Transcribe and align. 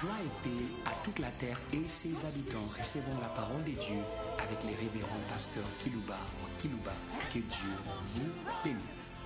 Joie 0.00 0.10
et 0.22 0.42
paix 0.42 0.64
à 0.84 0.90
toute 1.02 1.18
la 1.20 1.30
terre 1.30 1.58
et 1.72 1.88
ses 1.88 2.26
habitants. 2.26 2.60
Recevons 2.78 3.18
la 3.22 3.28
parole 3.28 3.64
de 3.64 3.70
Dieu 3.70 4.02
avec 4.38 4.62
les 4.64 4.74
révérends 4.74 5.24
pasteurs 5.26 5.64
Kilouba 5.78 6.18
ou 6.42 6.60
Kilouba. 6.60 6.92
Que 7.32 7.38
Dieu 7.38 7.70
vous 8.04 8.28
bénisse. 8.62 9.22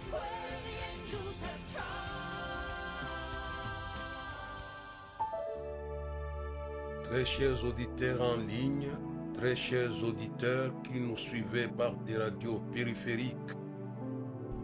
Très 7.02 7.24
chers 7.24 7.64
auditeurs 7.64 8.22
en 8.22 8.36
ligne, 8.36 8.90
très 9.34 9.56
chers 9.56 10.04
auditeurs 10.04 10.72
qui 10.84 11.00
nous 11.00 11.16
suivez 11.16 11.66
par 11.66 11.96
des 11.96 12.16
radios 12.16 12.60
périphériques 12.72 13.56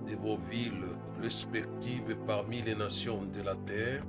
de 0.09 0.15
vos 0.15 0.39
villes 0.49 0.87
respectives 1.21 2.17
parmi 2.29 2.63
les 2.63 2.77
nations 2.77 3.25
de 3.25 3.43
la 3.43 3.57
terre, 3.57 4.05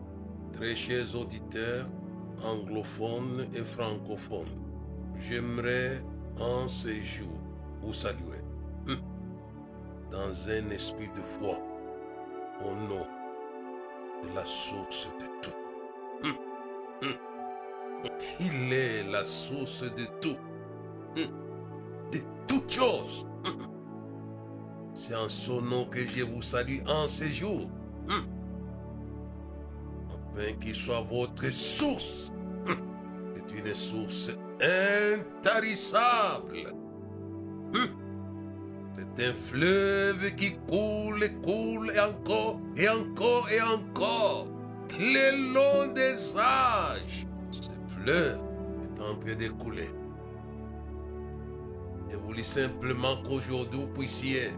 très 0.53 0.75
chers 0.75 1.15
auditeurs 1.15 1.87
anglophones 2.43 3.47
et 3.53 3.63
francophones, 3.63 4.45
j'aimerais 5.19 6.01
en 6.39 6.67
ces 6.67 7.01
jours 7.01 7.27
vous 7.81 7.93
saluer 7.93 8.41
hum, 8.87 8.99
dans 10.11 10.49
un 10.49 10.69
esprit 10.69 11.09
de 11.15 11.21
foi 11.21 11.57
au 12.63 12.75
nom 12.87 13.05
de 14.23 14.35
la 14.35 14.45
source 14.45 15.07
de 15.19 15.25
tout. 15.41 15.57
Hum, 16.23 16.35
hum. 17.03 17.15
Il 18.39 18.73
est 18.73 19.03
la 19.03 19.23
source 19.23 19.81
de 19.81 20.05
tout, 20.21 20.37
de 21.15 22.19
toutes 22.47 22.71
choses. 22.71 23.25
C'est 24.93 25.15
en 25.15 25.29
son 25.29 25.61
nom 25.61 25.85
que 25.85 25.99
je 25.99 26.23
vous 26.23 26.41
salue 26.41 26.79
en 26.87 27.07
ces 27.07 27.31
jours. 27.31 27.69
Afin 30.37 30.53
qu'il 30.53 30.75
soit 30.75 31.01
votre 31.01 31.51
source. 31.51 32.31
C'est 32.67 33.57
une 33.57 33.73
source 33.73 34.31
intarissable. 34.61 36.73
C'est 38.95 39.29
un 39.29 39.33
fleuve 39.33 40.35
qui 40.35 40.57
coule 40.67 41.23
et 41.23 41.33
coule 41.43 41.91
et 41.95 41.99
encore 41.99 42.59
et 42.75 42.87
encore 42.87 43.49
et 43.49 43.61
encore. 43.61 44.47
Le 44.99 45.53
long 45.53 45.91
des 45.93 46.37
âges. 46.37 47.25
Ce 47.51 47.95
fleuve 47.95 48.37
est 48.37 49.01
en 49.01 49.15
train 49.15 49.35
de 49.35 49.47
couler. 49.47 49.89
Je 52.11 52.15
voulais 52.15 52.43
simplement 52.43 53.17
qu'aujourd'hui 53.23 53.79
vous 53.79 53.87
puissiez, 53.87 54.51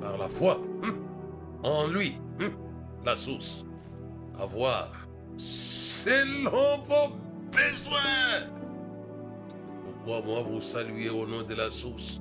par 0.00 0.18
la 0.18 0.28
foi, 0.28 0.60
hum, 0.82 1.06
en 1.62 1.86
lui, 1.86 2.18
hum, 2.40 2.50
la 3.04 3.16
source, 3.16 3.64
avoir 4.38 4.90
selon 5.36 6.78
vos 6.78 7.14
besoins. 7.50 8.50
Pourquoi 9.84 10.22
moi 10.22 10.42
vous 10.42 10.60
saluer 10.60 11.10
au 11.10 11.26
nom 11.26 11.42
de 11.42 11.54
la 11.54 11.70
source? 11.70 12.20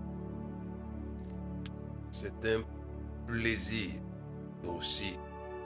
C'est 2.12 2.46
un 2.46 2.64
plaisir 3.28 3.92
aussi 4.68 5.16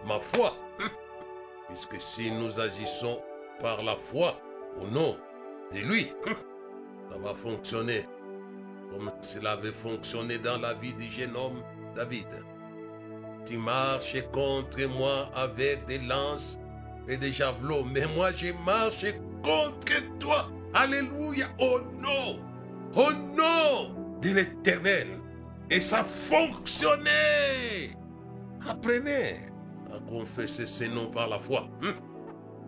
ma 0.06 0.20
foi. 0.20 0.54
Puisque 1.68 2.00
si 2.00 2.32
nous 2.32 2.60
agissons 2.60 3.20
par 3.60 3.84
la 3.84 3.96
foi 3.96 4.40
au 4.82 4.88
nom 4.88 5.18
de 5.74 5.80
lui, 5.80 6.08
ça 7.10 7.18
va 7.18 7.36
fonctionner 7.36 8.06
comme 8.90 9.12
cela 9.22 9.52
avait 9.52 9.72
fonctionné 9.72 10.38
dans 10.38 10.58
la 10.58 10.74
vie 10.74 10.94
du 10.94 11.10
jeune 11.10 11.36
homme 11.36 11.62
David. 11.96 12.28
Tu 13.48 13.58
marches 13.58 14.22
contre 14.34 14.86
moi 14.90 15.30
avec 15.34 15.86
des 15.86 16.00
lances 16.00 16.60
et 17.08 17.16
des 17.16 17.32
javelots, 17.32 17.86
mais 17.86 18.06
moi 18.14 18.32
je 18.36 18.52
marche 18.66 19.06
contre 19.42 20.18
toi. 20.20 20.50
Alléluia, 20.74 21.48
au 21.58 21.80
nom, 22.02 22.40
au 22.94 23.12
nom 23.14 23.96
de 24.22 24.32
l'éternel. 24.32 25.08
Et 25.70 25.80
ça 25.80 26.04
fonctionnait. 26.04 27.92
Apprenez 28.68 29.38
à 29.96 30.00
confesser 30.10 30.66
ces 30.66 30.90
noms 30.90 31.10
par 31.10 31.30
la 31.30 31.40
foi. 31.40 31.70
Hum. 31.82 31.94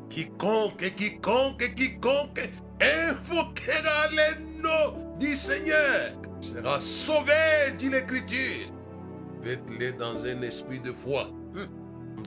Quiconque, 0.09 0.95
quiconque, 0.95 1.75
quiconque 1.75 2.49
invoquera 2.79 4.07
les 4.11 4.61
noms 4.63 5.17
du 5.19 5.35
Seigneur 5.35 6.13
sera 6.39 6.79
sauvé, 6.79 7.73
dit 7.77 7.89
l'Écriture. 7.89 8.78
Faites-le 9.43 9.93
dans 9.93 10.23
un 10.25 10.41
esprit 10.41 10.79
de 10.79 10.91
foi. 10.91 11.29
Hum. 11.55 11.67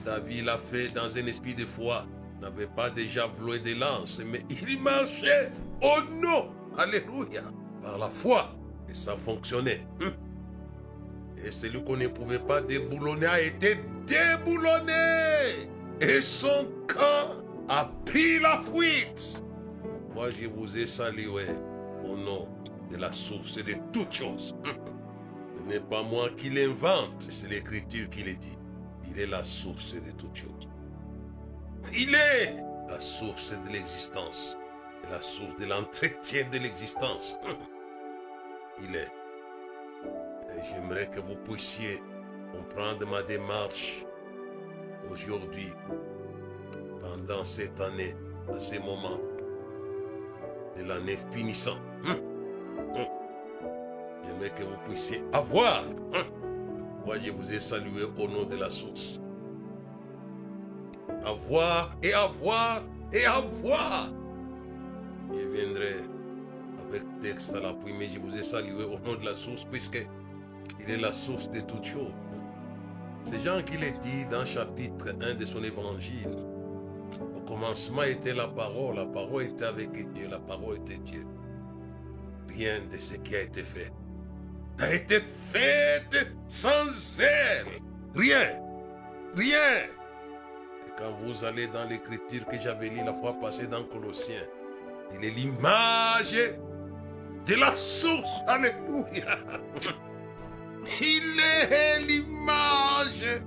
David 0.05 0.45
l'a 0.45 0.57
fait 0.57 0.87
dans 0.93 1.15
un 1.15 1.25
esprit 1.27 1.53
de 1.53 1.65
foi. 1.65 2.05
Il 2.35 2.41
n'avait 2.41 2.67
pas 2.67 2.89
déjà 2.89 3.27
voué 3.27 3.59
des 3.59 3.75
lances, 3.75 4.21
mais 4.25 4.41
il 4.49 4.81
marchait 4.81 5.51
au 5.81 6.01
nom, 6.15 6.49
alléluia, 6.77 7.43
par 7.81 7.97
la 7.97 8.09
foi. 8.09 8.55
Et 8.89 8.93
ça 8.93 9.15
fonctionnait. 9.15 9.85
Hum. 10.01 10.11
Et 11.45 11.51
celui 11.51 11.83
qu'on 11.83 11.97
ne 11.97 12.07
pouvait 12.07 12.39
pas 12.39 12.61
déboulonner 12.61 13.27
a 13.27 13.41
été 13.41 13.77
déboulonné. 14.07 15.69
Et 16.01 16.21
son 16.21 16.67
camp 16.87 17.43
a 17.69 17.89
pris 18.05 18.39
la 18.39 18.61
fuite. 18.61 19.41
Moi, 20.13 20.29
je 20.29 20.47
vous 20.47 20.77
ai 20.77 20.87
salué 20.87 21.45
au 22.03 22.15
nom 22.15 22.47
de 22.91 22.97
la 22.97 23.11
source 23.11 23.55
de 23.55 23.75
toutes 23.91 24.13
choses. 24.13 24.55
Ce 25.63 25.69
n'est 25.69 25.79
pas 25.79 26.03
moi 26.03 26.29
qui 26.37 26.49
l'invente, 26.49 27.25
c'est 27.29 27.47
l'Écriture 27.47 28.09
qui 28.09 28.23
le 28.23 28.33
dit. 28.33 28.57
Il 29.09 29.19
est 29.19 29.27
la 29.27 29.43
source 29.43 29.93
de 29.93 30.11
toutes 30.17 30.35
choses. 30.35 30.67
Il 31.93 32.13
est 32.13 32.55
la 32.89 32.99
source 32.99 33.53
de 33.65 33.69
l'existence, 33.69 34.57
la 35.09 35.21
source 35.21 35.57
de 35.59 35.65
l'entretien 35.65 36.49
de 36.49 36.57
l'existence. 36.57 37.37
Il 38.81 38.95
est. 38.95 39.11
J'aimerais 40.69 41.09
que 41.09 41.19
vous 41.19 41.35
puissiez 41.35 42.01
comprendre 42.51 43.05
ma 43.07 43.23
démarche 43.23 44.05
aujourd'hui, 45.09 45.71
pendant 47.01 47.43
cette 47.45 47.79
année, 47.79 48.15
à 48.53 48.59
ce 48.59 48.79
moment 48.79 49.19
de 50.75 50.83
l'année 50.83 51.17
finissant. 51.31 51.77
J'aimerais 54.33 54.49
que 54.55 54.63
vous 54.63 54.77
puissiez 54.87 55.23
avoir. 55.31 55.83
Moi, 57.05 57.17
je 57.23 57.31
vous 57.31 57.53
ai 57.53 57.59
salué 57.59 58.03
au 58.03 58.27
nom 58.27 58.45
de 58.45 58.55
la 58.55 58.69
source. 58.69 59.19
Avoir 61.25 61.95
et 62.01 62.13
avoir 62.13 62.81
et 63.11 63.25
avoir. 63.25 64.09
Je 65.31 65.47
viendrai 65.47 65.95
avec 66.87 67.03
texte 67.21 67.55
à 67.55 67.59
l'appui, 67.59 67.93
mais 67.93 68.09
je 68.09 68.19
vous 68.19 68.35
ai 68.35 68.43
salué 68.43 68.83
au 68.83 68.99
nom 68.99 69.15
de 69.19 69.25
la 69.25 69.33
source, 69.33 69.65
puisque 69.69 70.05
il 70.79 70.89
est 70.89 70.97
la 70.97 71.11
source 71.11 71.49
de 71.49 71.61
toutes 71.61 71.85
choses. 71.85 72.11
C'est 73.25 73.39
Jean 73.39 73.61
qui 73.63 73.77
le 73.77 73.91
dit 74.01 74.25
dans 74.29 74.45
chapitre 74.45 75.15
1 75.21 75.35
de 75.35 75.45
son 75.45 75.63
évangile. 75.63 76.37
Au 77.35 77.39
commencement 77.41 78.03
était 78.03 78.33
la 78.33 78.47
parole, 78.47 78.95
la 78.95 79.05
parole 79.05 79.43
était 79.43 79.65
avec 79.65 79.91
Dieu, 80.13 80.27
la 80.29 80.39
parole 80.39 80.77
était 80.77 80.97
Dieu. 80.97 81.25
Rien 82.49 82.79
de 82.91 82.97
ce 82.97 83.15
qui 83.15 83.35
a 83.35 83.41
été 83.41 83.61
fait 83.61 83.91
n'a 84.77 84.93
été 84.93 85.19
fait 85.19 86.03
sans 86.47 87.19
elle. 87.19 87.67
Rien, 88.15 88.59
rien. 89.35 89.87
Et 90.85 90.91
quand 90.97 91.11
vous 91.23 91.43
allez 91.43 91.67
dans 91.67 91.85
l'écriture 91.85 92.45
que 92.45 92.59
j'avais 92.59 92.89
lu 92.89 93.03
la 93.03 93.13
fois 93.13 93.33
passée 93.39 93.67
dans 93.67 93.83
Colossiens, 93.83 94.45
il 95.15 95.25
est 95.25 95.31
l'image 95.31 96.37
de 97.45 97.55
la 97.55 97.75
source. 97.75 98.29
Alléluia. 98.47 99.39
Il 101.01 101.39
est 101.39 101.99
l'image 101.99 103.41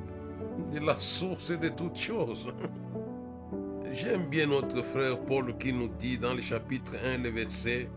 de 0.72 0.84
la 0.84 0.98
source 0.98 1.50
de 1.50 1.69
toutes 1.69 1.99
choses. 1.99 2.52
J'aime 3.93 4.26
bien 4.26 4.46
notre 4.46 4.82
frère 4.82 5.19
Paul 5.20 5.56
qui 5.58 5.72
nous 5.72 5.88
dit 5.88 6.19
dans 6.19 6.34
le 6.34 6.43
chapitre 6.43 6.94
1, 7.02 7.19
le 7.19 7.31
verset 7.31 7.88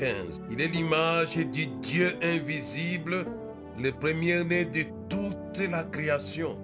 15. 0.00 0.40
Il 0.50 0.62
est 0.62 0.68
l'image 0.68 1.36
du 1.36 1.66
Dieu 1.82 2.12
invisible, 2.22 3.26
le 3.78 3.92
premier-né 3.92 4.64
de 4.64 4.84
toute 5.10 5.70
la 5.70 5.84
création. 5.84 6.56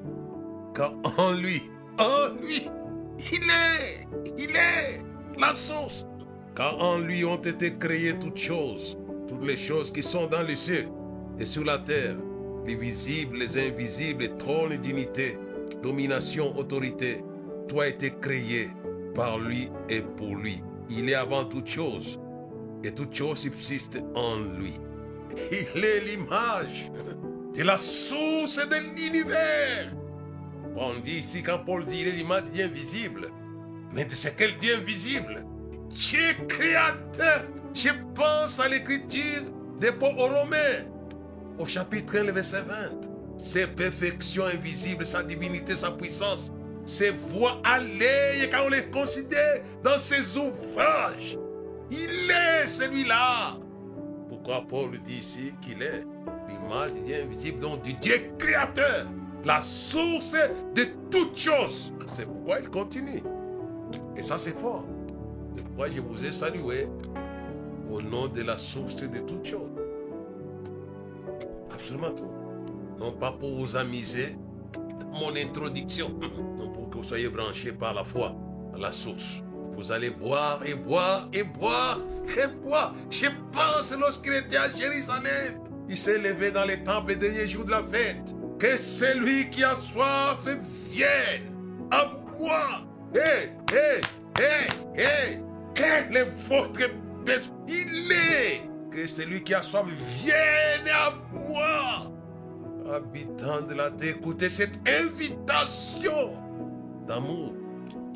Car 0.74 0.94
en 1.18 1.32
lui, 1.32 1.62
en 1.98 2.28
lui, 2.40 2.66
il 3.18 3.42
est, 3.50 4.08
il 4.38 4.56
est 4.56 5.02
la 5.38 5.52
source. 5.52 6.06
Car 6.54 6.82
en 6.82 6.96
lui 6.96 7.26
ont 7.26 7.36
été 7.36 7.76
créées 7.76 8.18
toutes 8.18 8.38
choses, 8.38 8.96
toutes 9.28 9.44
les 9.44 9.58
choses 9.58 9.92
qui 9.92 10.02
sont 10.02 10.26
dans 10.28 10.42
les 10.42 10.56
cieux 10.56 10.88
et 11.38 11.44
sur 11.44 11.64
la 11.64 11.76
terre, 11.76 12.16
les 12.66 12.74
visibles, 12.74 13.36
les 13.36 13.68
invisibles, 13.68 14.22
les 14.22 14.36
trônes 14.38 14.72
et 14.72 14.78
dignités, 14.78 15.38
domination, 15.82 16.56
autorité. 16.56 17.22
A 17.78 17.88
été 17.88 18.14
créé 18.22 18.70
par 19.14 19.38
lui 19.38 19.68
et 19.90 20.00
pour 20.00 20.36
lui. 20.36 20.62
Il 20.88 21.10
est 21.10 21.14
avant 21.14 21.44
toute 21.44 21.66
chose 21.66 22.18
et 22.84 22.92
toute 22.92 23.14
chose 23.14 23.38
subsiste 23.38 24.02
en 24.14 24.36
lui. 24.36 24.74
Il 25.50 25.84
est 25.84 26.00
l'image 26.00 26.90
de 27.54 27.62
la 27.62 27.78
source 27.78 28.56
de 28.56 28.76
l'univers. 28.96 29.92
On 30.76 30.98
dit 30.98 31.16
ici, 31.16 31.42
quand 31.42 31.58
Paul 31.58 31.84
dit 31.84 32.00
il 32.02 32.08
est 32.08 32.12
l'image 32.12 32.44
du 32.44 32.50
Dieu 32.52 32.64
invisible, 32.64 33.30
mais 33.92 34.04
de 34.04 34.14
ce 34.14 34.28
quel 34.28 34.56
Dieu 34.58 34.76
invisible. 34.76 35.44
Dieu 35.90 36.34
créateur. 36.48 37.44
Je 37.74 37.90
pense 38.14 38.58
à 38.60 38.68
l'écriture 38.68 39.42
des 39.78 39.92
Paul 39.92 40.14
aux 40.18 40.28
Romains, 40.28 40.86
au 41.58 41.66
chapitre 41.66 42.18
1, 42.18 42.24
le 42.24 42.32
verset 42.32 42.62
20. 42.62 43.38
Ses 43.38 43.66
perfections 43.66 44.44
invisibles, 44.46 45.04
sa 45.04 45.22
divinité, 45.22 45.76
sa 45.76 45.90
puissance, 45.90 46.52
ses 46.86 47.10
voix 47.10 47.60
allées, 47.64 48.48
quand 48.50 48.64
on 48.66 48.70
les 48.70 48.86
considère 48.86 49.62
dans 49.82 49.98
ses 49.98 50.38
ouvrages, 50.38 51.38
il 51.90 52.30
est 52.30 52.66
celui-là. 52.66 53.56
Pourquoi 54.28 54.64
Paul 54.68 54.98
dit 55.04 55.18
ici 55.18 55.52
qu'il 55.62 55.82
est 55.82 56.04
l'image 56.48 56.94
du 56.94 57.00
Dieu 57.02 57.16
invisible, 57.22 57.58
donc 57.58 57.82
du 57.82 57.92
Dieu 57.94 58.32
créateur, 58.38 59.06
la 59.44 59.62
source 59.62 60.36
de 60.74 60.86
toutes 61.10 61.36
choses. 61.36 61.92
C'est 62.14 62.26
pourquoi 62.26 62.60
il 62.60 62.68
continue. 62.68 63.22
Et 64.16 64.22
ça, 64.22 64.38
c'est 64.38 64.56
fort. 64.56 64.84
C'est 65.56 65.64
pourquoi 65.64 65.90
je 65.90 66.00
vous 66.00 66.24
ai 66.24 66.32
salué 66.32 66.88
au 67.90 68.02
nom 68.02 68.26
de 68.26 68.42
la 68.42 68.58
source 68.58 68.96
de 68.96 69.20
toutes 69.20 69.46
choses. 69.46 69.70
Absolument 71.72 72.10
tout. 72.10 72.30
Non 72.98 73.12
pas 73.12 73.32
pour 73.32 73.54
vous 73.54 73.76
amuser, 73.76 74.36
mon 75.12 75.36
introduction, 75.36 76.08
non 76.58 76.70
pour 76.72 76.90
que 76.90 76.96
vous 76.96 77.04
soyez 77.04 77.28
branchés 77.28 77.72
par 77.72 77.94
la 77.94 78.04
foi 78.04 78.34
à 78.74 78.78
la 78.78 78.92
source. 78.92 79.42
Vous 79.76 79.92
allez 79.92 80.10
boire 80.10 80.60
et 80.64 80.74
boire 80.74 81.28
et 81.34 81.42
boire 81.42 82.00
et 82.28 82.46
boire. 82.64 82.94
Je 83.10 83.26
pense 83.52 83.94
lorsqu'il 83.98 84.32
était 84.32 84.56
à 84.56 84.74
Jérusalem, 84.74 85.60
il 85.88 85.96
s'est 85.96 86.18
levé 86.18 86.50
dans 86.50 86.64
les 86.64 86.82
temples 86.82 87.10
les 87.10 87.16
derniers 87.16 87.46
jours 87.46 87.64
de 87.66 87.72
la 87.72 87.82
fête. 87.82 88.34
Que 88.58 88.78
celui 88.78 89.50
qui 89.50 89.62
a 89.62 89.74
soif 89.74 90.38
vienne 90.90 91.52
à 91.90 92.10
moi. 92.38 92.86
Hé, 93.14 93.50
hé, 93.72 94.00
hé, 94.40 95.00
hé. 95.00 95.38
Quel 95.74 96.16
est 96.16 96.48
votre 96.48 96.90
besoin 97.24 97.54
Il 97.68 98.12
est. 98.12 98.62
Que 98.90 99.06
celui 99.06 99.44
qui 99.44 99.52
a 99.52 99.62
soif 99.62 99.84
vienne 100.22 100.88
à 100.88 101.12
moi. 101.34 102.10
Habitant 102.94 103.60
de 103.62 103.74
la 103.74 103.90
terre, 103.90 104.14
écoutez 104.16 104.48
cette 104.48 104.78
invitation 104.88 106.32
d'amour. 107.06 107.52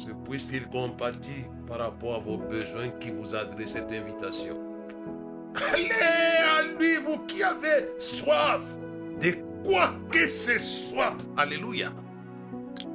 C'est 0.02 0.14
puisqu'il 0.24 0.66
compatit 0.68 1.44
par 1.66 1.78
rapport 1.78 2.16
à 2.16 2.18
vos 2.20 2.38
besoins 2.38 2.88
qui 3.00 3.10
vous 3.10 3.34
adresse 3.34 3.72
cette 3.72 3.92
invitation. 3.92 4.56
Allez 5.72 5.90
à 5.90 6.62
lui, 6.78 6.96
vous 7.04 7.18
qui 7.26 7.42
avez 7.42 7.88
soif 7.98 8.60
de 9.20 9.32
quoi 9.64 9.92
que 10.10 10.28
ce 10.28 10.58
soit. 10.58 11.16
Alléluia. 11.36 11.92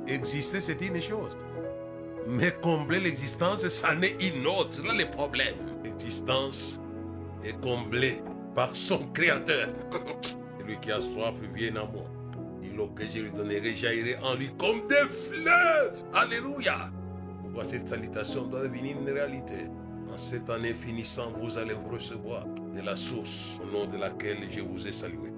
Exister, 0.07 0.59
c'est 0.61 0.81
une 0.81 1.01
chose. 1.01 1.37
Mais 2.27 2.55
combler 2.61 2.99
l'existence, 2.99 3.67
ça 3.69 3.93
n'est 3.93 4.15
une 4.19 4.47
autre. 4.47 4.83
Là, 4.85 4.93
le 4.93 5.05
problème. 5.11 5.55
L'existence 5.83 6.79
est 7.43 7.59
comblée 7.61 8.21
par 8.55 8.75
son 8.75 9.05
Créateur. 9.13 9.69
Celui 10.59 10.79
qui 10.79 10.91
a 10.91 10.99
soif 10.99 11.35
vient 11.53 11.75
à 11.75 11.85
moi. 11.85 12.09
L'eau 12.75 12.87
que 12.87 13.03
je 13.07 13.19
lui 13.19 13.31
donnerai 13.31 13.73
jaillirait 13.73 14.19
en 14.21 14.35
lui 14.35 14.49
comme 14.57 14.85
des 14.87 15.07
fleuves. 15.09 16.03
Alléluia. 16.13 16.91
Cette 17.63 17.87
salutation 17.87 18.45
doit 18.45 18.63
devenir 18.63 18.97
une 18.99 19.09
réalité? 19.09 19.67
En 20.13 20.17
cette 20.17 20.49
année 20.49 20.73
finissant, 20.73 21.33
vous 21.41 21.57
allez 21.57 21.73
vous 21.73 21.89
recevoir 21.89 22.45
de 22.73 22.79
la 22.79 22.95
source 22.95 23.53
au 23.61 23.65
nom 23.71 23.85
de 23.85 23.97
laquelle 23.97 24.47
je 24.49 24.61
vous 24.61 24.87
ai 24.87 24.93
salué. 24.93 25.31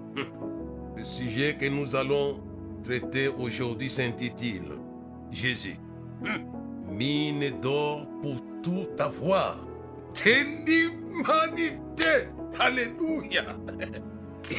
Le 0.96 1.04
sujet 1.04 1.56
que 1.60 1.66
nous 1.68 1.96
allons 1.96 2.40
traiter 2.84 3.28
aujourd'hui 3.28 3.90
s'intitule 3.90 4.78
Jésus. 5.32 5.80
Mine 6.90 7.60
d'or 7.62 8.06
pour 8.22 8.36
tout 8.62 8.88
avoir. 9.00 9.58
De 10.14 10.66
l'humanité. 10.66 12.30
Alléluia. 12.60 13.44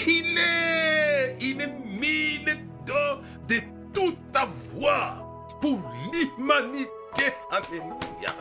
Il 0.06 0.38
est 0.38 1.36
une 1.40 1.66
mine 2.00 2.58
d'or 2.86 3.22
de 3.46 3.56
tout 3.92 4.16
avoir 4.34 5.58
pour 5.60 5.80
l'humanité. 6.12 6.90
Alléluia. 7.50 8.34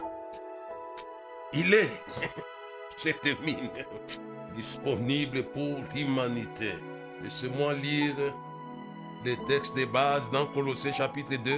Il 1.53 1.73
est 1.73 1.89
cette 2.97 3.25
mine 3.41 3.69
disponible 4.55 5.43
pour 5.43 5.77
l'humanité. 5.95 6.73
Laissez-moi 7.23 7.73
lire 7.73 8.15
les 9.25 9.37
textes 9.47 9.75
de 9.75 9.85
base 9.85 10.29
dans 10.31 10.45
Colossiens 10.47 10.93
chapitre 10.93 11.35
2, 11.43 11.51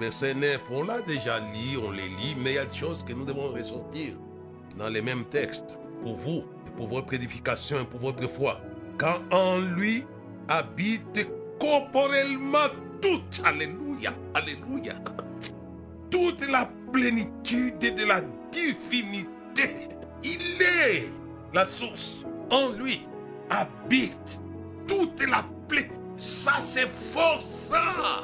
verset 0.00 0.34
9. 0.34 0.60
On 0.70 0.84
l'a 0.84 1.00
déjà 1.02 1.40
lu, 1.40 1.78
on 1.78 1.90
les 1.90 2.08
lit, 2.08 2.36
mais 2.38 2.52
il 2.52 2.54
y 2.56 2.58
a 2.58 2.64
des 2.64 2.76
choses 2.76 3.04
que 3.04 3.12
nous 3.12 3.24
devons 3.24 3.52
ressortir 3.52 4.14
dans 4.76 4.88
les 4.88 5.02
mêmes 5.02 5.24
textes 5.26 5.74
pour 6.02 6.16
vous, 6.16 6.44
pour 6.76 6.88
votre 6.88 7.14
édification 7.14 7.80
et 7.80 7.84
pour 7.84 8.00
votre 8.00 8.28
foi. 8.28 8.60
Quand 8.98 9.20
en 9.30 9.58
lui 9.58 10.04
habite 10.48 11.26
corporellement 11.60 12.68
toute, 13.00 13.40
alléluia, 13.44 14.12
alléluia, 14.34 14.94
toute 16.14 16.48
la 16.48 16.70
plénitude 16.92 17.80
de 17.80 18.04
la 18.04 18.20
divinité. 18.52 19.88
Il 20.22 20.62
est 20.62 21.08
la 21.52 21.66
source. 21.66 22.12
En 22.50 22.68
lui 22.68 23.04
habite 23.50 24.40
toute 24.86 25.28
la 25.28 25.44
plaie. 25.66 25.90
Ça, 26.16 26.52
c'est 26.60 26.86
fort, 26.86 27.42
ça. 27.42 28.22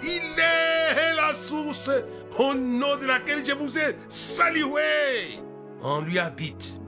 Il 0.00 0.22
est 0.38 1.14
la 1.16 1.34
source 1.34 1.90
au 2.38 2.54
nom 2.54 2.96
de 2.98 3.06
laquelle 3.06 3.44
je 3.44 3.52
vous 3.52 3.76
ai 3.76 3.96
salué. 4.08 5.40
En 5.82 6.02
lui 6.02 6.20
habite 6.20 6.80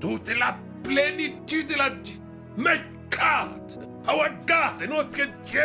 toute 0.00 0.36
la 0.36 0.58
plénitude 0.82 1.68
de 1.68 1.78
la... 1.78 1.90
Mais 2.56 2.80
God, 3.12 3.86
our 4.08 4.28
God, 4.44 4.88
notre 4.88 5.24
Dieu. 5.44 5.60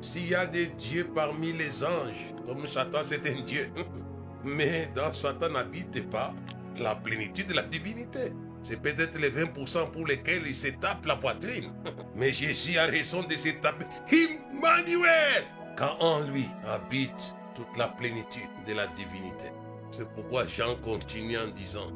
S'il 0.00 0.28
y 0.28 0.34
a 0.34 0.46
des 0.46 0.66
dieux 0.66 1.08
parmi 1.14 1.52
les 1.52 1.84
anges, 1.84 2.34
comme 2.46 2.66
Satan 2.66 3.00
c'est 3.04 3.28
un 3.28 3.40
dieu, 3.42 3.70
mais 4.44 4.90
dans 4.94 5.12
Satan 5.12 5.50
n'habite 5.50 6.08
pas 6.08 6.34
la 6.78 6.94
plénitude 6.94 7.48
de 7.48 7.54
la 7.54 7.62
divinité. 7.62 8.32
C'est 8.62 8.80
peut-être 8.80 9.18
les 9.18 9.30
20% 9.30 9.90
pour 9.90 10.06
lesquels 10.06 10.42
il 10.46 10.54
se 10.54 10.68
tape 10.68 11.06
la 11.06 11.16
poitrine. 11.16 11.72
Mais 12.16 12.32
Jésus 12.32 12.76
a 12.76 12.86
raison 12.86 13.22
de 13.22 13.34
se 13.34 13.50
taper. 13.50 13.86
Emmanuel 14.10 15.44
Quand 15.76 15.96
en 16.00 16.20
lui 16.20 16.46
habite 16.66 17.36
toute 17.54 17.76
la 17.76 17.88
plénitude 17.88 18.50
de 18.66 18.72
la 18.74 18.86
divinité. 18.88 19.52
C'est 19.90 20.08
pourquoi 20.08 20.44
Jean 20.46 20.76
continue 20.76 21.38
en 21.38 21.48
disant 21.48 21.92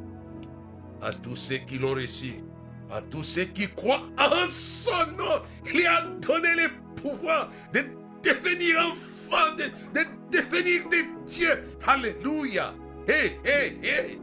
à 1.01 1.13
tous 1.13 1.37
ceux 1.37 1.57
qui 1.57 1.79
l'ont 1.79 1.95
reçu, 1.95 2.43
à 2.93 3.01
tous 3.01 3.25
ceux 3.25 3.45
qui 3.45 3.69
croient 3.69 4.03
en 4.19 4.49
son 4.49 5.07
nom, 5.17 5.43
il 5.73 5.87
a 5.87 6.03
donné 6.21 6.49
le 6.55 6.69
pouvoir 7.01 7.51
de 7.73 7.81
devenir 8.23 8.79
enfants, 8.81 9.55
de, 9.57 9.65
de 9.99 10.07
devenir 10.31 10.89
des 10.89 11.05
dieux. 11.27 11.65
Alléluia. 11.87 12.75
Hé, 13.09 13.39
hé, 13.45 13.79
hé. 13.83 14.19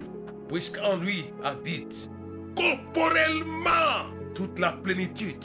Puisqu'en 0.47 0.97
lui 0.97 1.25
habite 1.43 2.09
corporellement 2.55 4.07
toute 4.35 4.57
la 4.59 4.71
plénitude 4.71 5.43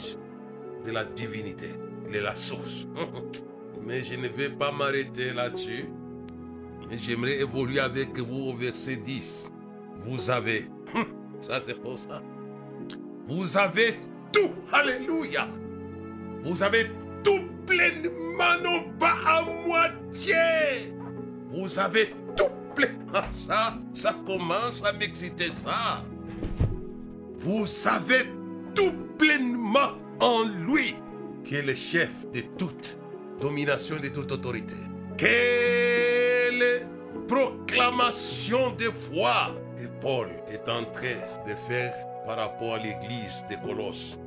de 0.85 0.91
la 0.91 1.03
divinité. 1.03 1.69
Il 2.07 2.15
est 2.15 2.21
la 2.21 2.35
source. 2.35 2.87
Mais 3.85 4.03
je 4.03 4.15
ne 4.15 4.27
vais 4.27 4.49
pas 4.49 4.71
m'arrêter 4.71 5.33
là-dessus. 5.33 5.85
J'aimerais 6.91 7.39
évoluer 7.39 7.79
avec 7.79 8.17
vous 8.17 8.49
au 8.49 8.55
verset 8.55 8.97
10. 8.97 9.51
Vous 10.05 10.29
avez, 10.29 10.69
ça 11.41 11.59
c'est 11.59 11.81
pour 11.81 11.97
ça. 11.97 12.21
Vous 13.27 13.57
avez 13.57 13.99
tout. 14.31 14.51
Alléluia. 14.71 15.47
Vous 16.43 16.61
avez 16.61 16.91
tout 17.23 17.47
pleinement, 17.65 18.59
non 18.63 18.83
pas 18.99 19.15
à 19.25 19.41
moitié. 19.41 20.93
Vous 21.49 21.79
avez 21.79 22.13
tout 22.37 22.51
pleinement. 22.75 23.23
Ça, 23.31 23.77
ça 23.93 24.15
commence 24.25 24.83
à 24.85 24.93
m'exciter 24.93 25.47
ça. 25.47 26.03
Vous 27.35 27.65
avez 27.87 28.25
tout 28.75 28.93
pleinement 29.17 29.93
en 30.19 30.43
lui, 30.43 30.95
qui 31.43 31.55
est 31.55 31.61
le 31.61 31.75
chef 31.75 32.09
de 32.33 32.41
toute 32.57 32.97
domination, 33.39 33.97
de 33.99 34.09
toute 34.09 34.31
autorité. 34.31 34.75
Quelle 35.17 36.87
proclamation 37.27 38.71
de 38.71 38.85
foi 38.85 39.55
que 39.77 39.87
Paul 40.01 40.27
est 40.51 40.69
en 40.69 40.83
train 40.85 41.21
de 41.47 41.53
faire 41.67 41.93
par 42.25 42.37
rapport 42.37 42.75
à 42.75 42.77
l'église 42.77 43.43
de 43.49 43.55
Colosse. 43.55 44.17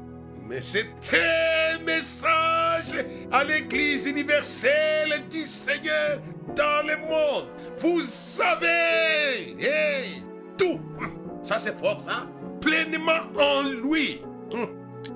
Mais 0.47 0.63
c'est 0.63 0.89
un 1.13 1.79
message 1.85 3.05
à 3.31 3.45
l'église 3.45 4.07
universelle 4.07 5.23
du 5.31 5.47
Seigneur 5.47 6.21
dans 6.57 6.87
le 6.87 6.97
monde. 7.09 7.49
Vous 7.79 8.01
savez, 8.03 9.57
tout. 10.57 10.81
Ça 11.43 11.59
c'est 11.59 11.77
fort, 11.79 12.01
ça 12.01 12.27
pleinement 12.61 13.23
en 13.39 13.63
lui. 13.63 14.23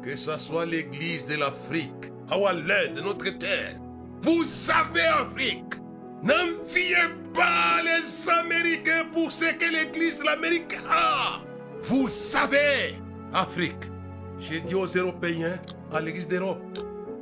Que 0.03 0.17
ce 0.17 0.39
soit 0.39 0.67
l'église 0.67 1.25
de 1.25 1.37
l'Afrique, 1.37 2.13
à 2.31 2.37
de 2.37 3.01
notre 3.01 3.31
terre. 3.39 3.77
Vous 4.23 4.45
avez 4.71 5.07
Afrique. 5.07 5.75
N'enviez 6.23 7.09
pas 7.35 7.83
les 7.83 8.31
Américains 8.31 9.07
pour 9.13 9.33
ce 9.33 9.47
que 9.47 9.65
l'Église 9.65 10.19
de 10.19 10.25
l'Amérique 10.25 10.77
a. 10.89 11.41
Vous 11.85 12.09
savez, 12.09 12.97
Afrique, 13.33 13.91
j'ai 14.39 14.61
dit 14.61 14.75
aux 14.75 14.87
Européens, 14.87 15.59
à 15.93 16.01
l'Église 16.01 16.29
d'Europe, 16.29 16.63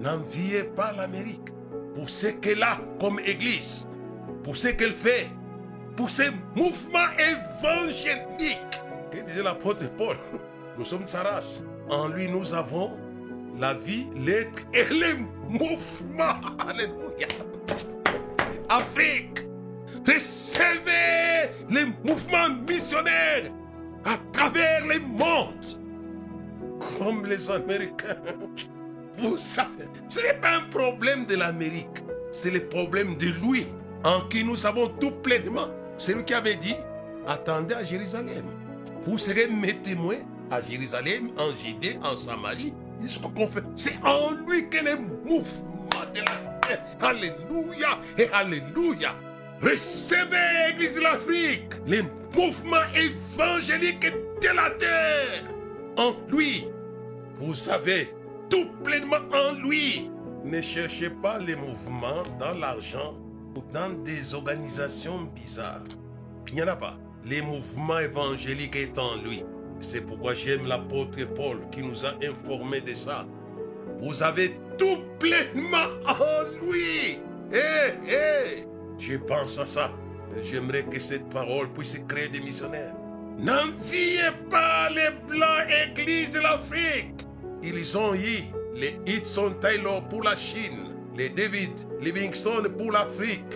n'enviez 0.00 0.64
pas 0.64 0.92
l'Amérique 0.92 1.48
pour 1.94 2.10
ce 2.10 2.26
qu'elle 2.26 2.62
a 2.62 2.78
comme 3.00 3.20
Église, 3.20 3.88
pour 4.44 4.56
ce 4.58 4.68
qu'elle 4.68 4.92
fait, 4.92 5.30
pour 5.96 6.10
ses 6.10 6.30
mouvements 6.54 7.08
évangéliques. 7.18 8.80
Que 9.10 9.24
disait 9.26 9.42
l'apôtre 9.42 9.90
Paul 9.96 10.16
Nous 10.78 10.84
sommes 10.84 11.08
sa 11.08 11.22
race. 11.22 11.64
En 11.88 12.08
lui, 12.08 12.28
nous 12.28 12.54
avons 12.54 12.92
la 13.58 13.74
vie, 13.74 14.08
l'être 14.14 14.58
et 14.74 14.84
les 14.92 15.14
mouvements. 15.48 16.40
Alléluia. 16.68 17.26
Afrique, 18.68 19.40
recevez 20.06 21.50
les 21.68 21.86
mouvements 22.04 22.50
missionnaires 22.68 23.50
à 24.04 24.16
travers 24.32 24.86
les 24.86 25.00
mondes. 25.00 25.66
Comme 26.98 27.26
les 27.26 27.50
Américains. 27.50 28.16
Vous 29.18 29.36
savez, 29.36 29.84
ce 30.08 30.20
n'est 30.20 30.40
pas 30.40 30.56
un 30.56 30.68
problème 30.70 31.26
de 31.26 31.36
l'Amérique, 31.36 32.02
c'est 32.32 32.50
le 32.50 32.60
problème 32.60 33.16
de 33.16 33.26
lui, 33.26 33.66
en 34.02 34.22
qui 34.28 34.44
nous 34.44 34.64
avons 34.64 34.86
tout 34.86 35.10
pleinement. 35.10 35.68
C'est 35.98 36.14
lui 36.14 36.24
qui 36.24 36.32
avait 36.32 36.56
dit, 36.56 36.76
attendez 37.26 37.74
à 37.74 37.84
Jérusalem. 37.84 38.44
Vous 39.02 39.18
serez 39.18 39.46
mes 39.46 39.74
témoins 39.76 40.20
à 40.50 40.62
Jérusalem, 40.62 41.30
en 41.36 41.54
Judée, 41.54 41.98
en 42.02 42.16
Samarie. 42.16 42.72
C'est 43.76 43.98
en 44.02 44.30
lui 44.46 44.68
que 44.68 44.78
les 44.78 44.96
mouvements 44.96 46.06
de 46.14 46.20
la 46.20 46.58
terre. 46.60 46.84
Alléluia 47.00 47.98
et 48.16 48.28
Alléluia. 48.32 49.14
Recevez, 49.62 50.70
Église 50.70 50.94
de 50.94 51.00
l'Afrique, 51.00 51.72
les 51.86 52.02
mouvements 52.34 52.78
évangéliques 52.94 54.10
de 54.40 54.56
la 54.56 54.70
terre. 54.70 55.44
En 55.98 56.14
lui, 56.30 56.66
vous 57.36 57.68
avez 57.68 58.08
tout 58.48 58.68
pleinement 58.82 59.18
en 59.34 59.52
lui. 59.62 60.10
Ne 60.44 60.62
cherchez 60.62 61.10
pas 61.10 61.38
les 61.38 61.56
mouvements 61.56 62.22
dans 62.38 62.58
l'argent 62.58 63.14
ou 63.54 63.60
dans 63.70 63.90
des 64.02 64.32
organisations 64.32 65.28
bizarres. 65.34 65.84
Il 66.48 66.54
n'y 66.54 66.62
en 66.62 66.68
a 66.68 66.76
pas. 66.76 66.96
Les 67.26 67.42
mouvements 67.42 67.98
évangéliques 67.98 68.76
est 68.76 68.98
en 68.98 69.16
lui. 69.16 69.44
C'est 69.80 70.00
pourquoi 70.00 70.34
j'aime 70.34 70.66
l'apôtre 70.66 71.22
Paul 71.34 71.58
qui 71.70 71.82
nous 71.82 72.06
a 72.06 72.14
informés 72.22 72.80
de 72.80 72.94
ça. 72.94 73.26
Vous 74.00 74.22
avez 74.22 74.56
tout 74.78 75.00
pleinement 75.18 75.90
en 76.06 76.64
lui. 76.64 77.18
Hé, 77.52 77.98
hé, 78.08 78.64
je 79.00 79.16
pense 79.16 79.58
à 79.58 79.66
ça. 79.66 79.90
J'aimerais 80.44 80.84
que 80.84 81.00
cette 81.00 81.28
parole 81.30 81.68
puisse 81.72 81.98
créer 82.06 82.28
des 82.28 82.40
missionnaires. 82.40 82.94
N'enviez 83.38 84.30
pas 84.48 84.90
les 84.90 85.10
blancs 85.26 85.66
églises 85.88 86.30
de 86.30 86.40
l'Afrique. 86.40 87.26
Ils 87.62 87.98
ont 87.98 88.14
eu 88.14 88.44
les 88.74 89.00
Hudson 89.06 89.54
Taylor 89.60 90.06
pour 90.08 90.22
la 90.22 90.36
Chine, 90.36 90.94
les 91.16 91.30
David 91.30 91.70
Livingstone 92.00 92.68
pour 92.68 92.92
l'Afrique 92.92 93.54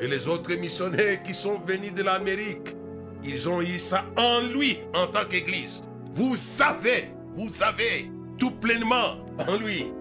et 0.00 0.06
les 0.06 0.28
autres 0.28 0.54
missionnaires 0.54 1.22
qui 1.22 1.34
sont 1.34 1.58
venus 1.66 1.94
de 1.94 2.02
l'Amérique. 2.02 2.76
Ils 3.24 3.48
ont 3.48 3.62
eu 3.62 3.78
ça 3.78 4.04
en 4.16 4.40
lui 4.40 4.80
en 4.94 5.06
tant 5.06 5.24
qu'Église. 5.24 5.82
Vous 6.12 6.36
savez, 6.36 7.10
vous 7.36 7.52
savez, 7.52 8.10
tout 8.38 8.50
pleinement 8.50 9.16
en 9.38 9.56
lui. 9.56 9.92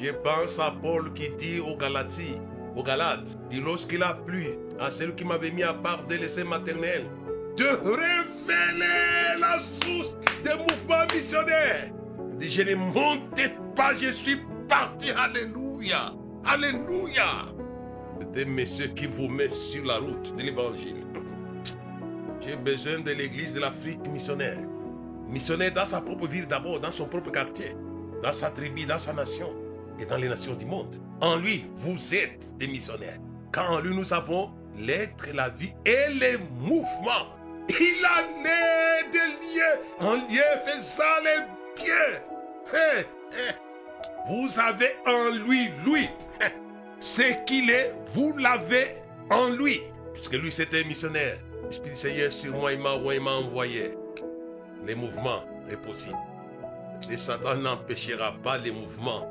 Je 0.00 0.10
pense 0.10 0.58
à 0.58 0.74
Paul 0.82 1.12
qui 1.14 1.30
dit 1.30 1.60
aux 1.60 1.76
Galaties, 1.76 2.40
aux 2.80 2.82
Galates, 2.82 3.36
lorsqu'il 3.52 4.02
a 4.02 4.14
plu 4.14 4.46
à 4.78 4.90
celui 4.90 5.14
qui 5.14 5.24
m'avait 5.24 5.50
mis 5.50 5.62
à 5.62 5.74
part 5.74 6.04
des 6.04 6.18
laissés 6.18 6.44
maternels, 6.44 7.04
de 7.56 7.64
révéler 7.64 9.38
la 9.38 9.58
source 9.58 10.16
des 10.42 10.54
mouvements 10.54 11.04
missionnaires. 11.14 11.92
Dit, 12.38 12.50
je 12.50 12.62
ne 12.62 12.74
montais 12.74 13.54
pas, 13.76 13.94
je 13.94 14.10
suis 14.10 14.40
parti. 14.66 15.10
Alléluia. 15.10 16.14
Alléluia. 16.44 17.52
C'est 18.32 18.46
un 18.46 18.48
monsieur 18.48 18.86
qui 18.88 19.06
vous 19.06 19.28
met 19.28 19.50
sur 19.50 19.84
la 19.84 19.98
route 19.98 20.34
de 20.36 20.42
l'évangile. 20.42 21.04
J'ai 22.40 22.56
besoin 22.56 23.00
de 23.00 23.10
l'église 23.10 23.52
de 23.52 23.60
l'Afrique 23.60 24.06
missionnaire. 24.08 24.60
Missionnaire 25.28 25.72
dans 25.72 25.86
sa 25.86 26.00
propre 26.00 26.26
ville 26.26 26.46
d'abord, 26.46 26.80
dans 26.80 26.90
son 26.90 27.06
propre 27.06 27.30
quartier, 27.30 27.76
dans 28.22 28.32
sa 28.32 28.50
tribu, 28.50 28.86
dans 28.86 28.98
sa 28.98 29.12
nation 29.12 29.59
dans 30.06 30.16
les 30.16 30.28
nations 30.28 30.54
du 30.54 30.64
monde. 30.64 30.96
En 31.20 31.36
lui, 31.36 31.66
vous 31.76 32.14
êtes 32.14 32.56
des 32.56 32.66
missionnaires. 32.66 33.18
Car 33.52 33.72
en 33.72 33.80
lui, 33.80 33.94
nous 33.94 34.12
avons 34.12 34.50
l'être, 34.76 35.28
la 35.34 35.48
vie 35.48 35.72
et 35.84 36.12
les 36.12 36.38
mouvements. 36.58 37.36
Il 37.68 38.04
en 38.04 38.44
est 38.44 39.10
des 39.12 39.18
lieux, 39.18 39.80
en 40.00 40.14
lieu 40.14 40.42
faisant 40.66 41.04
les 41.22 41.82
biens. 41.82 42.20
Hé, 42.72 43.00
hé. 43.32 43.54
Vous 44.28 44.58
avez 44.58 44.96
en 45.06 45.30
lui, 45.30 45.68
lui. 45.84 46.08
Ce 47.00 47.22
qu'il 47.44 47.70
est, 47.70 47.94
vous 48.14 48.36
l'avez 48.36 48.96
en 49.30 49.48
lui. 49.48 49.80
Puisque 50.12 50.34
lui, 50.34 50.52
c'était 50.52 50.84
missionnaire. 50.84 51.38
L'Esprit 51.64 51.90
du 51.90 51.96
Seigneur 51.96 52.32
sur 52.32 52.52
moi, 52.52 52.72
il 52.72 52.80
m'a 52.80 53.30
envoyé. 53.30 53.94
Les 54.84 54.94
mouvements 54.94 55.44
est 55.70 55.76
possible. 55.76 56.18
Et 57.10 57.16
Satan 57.16 57.56
n'empêchera 57.56 58.34
pas 58.42 58.58
les 58.58 58.70
mouvements 58.70 59.26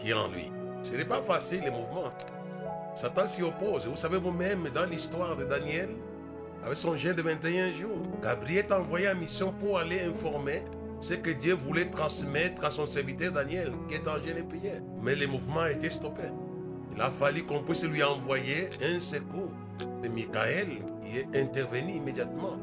qui 0.00 0.10
est 0.10 0.14
en 0.14 0.28
lui. 0.28 0.50
Ce 0.84 0.94
n'est 0.94 1.04
pas 1.04 1.22
facile, 1.22 1.62
les 1.64 1.70
mouvements. 1.70 2.10
Satan 2.96 3.26
s'y 3.26 3.42
oppose. 3.42 3.86
Vous 3.86 3.96
savez, 3.96 4.18
vous-même, 4.18 4.68
dans 4.74 4.86
l'histoire 4.86 5.36
de 5.36 5.44
Daniel, 5.44 5.90
avec 6.64 6.76
son 6.76 6.96
jeûne 6.96 7.16
de 7.16 7.22
21 7.22 7.72
jours, 7.74 7.98
Gabriel 8.22 8.64
est 8.66 8.72
envoyé 8.72 9.08
en 9.08 9.14
mission 9.14 9.52
pour 9.52 9.78
aller 9.78 10.00
informer 10.00 10.62
ce 11.00 11.14
que 11.14 11.30
Dieu 11.30 11.54
voulait 11.54 11.86
transmettre 11.88 12.64
à 12.64 12.70
son 12.70 12.86
serviteur 12.86 13.32
Daniel, 13.32 13.72
qui 13.88 13.94
est 13.94 14.08
en 14.08 14.16
jeûne 14.16 14.38
et 14.38 14.42
prière. 14.42 14.82
Mais 15.02 15.14
les 15.14 15.26
mouvements 15.26 15.66
étaient 15.66 15.90
stoppés. 15.90 16.30
Il 16.94 17.00
a 17.00 17.10
fallu 17.10 17.44
qu'on 17.44 17.62
puisse 17.62 17.84
lui 17.84 18.02
envoyer 18.02 18.68
un 18.82 19.00
secours. 19.00 19.52
C'est 20.02 20.08
Michael 20.08 20.68
qui 21.02 21.18
est 21.18 21.40
intervenu 21.40 21.94
immédiatement 21.94 22.58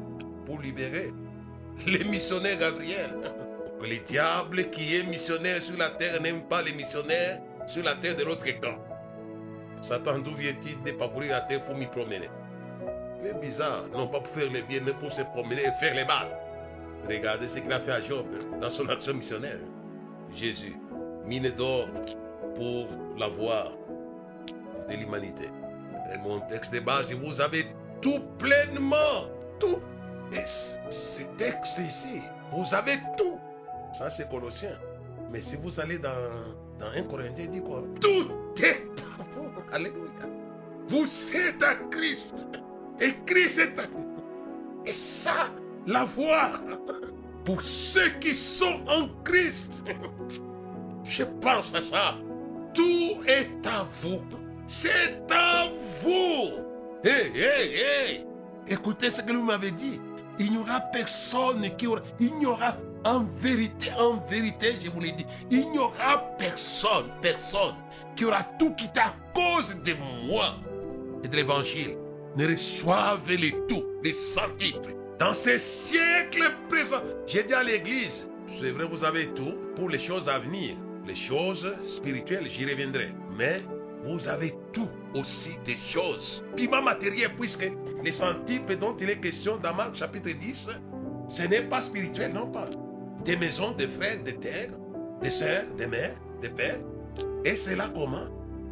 pour 0.46 0.60
libérer 0.60 1.12
les 1.86 2.04
missionnaires 2.04 2.58
Gabriel. 2.58 3.10
Les 3.82 4.00
diables 4.00 4.70
qui 4.70 4.96
est 4.96 5.04
missionnaire 5.04 5.62
sur 5.62 5.78
la 5.78 5.90
terre 5.90 6.20
n'aiment 6.20 6.42
pas 6.42 6.62
les 6.62 6.72
missionnaires 6.72 7.40
sur 7.66 7.82
la 7.82 7.94
terre 7.94 8.16
de 8.16 8.24
l'autre 8.24 8.44
camp. 8.60 8.76
Satan, 9.82 10.18
d'où 10.18 10.34
vient-il 10.34 10.82
de 10.82 10.90
parcourir 10.92 11.30
la 11.32 11.40
terre 11.42 11.64
pour 11.64 11.76
m'y 11.76 11.86
promener? 11.86 12.28
C'est 13.22 13.40
bizarre, 13.40 13.84
non 13.96 14.06
pas 14.06 14.20
pour 14.20 14.32
faire 14.34 14.50
le 14.50 14.60
bien, 14.62 14.80
mais 14.84 14.92
pour 14.92 15.12
se 15.12 15.22
promener 15.22 15.62
et 15.62 15.70
faire 15.80 15.94
les 15.94 16.04
mal. 16.04 16.28
Regardez 17.08 17.48
ce 17.48 17.58
qu'il 17.60 17.72
a 17.72 17.80
fait 17.80 17.92
à 17.92 18.02
Job 18.02 18.26
dans 18.60 18.70
son 18.70 18.88
action 18.88 19.14
missionnaire. 19.14 19.58
Jésus, 20.34 20.76
mine 21.24 21.50
d'or 21.50 21.88
pour 22.56 22.88
l'avoir 23.16 23.72
de 24.88 24.94
l'humanité. 24.94 25.48
Et 26.14 26.18
mon 26.26 26.40
texte 26.40 26.72
de 26.74 26.80
base 26.80 27.10
vous 27.12 27.40
avez 27.40 27.66
tout 28.02 28.20
pleinement, 28.38 29.28
tout. 29.58 29.80
Et 30.32 30.44
ce 30.44 31.22
texte 31.36 31.78
ici, 31.78 32.20
vous 32.52 32.74
avez 32.74 32.98
tout. 33.16 33.37
Ça, 33.92 34.10
c'est 34.10 34.28
Colossiens. 34.28 34.78
Mais 35.30 35.40
si 35.40 35.56
vous 35.56 35.78
allez 35.80 35.98
dans, 35.98 36.10
dans 36.78 36.86
1 36.86 37.02
Corinthiens, 37.04 37.44
il 37.44 37.50
dit 37.50 37.60
quoi? 37.60 37.82
Tout 38.00 38.30
est 38.62 38.86
à 39.00 39.22
vous. 39.34 39.50
Alléluia. 39.72 40.02
Vous 40.88 41.06
êtes 41.36 41.62
à 41.62 41.74
Christ. 41.90 42.48
Et 43.00 43.14
Christ 43.26 43.58
est 43.58 43.78
à 43.78 43.86
vous. 43.86 44.06
Et 44.84 44.92
ça, 44.92 45.50
la 45.86 46.04
voix 46.04 46.52
pour 47.44 47.62
ceux 47.62 48.10
qui 48.20 48.34
sont 48.34 48.80
en 48.88 49.08
Christ. 49.24 49.82
Je 51.04 51.24
pense 51.24 51.74
à 51.74 51.82
ça. 51.82 52.14
Tout 52.74 53.22
est 53.26 53.66
à 53.66 53.84
vous. 54.00 54.20
C'est 54.66 55.20
à 55.30 55.66
vous. 56.02 56.50
Hé, 57.04 57.32
hé, 57.34 57.74
hé. 57.74 58.26
Écoutez 58.66 59.10
ce 59.10 59.22
que 59.22 59.32
vous 59.32 59.42
m'avez 59.42 59.70
dit. 59.70 60.00
Il 60.38 60.52
n'y 60.52 60.58
aura 60.58 60.80
personne 60.80 61.74
qui 61.76 61.86
aura. 61.86 62.02
Il 62.20 62.34
n'y 62.38 62.46
aura 62.46 62.76
en 63.04 63.24
vérité, 63.36 63.90
en 63.98 64.16
vérité, 64.28 64.74
je 64.82 64.90
vous 64.90 65.00
l'ai 65.00 65.12
dit, 65.12 65.26
il 65.50 65.70
n'y 65.70 65.78
aura 65.78 66.18
personne, 66.38 67.06
personne 67.20 67.74
qui 68.16 68.24
aura 68.24 68.42
tout 68.58 68.74
quitté 68.74 69.00
à 69.00 69.14
cause 69.34 69.74
de 69.82 69.94
moi 70.26 70.56
et 71.22 71.28
de 71.28 71.36
l'évangile. 71.36 71.96
Ne 72.36 72.46
reçoivent 72.46 73.30
les 73.30 73.54
tout, 73.68 73.84
les 74.02 74.12
centiples. 74.12 74.94
Dans 75.18 75.34
ces 75.34 75.58
siècles 75.58 76.52
présents, 76.68 77.02
j'ai 77.26 77.42
dit 77.42 77.54
à 77.54 77.62
l'église, 77.62 78.30
c'est 78.58 78.70
vrai, 78.70 78.84
vous 78.84 79.04
avez 79.04 79.28
tout 79.28 79.54
pour 79.76 79.88
les 79.88 79.98
choses 79.98 80.28
à 80.28 80.38
venir. 80.38 80.76
Les 81.06 81.14
choses 81.14 81.74
spirituelles, 81.88 82.46
j'y 82.50 82.64
reviendrai. 82.66 83.08
Mais 83.36 83.58
vous 84.04 84.28
avez 84.28 84.54
tout 84.72 84.88
aussi 85.14 85.58
des 85.64 85.76
choses. 85.76 86.44
Piment 86.54 86.82
matériel, 86.82 87.30
puisque 87.38 87.70
les 88.04 88.12
centiples 88.12 88.76
dont 88.76 88.96
il 89.00 89.10
est 89.10 89.18
question 89.18 89.56
dans 89.56 89.74
Marc 89.74 89.96
chapitre 89.96 90.30
10, 90.30 90.68
ce 91.28 91.42
n'est 91.42 91.62
pas 91.62 91.80
spirituel, 91.80 92.32
non 92.32 92.46
pas. 92.46 92.68
Des 93.28 93.36
maisons, 93.36 93.72
des 93.72 93.86
frères, 93.86 94.22
des 94.22 94.36
terres, 94.36 94.70
des 95.20 95.30
sœurs, 95.30 95.66
des 95.76 95.86
mères, 95.86 96.14
des 96.40 96.48
pères. 96.48 96.78
Et 97.44 97.56
c'est 97.56 97.76
là 97.76 97.90
comment 97.94 98.24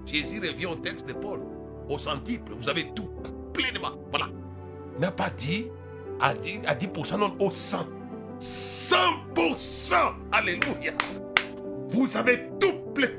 Jésus 0.07 0.41
revient 0.41 0.65
au 0.65 0.77
texte 0.77 1.07
de 1.07 1.13
Paul. 1.13 1.41
au 1.91 1.99
centuple. 1.99 2.53
Vous 2.57 2.71
avez 2.71 2.91
tout, 2.95 3.11
pleinement. 3.53 3.93
Voilà. 4.09 4.29
Il 4.95 5.03
n'a 5.03 5.11
pas 5.11 5.29
dit 5.29 5.67
à 6.19 6.33
10%, 6.33 6.65
à 6.67 6.75
10% 6.75 7.19
non, 7.19 7.37
au 7.39 7.51
100. 7.51 7.87
100%. 8.41 9.95
Alléluia. 10.33 10.93
Vous 11.91 12.17
avez 12.17 12.49
tout 12.59 12.79
plein. 12.95 13.11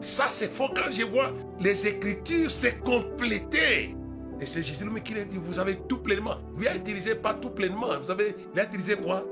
Ça, 0.00 0.26
c'est 0.28 0.52
faux 0.52 0.68
quand 0.68 0.92
je 0.92 1.02
vois 1.02 1.32
les 1.58 1.84
Écritures 1.84 2.48
se 2.48 2.68
compléter. 2.84 3.96
Et 4.40 4.46
c'est 4.46 4.62
Jésus 4.62 4.84
lui 4.84 5.02
qui 5.02 5.14
l'a 5.14 5.24
dit, 5.24 5.36
vous 5.36 5.58
avez 5.58 5.74
tout 5.88 5.98
pleinement. 5.98 6.36
Lui 6.56 6.68
a 6.68 6.76
utilisé 6.76 7.16
pas 7.16 7.34
tout 7.34 7.50
pleinement. 7.50 7.88
Vous 8.00 8.12
avez, 8.12 8.36
il 8.54 8.60
a 8.60 8.64
utilisé 8.66 8.94
quoi? 8.94 9.24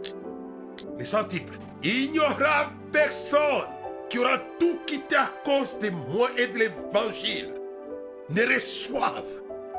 Les 0.98 1.04
centiples. 1.04 1.58
Il 1.82 2.12
n'y 2.12 2.18
aura 2.18 2.70
personne 2.92 3.66
qui 4.08 4.18
aura 4.18 4.38
tout 4.60 4.78
quitté 4.86 5.16
à 5.16 5.30
cause 5.44 5.78
de 5.78 5.90
moi 5.90 6.28
et 6.36 6.46
de 6.46 6.58
l'évangile. 6.58 7.54
Ne 8.30 8.54
reçoive, 8.54 9.24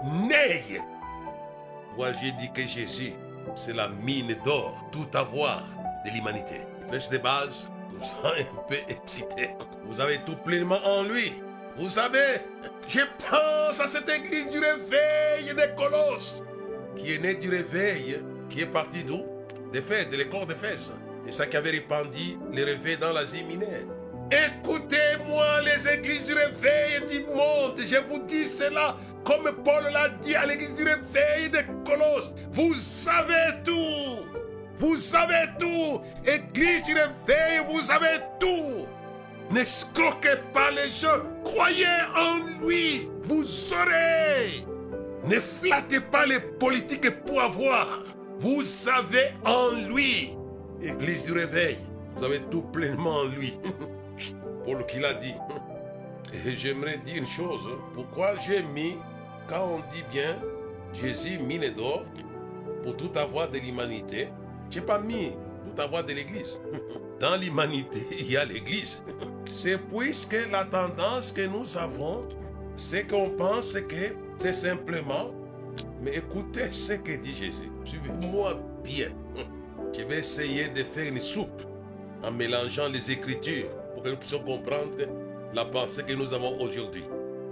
n'aille. 0.04 0.82
Moi, 1.96 2.08
j'ai 2.22 2.32
dit 2.32 2.52
que 2.52 2.68
Jésus, 2.68 3.14
c'est 3.56 3.76
la 3.76 3.90
mine 3.90 4.36
d'or, 4.44 4.90
tout 4.92 5.08
avoir 5.18 5.64
de 6.06 6.12
l'humanité. 6.12 6.62
Flèche 6.90 7.10
de 7.10 7.20
base, 7.20 7.70
nous 7.94 8.04
sommes 8.04 8.32
un 8.40 8.68
peu 8.68 8.78
excités. 8.88 9.52
Vous 9.86 10.02
avez 10.02 10.20
tout 10.26 10.36
pleinement 10.36 10.80
en 10.84 11.04
lui. 11.04 11.34
Vous 11.78 11.90
savez, 11.90 12.42
je 12.88 13.00
pense 13.30 13.80
à 13.80 13.88
cette 13.88 14.10
église 14.10 14.50
du 14.50 14.60
réveil 14.60 15.56
des 15.56 15.76
Colosses, 15.76 16.42
qui 16.96 17.14
est 17.14 17.20
née 17.20 17.36
du 17.36 17.50
réveil, 17.50 18.22
qui 18.50 18.62
est 18.62 18.68
partie 18.68 19.04
d'où? 19.04 19.33
D'Éphèse, 19.74 20.08
de 20.10 20.18
l'école. 20.18 20.46
Et 21.28 21.32
ça 21.32 21.48
qui 21.48 21.58
avait 21.58 21.72
répandu 21.72 22.38
les 22.52 22.64
réveils 22.64 22.98
dans 22.98 23.12
l'Asie 23.12 23.44
mineure. 23.44 23.88
Écoutez-moi, 24.30 25.62
les 25.62 25.88
églises 25.88 26.24
du 26.24 26.34
réveil 26.34 27.02
du 27.10 27.26
monde. 27.34 27.80
Je 27.80 27.98
vous 28.08 28.20
dis 28.20 28.48
cela 28.48 28.96
comme 29.24 29.52
Paul 29.66 29.84
l'a 29.92 30.10
dit 30.10 30.36
à 30.36 30.46
l'église 30.46 30.76
du 30.76 30.84
réveil 30.84 31.50
des 31.52 31.66
Colosses. 31.84 32.32
Vous 32.52 32.76
savez 32.76 33.64
tout. 33.66 34.24
Vous 34.76 34.96
savez 34.98 35.50
tout. 35.58 36.02
Église 36.24 36.84
du 36.84 36.94
réveil, 36.94 37.64
vous 37.68 37.82
savez 37.82 38.20
tout. 38.40 38.86
N'escroquez 39.50 40.38
pas 40.54 40.70
les 40.70 40.92
gens. 40.92 41.24
Croyez 41.44 41.88
en 42.16 42.38
lui. 42.64 43.10
Vous 43.24 43.44
aurez. 43.74 44.68
Ne 45.26 45.40
flattez 45.40 46.00
pas 46.00 46.28
les 46.28 46.40
politiques 46.40 47.10
pour 47.26 47.42
avoir. 47.42 48.04
Vous 48.44 48.90
avez 48.90 49.32
en 49.46 49.70
lui. 49.88 50.36
Église 50.82 51.24
du 51.24 51.32
réveil, 51.32 51.78
vous 52.18 52.26
avez 52.26 52.42
tout 52.52 52.62
pleinement 52.62 53.20
en 53.20 53.24
lui. 53.24 53.58
Paul 54.66 54.86
qui 54.86 55.00
l'a 55.00 55.14
dit. 55.14 55.34
Et 56.46 56.52
j'aimerais 56.58 56.98
dire 56.98 57.20
une 57.20 57.28
chose. 57.28 57.62
Pourquoi 57.96 58.36
j'ai 58.46 58.62
mis, 58.62 58.98
quand 59.48 59.66
on 59.66 59.78
dit 59.94 60.04
bien, 60.12 60.38
Jésus 60.92 61.40
mine 61.40 61.74
d'or 61.74 62.04
pour 62.84 62.98
tout 62.98 63.18
avoir 63.18 63.48
de 63.48 63.60
l'humanité, 63.60 64.28
j'ai 64.70 64.82
pas 64.82 65.00
mis 65.00 65.32
tout 65.64 65.82
avoir 65.82 66.04
de 66.04 66.12
l'Église. 66.12 66.60
Dans 67.22 67.38
l'humanité, 67.38 68.06
il 68.12 68.30
y 68.30 68.36
a 68.36 68.44
l'Église. 68.44 69.06
C'est 69.46 69.78
puisque 69.78 70.36
la 70.52 70.66
tendance 70.66 71.32
que 71.32 71.46
nous 71.46 71.78
avons, 71.78 72.20
c'est 72.76 73.08
qu'on 73.08 73.30
pense 73.30 73.72
que 73.72 74.18
c'est 74.38 74.54
simplement, 74.54 75.32
mais 76.02 76.18
écoutez 76.18 76.72
ce 76.72 76.94
que 76.94 77.16
dit 77.16 77.36
Jésus. 77.36 77.72
Suivez-moi 77.86 78.60
bien. 78.84 79.10
Je 79.94 80.04
vais 80.04 80.20
essayer 80.20 80.70
de 80.70 80.84
faire 80.84 81.08
une 81.08 81.20
soupe 81.20 81.64
en 82.24 82.32
mélangeant 82.32 82.88
les 82.88 83.12
Écritures 83.12 83.70
pour 83.94 84.04
que 84.04 84.10
nous 84.10 84.18
puissions 84.18 84.40
comprendre 84.40 84.98
la 85.54 85.66
pensée 85.66 86.04
que 86.04 86.14
nous 86.14 86.34
avons 86.34 86.60
aujourd'hui. 86.60 87.04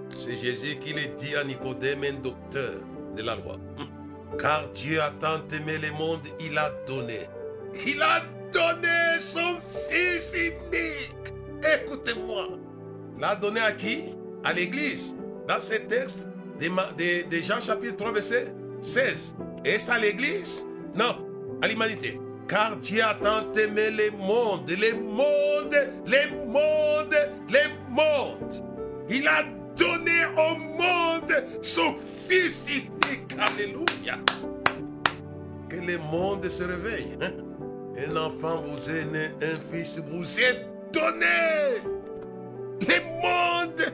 C'est 0.10 0.38
Jésus 0.38 0.78
qui 0.80 0.94
le 0.94 1.16
dit 1.18 1.36
à 1.36 1.44
Nicodème, 1.44 2.04
un 2.04 2.14
docteur 2.14 2.82
de 3.16 3.22
la 3.22 3.36
loi. 3.36 3.58
Car 4.40 4.68
Dieu 4.70 5.02
a 5.02 5.12
tant 5.12 5.42
aimé 5.56 5.78
le 5.78 5.92
monde, 5.92 6.22
il 6.40 6.58
a 6.58 6.72
donné. 6.88 7.28
Il 7.86 8.02
a 8.02 8.22
donné 8.52 9.20
son 9.20 9.58
Fils 9.90 10.34
unique. 10.34 11.34
Écoutez-moi. 11.64 12.48
L'a 13.20 13.36
donné 13.36 13.60
à 13.60 13.72
qui? 13.72 14.06
À 14.44 14.52
l'Église. 14.52 15.16
Dans 15.48 15.62
ce 15.62 15.76
texte 15.76 16.28
de, 16.70 17.30
de, 17.30 17.42
Jean 17.42 17.60
chapitre 17.60 17.96
3, 17.98 18.12
verset 18.14 18.54
16. 18.82 19.36
Est-ce 19.66 19.92
à 19.92 19.98
l'Église? 19.98 20.66
Non, 20.96 21.16
à 21.62 21.68
l'humanité. 21.68 22.20
Car 22.48 22.76
Dieu 22.78 23.02
a 23.04 23.14
tant 23.16 23.52
aimé 23.54 23.90
le 23.92 24.12
monde, 24.18 24.70
les 24.70 24.94
mondes, 24.94 25.90
les 26.06 26.28
mondes, 26.48 27.16
les 27.50 27.70
mondes. 27.90 28.66
Il 29.10 29.28
a 29.28 29.44
donné 29.78 30.26
au 30.38 30.58
monde 30.58 31.34
son 31.62 31.96
Fils 32.28 32.66
unique. 32.70 33.34
Alléluia. 33.40 34.18
Que 35.70 35.78
le 35.78 35.98
monde 35.98 36.48
se 36.50 36.64
réveille. 36.64 37.18
hein? 37.22 37.32
Un 37.98 38.16
enfant 38.16 38.64
vous 38.66 38.90
est 38.90 39.06
né, 39.06 39.32
un 39.42 39.76
fils 39.76 40.00
vous 40.00 40.40
est 40.40 40.66
donné. 40.94 41.82
Le 42.82 43.22
monde 43.22 43.94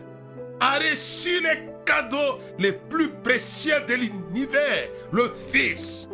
a 0.60 0.80
reçu 0.80 1.42
les 1.42 1.77
cadeaux 1.88 2.38
les 2.60 2.74
plus 2.74 3.10
précieux 3.10 3.82
de 3.88 3.94
l'univers, 3.94 4.90
le 5.12 5.32
Fils. 5.52 6.08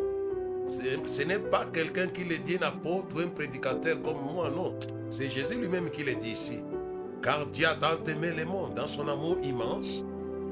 Ce 0.70 1.22
n'est 1.22 1.38
pas 1.38 1.66
quelqu'un 1.72 2.06
qui 2.08 2.24
le 2.24 2.38
dit, 2.38 2.56
un 2.60 2.66
apôtre 2.66 3.16
ou 3.16 3.20
un 3.20 3.28
prédicateur 3.28 4.00
comme 4.02 4.20
moi, 4.32 4.50
non. 4.50 4.78
C'est 5.10 5.28
Jésus 5.28 5.56
lui-même 5.56 5.90
qui 5.90 6.04
le 6.04 6.14
dit 6.14 6.30
ici. 6.30 6.60
Car 7.22 7.46
Dieu 7.46 7.66
a 7.66 7.74
tant 7.74 8.02
aimé 8.06 8.32
le 8.36 8.44
monde, 8.44 8.74
dans 8.74 8.86
son 8.86 9.08
amour 9.08 9.38
immense, 9.42 10.04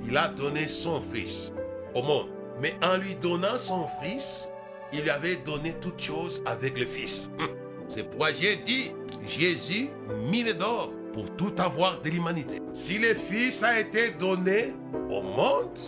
il 0.07 0.17
a 0.17 0.29
donné 0.29 0.69
son 0.69 1.01
Fils 1.01 1.53
au 1.95 2.03
monde. 2.03 2.29
Mais 2.61 2.75
en 2.83 2.97
lui 2.97 3.15
donnant 3.15 3.59
son 3.59 3.87
Fils, 4.03 4.49
il 4.93 5.09
avait 5.09 5.37
donné 5.37 5.75
toutes 5.81 6.01
choses 6.01 6.43
avec 6.47 6.79
le 6.79 6.87
Fils. 6.87 7.29
Hum. 7.39 7.49
C'est 7.89 8.05
pourquoi 8.05 8.33
j'ai 8.33 8.57
dit, 8.57 8.93
Jésus, 9.27 9.91
mine 10.31 10.53
d'or 10.53 10.93
pour 11.13 11.35
tout 11.37 11.53
avoir 11.59 12.01
de 12.01 12.11
l'humanité. 12.11 12.61
Si 12.73 12.99
le 12.99 13.15
Fils 13.15 13.63
a 13.63 13.81
été 13.81 14.11
donné 14.11 14.75
au 15.11 15.23
monde, 15.23 15.79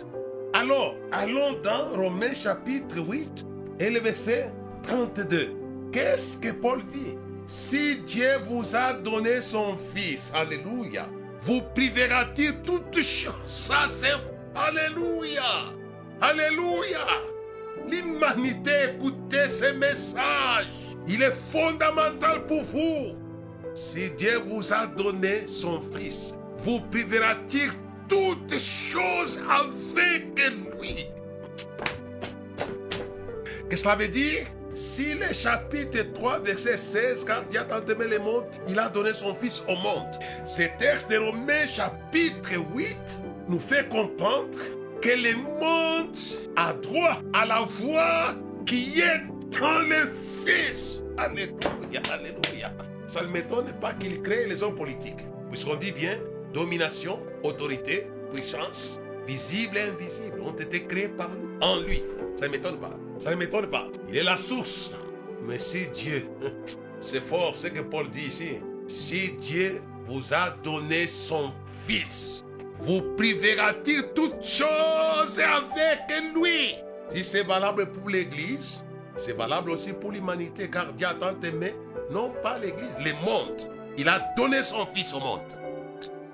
alors 0.53 0.95
allons 1.11 1.59
dans 1.63 1.89
Romains 1.95 2.33
chapitre 2.33 2.97
8 2.99 3.45
et 3.79 3.89
le 3.89 3.99
verset 3.99 4.51
32. 4.83 5.49
Qu'est-ce 5.91 6.37
que 6.37 6.51
Paul 6.51 6.85
dit? 6.85 7.15
Si 7.47 7.97
Dieu 7.99 8.37
vous 8.49 8.75
a 8.75 8.93
donné 8.93 9.41
son 9.41 9.77
Fils, 9.93 10.31
Alléluia, 10.35 11.07
vous 11.41 11.61
privera-t-il 11.73 12.61
toutes 12.61 13.01
choses? 13.01 13.33
Ça 13.45 13.85
c'est 13.87 14.13
Alléluia 14.55 15.43
Alléluia 16.21 16.99
L'humanité, 17.89 18.71
écoutez 18.95 19.47
ce 19.47 19.73
message. 19.73 20.67
Il 21.07 21.21
est 21.21 21.35
fondamental 21.51 22.45
pour 22.47 22.63
vous. 22.63 23.24
Si 23.75 24.09
Dieu 24.11 24.39
vous 24.47 24.71
a 24.71 24.87
donné 24.87 25.47
son 25.47 25.81
Fils, 25.93 26.33
vous 26.59 26.79
privera-t-il 26.79 27.69
toutes 28.07 28.57
choses 28.57 29.41
avec 29.49 30.39
lui? 30.79 31.07
Qu'est-ce 33.69 33.69
que 33.69 33.75
cela 33.75 33.95
veut 33.97 34.07
dire? 34.07 34.45
Si 34.73 35.13
le 35.13 35.33
chapitre 35.33 36.03
3, 36.13 36.39
verset 36.39 36.77
16, 36.77 37.25
quand 37.25 37.49
Dieu 37.49 37.59
a 37.59 37.65
tant 37.65 37.85
aimé 37.85 38.05
le 38.07 38.19
monde, 38.19 38.45
il 38.69 38.79
a 38.79 38.87
donné 38.87 39.11
son 39.11 39.35
Fils 39.35 39.61
au 39.67 39.75
monde. 39.75 40.07
Ce 40.45 40.61
texte 40.79 41.11
de 41.11 41.17
Romains 41.17 41.65
chapitre 41.65 42.51
8 42.73 42.97
nous 43.49 43.59
fait 43.59 43.89
comprendre 43.89 44.57
que 45.01 45.09
le 45.09 45.35
monde 45.35 46.15
a 46.55 46.73
droit 46.75 47.21
à 47.33 47.45
la 47.45 47.59
voix 47.59 48.35
qui 48.65 49.01
est 49.01 49.21
dans 49.59 49.79
le 49.79 50.09
Fils. 50.45 51.01
Alléluia, 51.17 52.01
alléluia. 52.13 52.71
Ça 53.07 53.21
ne 53.21 53.27
m'étonne 53.27 53.71
pas 53.79 53.93
qu'il 53.93 54.21
crée 54.21 54.47
les 54.47 54.63
hommes 54.63 54.75
politiques. 54.75 55.25
Puisqu'on 55.49 55.75
dit 55.75 55.91
bien, 55.91 56.17
domination, 56.53 57.19
autorité, 57.43 58.07
puissance, 58.33 58.99
visible 59.27 59.77
et 59.77 59.81
invisible, 59.81 60.41
ont 60.41 60.55
été 60.55 60.83
créés 60.83 61.09
par 61.09 61.29
lui, 61.29 61.47
en 61.61 61.79
lui. 61.79 62.03
Ça 62.37 62.47
ne 62.47 62.51
m'étonne 62.51 62.79
pas. 62.79 62.97
Ça 63.19 63.31
ne 63.31 63.35
m'étonne 63.35 63.67
pas. 63.67 63.87
Il 64.09 64.17
est 64.17 64.23
la 64.23 64.37
source. 64.37 64.93
Mais 65.43 65.59
si 65.59 65.87
Dieu, 65.89 66.27
c'est 66.99 67.23
fort 67.23 67.55
ce 67.55 67.67
que 67.67 67.81
Paul 67.81 68.09
dit 68.09 68.27
ici, 68.27 68.59
si 68.87 69.33
Dieu 69.33 69.81
vous 70.07 70.33
a 70.33 70.51
donné 70.63 71.07
son 71.07 71.51
Fils, 71.87 72.43
vous 72.79 73.01
privera-t-il 73.15 74.09
toutes 74.15 74.43
choses 74.43 75.39
avec 75.39 76.33
lui? 76.35 76.75
Si 77.09 77.23
c'est 77.23 77.43
valable 77.43 77.91
pour 77.91 78.09
l'Église, 78.09 78.83
c'est 79.15 79.37
valable 79.37 79.69
aussi 79.69 79.93
pour 79.93 80.11
l'humanité, 80.11 80.69
car 80.69 80.91
Dieu 80.93 81.07
a 81.07 81.13
tant 81.13 81.39
aimé, 81.41 81.75
non 82.11 82.31
pas 82.43 82.57
l'Église, 82.59 82.97
le 82.99 83.13
monde. 83.25 83.69
Il 83.97 84.09
a 84.09 84.33
donné 84.35 84.61
son 84.61 84.85
Fils 84.87 85.13
au 85.13 85.19
monde. 85.19 85.41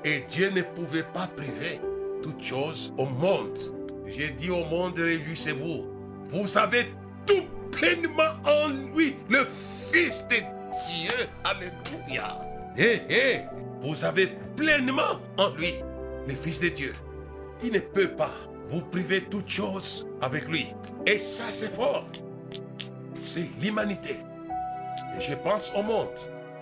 Et 0.03 0.21
Dieu 0.27 0.49
ne 0.49 0.61
pouvait 0.61 1.03
pas 1.03 1.27
priver 1.27 1.79
toutes 2.23 2.43
choses 2.43 2.93
au 2.97 3.05
monde. 3.05 3.57
J'ai 4.07 4.29
dit 4.31 4.49
au 4.49 4.65
monde, 4.65 4.97
réjouissez-vous. 4.97 5.85
Vous 6.25 6.57
avez 6.57 6.91
tout 7.25 7.43
pleinement 7.71 8.33
en 8.45 8.67
lui, 8.95 9.15
le 9.29 9.45
Fils 9.91 10.25
de 10.29 10.37
Dieu. 10.37 11.27
Alléluia. 11.43 12.41
Hé, 12.77 13.01
hé, 13.09 13.41
vous 13.81 14.03
avez 14.05 14.31
pleinement 14.55 15.19
en 15.37 15.49
lui, 15.51 15.73
le 16.27 16.33
Fils 16.33 16.59
de 16.59 16.69
Dieu. 16.69 16.93
il 17.63 17.73
ne 17.73 17.79
peut 17.79 18.09
pas 18.09 18.31
vous 18.67 18.81
priver 18.81 19.21
toute 19.23 19.49
chose 19.49 20.07
avec 20.21 20.47
lui. 20.47 20.67
Et 21.05 21.17
ça, 21.17 21.45
c'est 21.51 21.73
fort. 21.73 22.07
C'est 23.19 23.49
l'humanité. 23.61 24.15
Je 25.19 25.33
pense 25.35 25.71
au 25.75 25.83
monde. 25.83 26.07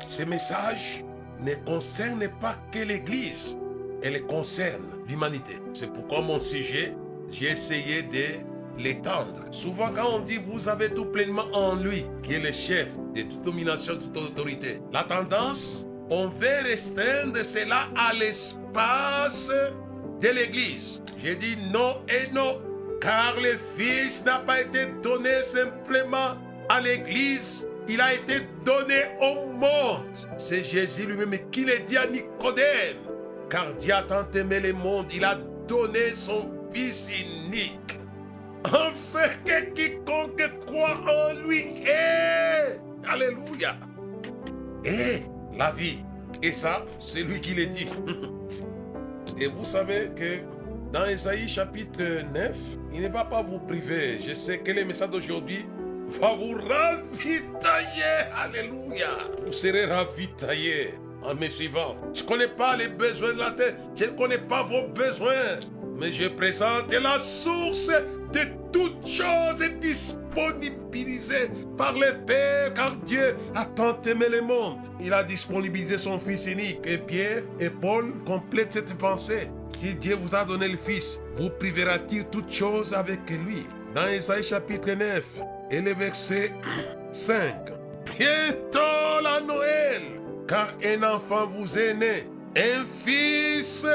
Ce 0.08 0.24
message 0.24 1.04
ne 1.40 1.54
concerne 1.56 2.28
pas 2.42 2.56
que 2.72 2.80
l'Église. 2.80 3.56
Elle 4.02 4.22
concerne 4.24 4.86
l'humanité. 5.08 5.60
C'est 5.74 5.92
pourquoi 5.92 6.22
mon 6.22 6.40
sujet, 6.40 6.96
j'ai 7.30 7.52
essayé 7.52 8.04
de 8.04 8.82
l'étendre. 8.82 9.42
Souvent, 9.52 9.90
quand 9.94 10.16
on 10.16 10.20
dit 10.20 10.38
vous 10.38 10.70
avez 10.70 10.90
tout 10.90 11.06
pleinement 11.06 11.46
en 11.54 11.76
lui, 11.76 12.06
qui 12.24 12.34
est 12.34 12.40
le 12.40 12.52
chef 12.52 12.88
de 13.14 13.24
toute 13.24 13.42
domination, 13.42 13.96
toute 13.96 14.18
autorité, 14.18 14.82
la 14.92 15.04
tendance, 15.04 15.86
on 16.10 16.28
veut 16.28 16.64
restreindre 16.64 17.44
cela 17.44 17.88
à 17.96 18.14
l'espace 18.14 19.52
de 20.22 20.30
l'Église. 20.30 21.02
J'ai 21.24 21.36
dit 21.36 21.58
non 21.72 21.98
et 22.08 22.32
non, 22.34 22.62
car 23.02 23.36
le 23.40 23.58
Fils 23.78 24.24
n'a 24.26 24.40
pas 24.40 24.62
été 24.62 24.88
donné 25.04 25.44
simplement 25.44 26.36
à 26.70 26.82
l'Église, 26.82 27.68
il 27.90 28.00
a 28.00 28.14
été 28.14 28.42
donné 28.64 29.02
au 29.20 29.48
monde. 29.48 30.06
C'est 30.38 30.64
Jésus 30.64 31.08
lui-même 31.08 31.50
qui 31.52 31.66
l'a 31.66 31.78
dit 31.78 31.98
à 31.98 32.06
Nicodème. 32.06 32.98
Car 33.50 33.74
Dieu 33.74 33.94
a 33.94 34.04
tant 34.04 34.30
aimé 34.36 34.60
le 34.60 34.74
monde, 34.74 35.08
il 35.14 35.26
a 35.26 35.36
donné 35.68 36.14
son 36.14 36.52
Fils 36.72 37.10
unique. 37.10 38.00
Enfin 38.66 39.30
que 39.44 39.72
quiconque 39.72 40.52
croit 40.68 41.02
en 41.08 41.34
lui 41.48 41.82
est. 41.84 42.80
Alléluia. 43.08 43.76
Et 44.86 45.24
la 45.58 45.72
vie. 45.72 46.00
Et 46.44 46.52
ça, 46.52 46.86
c'est 47.00 47.24
lui 47.24 47.42
qui 47.42 47.56
l'a 47.56 47.66
dit. 47.66 47.88
Et 49.42 49.48
vous 49.48 49.66
savez 49.66 50.12
que 50.16 50.42
dans 50.92 51.06
Isaïe 51.08 51.48
chapitre 51.48 52.24
9, 52.34 52.52
il 52.94 53.02
ne 53.02 53.10
va 53.10 53.26
pas 53.26 53.42
vous 53.42 53.60
priver. 53.60 54.20
Je 54.22 54.36
sais 54.36 54.60
que 54.60 54.72
le 54.72 54.86
message 54.86 55.10
d'aujourd'hui 55.10 55.66
va 56.10 56.36
vous 56.36 56.56
ravitailler. 56.56 58.04
Alléluia. 58.36 59.10
Vous 59.46 59.54
serez 59.54 59.86
ravitaillés 59.86 60.94
en 61.24 61.36
me 61.36 61.48
suivant. 61.48 61.98
Je 62.14 62.24
ne 62.24 62.28
connais 62.28 62.48
pas 62.48 62.76
les 62.76 62.88
besoins 62.88 63.34
de 63.34 63.40
la 63.40 63.52
terre. 63.52 63.76
Je 63.96 64.06
ne 64.06 64.12
connais 64.12 64.38
pas 64.38 64.64
vos 64.64 64.88
besoins. 64.88 65.60
Mais 66.00 66.12
je 66.12 66.30
présente 66.30 66.92
la 66.92 67.20
source 67.20 67.88
de 68.32 68.40
toutes 68.72 69.06
choses 69.06 69.64
disponibilisée 69.82 71.50
par 71.78 71.94
le 71.94 72.26
Père, 72.26 72.74
car 72.74 72.96
Dieu 72.96 73.36
a 73.56 73.66
tant 73.66 74.02
aimé 74.04 74.28
le 74.30 74.42
monde. 74.42 74.80
Il 75.02 75.14
a 75.14 75.24
disponibilisé 75.24 75.98
son 75.98 76.20
Fils 76.20 76.46
unique. 76.48 76.80
Et 76.86 76.98
Pierre 76.98 77.44
et 77.60 77.70
Paul 77.70 78.14
complètent 78.26 78.74
cette 78.74 78.98
pensée. 78.98 79.50
Si 79.80 79.96
Dieu 79.96 80.16
vous 80.22 80.36
a 80.36 80.46
donné 80.46 80.68
le 80.68 80.78
Fils, 80.78 81.20
vous 81.36 81.50
privera-t-il 81.50 82.26
toutes 82.26 82.52
choses 82.52 82.94
avec 82.94 83.30
lui? 83.30 83.68
Dans 83.94 84.08
Isaïe 84.08 84.44
chapitre 84.44 84.92
9 84.92 85.24
et 85.72 85.82
le 85.82 85.94
verset 85.94 86.52
5. 87.12 87.72
Bientôt 88.18 89.22
la 89.24 89.40
Noël, 89.42 90.02
car 90.48 90.74
un 90.84 91.04
enfant 91.04 91.48
vous 91.48 91.78
est 91.78 91.94
né, 91.94 92.24
un 92.58 92.86
fils 93.06 93.86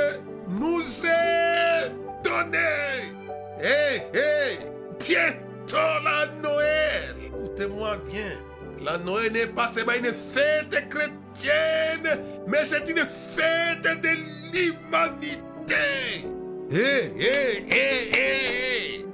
nous 0.48 0.82
est 1.04 1.90
donné. 2.22 3.12
Hé, 3.60 4.02
hé, 4.12 4.58
bientôt 4.98 5.76
la 6.04 6.26
Noël. 6.42 7.16
Écoutez-moi 7.26 7.96
bien. 8.08 8.38
La 8.82 8.98
Noël 8.98 9.32
n'est 9.32 9.46
pas 9.46 9.68
seulement 9.68 9.92
une 9.92 10.12
fête 10.12 10.88
chrétienne, 10.88 12.20
mais 12.46 12.64
c'est 12.64 12.88
une 12.88 13.06
fête 13.06 14.00
de 14.02 14.08
l'humanité. 14.52 15.40
Hé, 16.70 17.12
hé, 17.18 17.64
hé, 17.70 18.10
hé. 18.12 19.06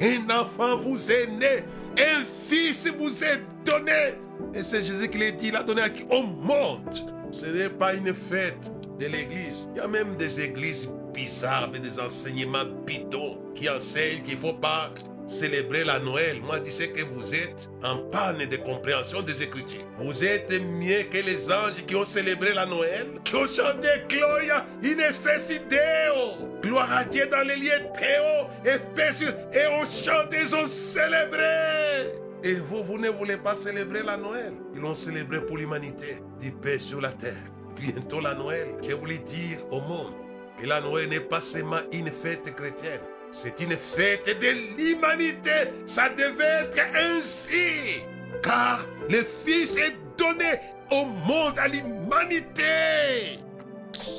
Un 0.00 0.28
enfant 0.30 0.78
vous 0.78 1.10
est 1.12 1.28
né, 1.28 1.64
un 1.98 2.24
fils 2.48 2.88
vous 2.98 3.24
est 3.24 3.42
donné. 3.64 4.14
Et 4.54 4.62
c'est 4.62 4.82
Jésus 4.82 5.08
qui 5.08 5.18
l'a 5.18 5.30
dit, 5.30 5.48
il 5.48 5.56
a 5.56 5.62
donné 5.62 5.82
à 5.82 5.90
qui 5.90 6.04
Au 6.10 6.22
monde. 6.22 6.88
Ce 7.30 7.46
n'est 7.46 7.70
pas 7.70 7.94
une 7.94 8.12
fête 8.12 8.72
de 8.98 9.06
l'église. 9.06 9.68
Il 9.74 9.78
y 9.78 9.80
a 9.80 9.88
même 9.88 10.16
des 10.16 10.40
églises 10.40 10.88
bizarres 11.14 11.64
avec 11.64 11.82
des 11.82 11.98
enseignements 12.00 12.64
bidons 12.86 13.38
qui 13.54 13.68
enseignent 13.68 14.22
qu'il 14.22 14.34
ne 14.34 14.40
faut 14.40 14.54
pas 14.54 14.90
célébrer 15.26 15.84
la 15.84 15.98
Noël. 15.98 16.40
Moi, 16.42 16.58
je 16.64 16.86
que 16.86 17.02
vous 17.02 17.34
êtes 17.34 17.70
en 17.82 17.98
panne 17.98 18.46
de 18.46 18.56
compréhension 18.56 19.22
des 19.22 19.42
Écritures. 19.42 19.84
Vous 19.98 20.24
êtes 20.24 20.50
mieux 20.50 21.02
que 21.10 21.18
les 21.18 21.50
anges 21.52 21.84
qui 21.86 21.94
ont 21.94 22.04
célébré 22.04 22.52
la 22.54 22.66
Noël, 22.66 23.06
qui 23.24 23.34
ont 23.36 23.46
chanté 23.46 23.88
Gloria 24.08 24.66
in 24.84 24.96
Deo. 24.96 26.48
Gloire 26.62 26.92
à 26.92 27.04
Dieu 27.04 27.26
dans 27.26 27.46
les 27.46 27.56
lieux 27.56 27.70
très 27.94 28.18
hauts 28.18 28.48
et 28.64 28.78
paisibles. 28.94 29.36
Et 29.52 29.66
on 29.66 29.84
chante, 29.84 30.32
ils 30.32 30.54
ont 30.54 30.66
célébré. 30.66 32.20
Et 32.44 32.54
vous, 32.54 32.82
vous 32.82 32.98
ne 32.98 33.08
voulez 33.08 33.36
pas 33.36 33.54
célébrer 33.54 34.02
la 34.02 34.16
Noël? 34.16 34.52
Ils 34.74 34.80
l'ont 34.80 34.94
célébré 34.94 35.44
pour 35.44 35.56
l'humanité, 35.56 36.16
du 36.40 36.50
paix 36.50 36.78
sur 36.78 37.00
la 37.00 37.10
terre. 37.10 37.36
Bientôt 37.76 38.20
la 38.20 38.34
Noël. 38.34 38.68
Je 38.82 38.94
voulais 38.94 39.18
dire 39.18 39.58
au 39.70 39.80
monde 39.80 40.12
que 40.60 40.66
la 40.66 40.80
Noël 40.80 41.08
n'est 41.08 41.20
pas 41.20 41.40
seulement 41.40 41.80
une 41.92 42.08
fête 42.08 42.54
chrétienne. 42.54 43.00
C'est 43.32 43.60
une 43.60 43.72
fête 43.72 44.26
de 44.26 44.76
l'humanité. 44.76 45.72
Ça 45.86 46.10
devait 46.10 46.64
être 46.64 46.78
ainsi. 46.94 48.02
Car 48.42 48.86
le 49.08 49.22
Fils 49.22 49.76
est 49.78 49.96
donné 50.18 50.60
au 50.90 51.06
monde, 51.06 51.58
à 51.58 51.68
l'humanité. 51.68 53.40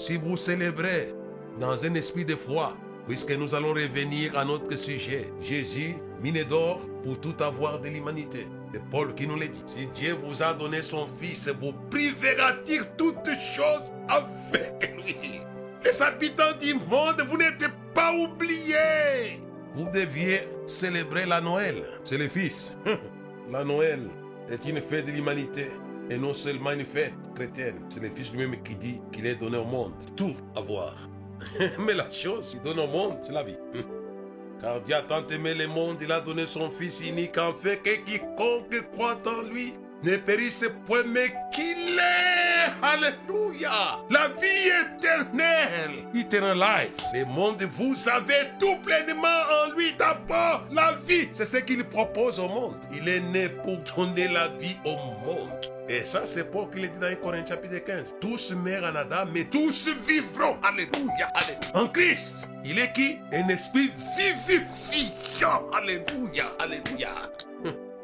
Si 0.05 0.17
vous 0.17 0.35
célébrez 0.35 1.13
dans 1.59 1.85
un 1.85 1.93
esprit 1.93 2.25
de 2.25 2.35
foi, 2.35 2.75
puisque 3.07 3.31
nous 3.31 3.53
allons 3.53 3.73
revenir 3.73 4.37
à 4.37 4.43
notre 4.43 4.75
sujet, 4.75 5.31
Jésus, 5.41 5.95
mine 6.21 6.43
d'or 6.43 6.81
pour 7.03 7.19
tout 7.21 7.35
avoir 7.39 7.79
de 7.79 7.89
l'humanité. 7.89 8.47
C'est 8.73 8.81
Paul 8.89 9.13
qui 9.13 9.27
nous 9.27 9.37
l'a 9.37 9.47
dit. 9.47 9.63
Si 9.67 9.85
Dieu 9.93 10.17
vous 10.23 10.41
a 10.41 10.53
donné 10.53 10.81
son 10.81 11.07
Fils, 11.21 11.47
vous 11.59 11.73
privera-t-il 11.91 12.81
toutes 12.97 13.29
choses 13.55 13.91
avec 14.09 14.95
lui 14.95 15.41
Les 15.85 16.01
habitants 16.01 16.57
du 16.59 16.73
monde, 16.73 17.21
vous 17.29 17.37
n'êtes 17.37 17.69
pas. 17.93 18.11
Vous 19.75 19.89
deviez 19.91 20.41
célébrer 20.67 21.25
la 21.25 21.41
Noël. 21.41 21.83
C'est 22.05 22.17
le 22.17 22.27
Fils. 22.27 22.77
La 23.51 23.63
Noël 23.63 24.07
est 24.49 24.63
une 24.69 24.79
fête 24.79 25.05
de 25.05 25.11
l'humanité 25.11 25.67
et 26.09 26.17
non 26.17 26.33
seulement 26.33 26.71
une 26.71 26.85
fête 26.85 27.13
chrétienne. 27.35 27.75
C'est 27.89 28.01
le 28.01 28.09
Fils 28.09 28.31
lui-même 28.31 28.61
qui 28.63 28.75
dit 28.75 29.01
qu'il 29.11 29.25
est 29.25 29.35
donné 29.35 29.57
au 29.57 29.65
monde. 29.65 29.93
Tout 30.15 30.35
avoir. 30.55 30.95
Mais 31.79 31.93
la 31.93 32.09
chose 32.09 32.51
qu'il 32.51 32.61
donne 32.61 32.79
au 32.79 32.87
monde, 32.87 33.17
c'est 33.21 33.33
la 33.33 33.43
vie. 33.43 33.57
Car 34.61 34.79
Dieu 34.81 34.95
a 34.95 35.01
tant 35.01 35.27
aimé 35.27 35.53
le 35.53 35.67
monde, 35.67 35.97
il 36.01 36.11
a 36.11 36.21
donné 36.21 36.45
son 36.47 36.69
Fils 36.71 37.01
unique, 37.01 37.37
en 37.37 37.53
fait 37.53 37.81
que 37.81 37.97
quiconque 38.05 38.89
croit 38.93 39.19
en 39.25 39.41
lui 39.49 39.73
ne 40.03 40.17
périsse 40.17 40.65
point, 40.85 41.03
mais 41.07 41.33
qu'il 41.51 41.97
est, 41.97 42.71
alléluia, 42.81 43.71
la 44.09 44.27
vie 44.29 44.69
éternelle, 44.97 46.05
eternal 46.13 46.57
life. 46.57 47.05
Le 47.13 47.25
monde, 47.25 47.63
vous 47.63 47.95
avez 48.09 48.49
tout 48.59 48.75
pleinement 48.83 49.27
en 49.63 49.71
lui. 49.75 49.93
D'abord, 49.97 50.65
la 50.71 50.93
vie, 51.07 51.29
c'est 51.31 51.45
ce 51.45 51.57
qu'il 51.57 51.83
propose 51.85 52.39
au 52.39 52.47
monde. 52.47 52.77
Il 52.93 53.07
est 53.07 53.21
né 53.21 53.49
pour 53.49 53.77
donner 53.95 54.27
la 54.27 54.49
vie 54.49 54.77
au 54.85 54.95
monde. 55.25 55.69
Et 55.89 56.03
ça, 56.03 56.25
c'est 56.25 56.49
Paul 56.49 56.69
qui 56.69 56.79
le 56.79 56.87
dit 56.87 56.99
dans 56.99 57.07
1 57.07 57.15
Corinthiens 57.15 57.55
chapitre 57.55 57.77
15. 57.77 58.15
Tous 58.21 58.53
meurent 58.53 58.89
en 58.89 58.95
Adam, 58.95 59.29
mais 59.33 59.45
tous 59.45 59.89
vivront. 60.07 60.57
Alléluia, 60.63 61.27
alléluia. 61.35 61.71
En 61.73 61.87
Christ, 61.87 62.49
il 62.63 62.79
est 62.79 62.93
qui? 62.93 63.19
Un 63.33 63.47
esprit 63.49 63.91
vivifiant. 64.17 65.69
Alléluia, 65.73 66.45
alléluia. 66.59 67.09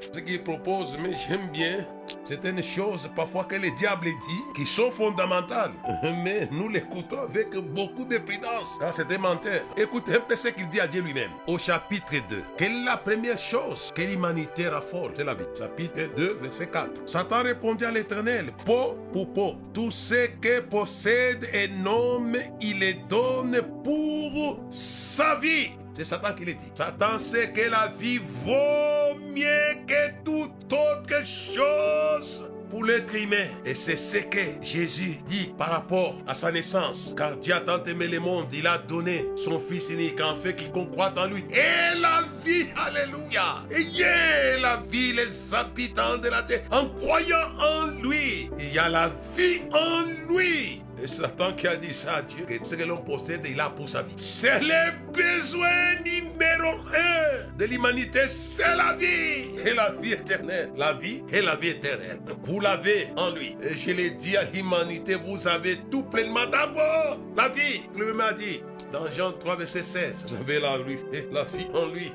Ce 0.01 0.19
qu'il 0.19 0.43
propose, 0.43 0.97
mais 1.01 1.12
j'aime 1.27 1.49
bien, 1.51 1.85
c'est 2.23 2.45
une 2.45 2.63
chose 2.63 3.09
parfois 3.15 3.43
que 3.43 3.55
le 3.55 3.69
diable 3.77 4.05
dit 4.05 4.43
qui 4.55 4.65
sont 4.65 4.91
fondamentales. 4.91 5.71
Mais 6.23 6.47
nous 6.51 6.69
l'écoutons 6.69 7.21
avec 7.21 7.51
beaucoup 7.55 8.05
de 8.05 8.17
prudence. 8.17 8.77
Ah, 8.81 8.91
c'est 8.91 9.17
menteur. 9.17 9.62
Écoutez 9.77 10.15
un 10.15 10.19
peu 10.19 10.35
ce 10.35 10.49
qu'il 10.49 10.69
dit 10.69 10.79
à 10.79 10.88
Dieu 10.88 11.01
lui-même. 11.01 11.31
Au 11.47 11.57
chapitre 11.57 12.13
2. 12.29 12.43
Quelle 12.57 12.71
est 12.71 12.85
la 12.85 12.97
première 12.97 13.38
chose 13.38 13.91
que 13.95 14.01
l'humanité 14.01 14.67
raffole? 14.67 15.12
C'est 15.15 15.23
la 15.23 15.33
vie. 15.33 15.45
Chapitre 15.57 16.13
2, 16.15 16.39
verset 16.41 16.67
4. 16.67 17.07
Satan 17.07 17.43
répondit 17.43 17.85
à 17.85 17.91
l'éternel, 17.91 18.51
peau 18.65 18.95
pour 19.12 19.33
peau. 19.33 19.55
Tout 19.73 19.91
ce 19.91 20.27
que 20.39 20.62
possède 20.62 21.47
un 21.53 21.85
homme, 21.85 22.38
il 22.62 22.79
le 22.79 22.93
donne 23.07 23.62
pour 23.83 24.59
sa 24.69 25.35
vie. 25.35 25.71
C'est 25.99 26.05
Satan 26.05 26.33
qui 26.33 26.45
le 26.45 26.53
dit. 26.53 26.71
Satan 26.73 27.19
sait 27.19 27.51
que 27.51 27.69
la 27.69 27.91
vie 27.99 28.19
vaut 28.19 29.19
mieux 29.35 29.75
que 29.85 30.23
toute 30.23 30.71
autre 30.71 31.25
chose 31.25 32.45
pour 32.69 32.85
l'être 32.85 33.13
humain. 33.13 33.47
Et 33.65 33.75
c'est 33.75 33.97
ce 33.97 34.19
que 34.19 34.39
Jésus 34.62 35.17
dit 35.27 35.51
par 35.57 35.71
rapport 35.71 36.15
à 36.25 36.35
sa 36.35 36.53
naissance. 36.53 37.13
Car 37.17 37.35
Dieu 37.35 37.53
a 37.53 37.59
tant 37.59 37.83
aimé 37.83 38.07
le 38.07 38.21
monde, 38.21 38.47
il 38.53 38.65
a 38.65 38.77
donné 38.77 39.25
son 39.35 39.59
Fils 39.59 39.89
unique 39.89 40.21
en 40.21 40.38
fait 40.38 40.55
quiconque 40.55 40.91
croit 40.93 41.12
en 41.17 41.25
lui. 41.27 41.43
Et 41.51 41.99
la 41.99 42.21
vie, 42.45 42.67
alléluia. 42.77 43.65
Ayez 43.69 44.62
la 44.62 44.81
vie, 44.89 45.12
les 45.12 45.53
habitants 45.53 46.17
de 46.17 46.29
la 46.29 46.43
terre, 46.43 46.63
en 46.71 46.88
croyant 46.88 47.49
en 47.59 47.88
lui. 48.01 48.49
Il 48.57 48.73
y 48.73 48.79
a 48.79 48.88
la 48.88 49.12
vie 49.35 49.63
en 49.73 50.03
lui. 50.33 50.81
Et 51.01 51.07
Satan 51.07 51.53
qui 51.53 51.67
a 51.67 51.75
dit 51.75 51.93
ça 51.93 52.15
à 52.15 52.21
Dieu, 52.21 52.45
que 52.45 52.65
ce 52.65 52.75
que 52.75 52.83
l'on 52.83 52.97
possède, 52.97 53.45
il 53.49 53.59
a 53.59 53.69
pour 53.69 53.88
sa 53.88 54.01
vie. 54.01 54.13
C'est 54.17 54.59
le 54.59 55.12
besoin 55.13 55.95
numéro 56.03 56.79
un 56.93 57.57
de 57.57 57.65
l'humanité, 57.65 58.27
c'est 58.27 58.75
la 58.75 58.93
vie 58.93 59.59
et 59.65 59.73
la 59.73 59.91
vie 59.91 60.13
éternelle. 60.13 60.71
La 60.77 60.93
vie 60.93 61.21
et 61.31 61.41
la 61.41 61.55
vie 61.55 61.69
éternelle. 61.69 62.19
Vous 62.43 62.59
l'avez 62.59 63.07
en 63.15 63.31
lui. 63.31 63.55
Et 63.62 63.75
je 63.75 63.91
l'ai 63.91 64.12
dit 64.12 64.35
à 64.35 64.43
l'humanité, 64.43 65.15
vous 65.15 65.47
avez 65.47 65.77
tout 65.89 66.03
pleinement. 66.03 66.45
D'abord, 66.45 67.17
la 67.35 67.49
vie. 67.49 67.81
Le 67.97 68.13
m'a 68.13 68.33
dit 68.33 68.62
dans 68.91 69.05
Jean 69.12 69.31
3, 69.31 69.55
verset 69.57 69.83
16, 69.83 70.25
vous 70.27 70.35
avez 70.35 70.59
la, 70.59 70.77
lui, 70.77 70.99
la 71.31 71.43
vie 71.43 71.67
en 71.75 71.88
lui. 71.88 72.12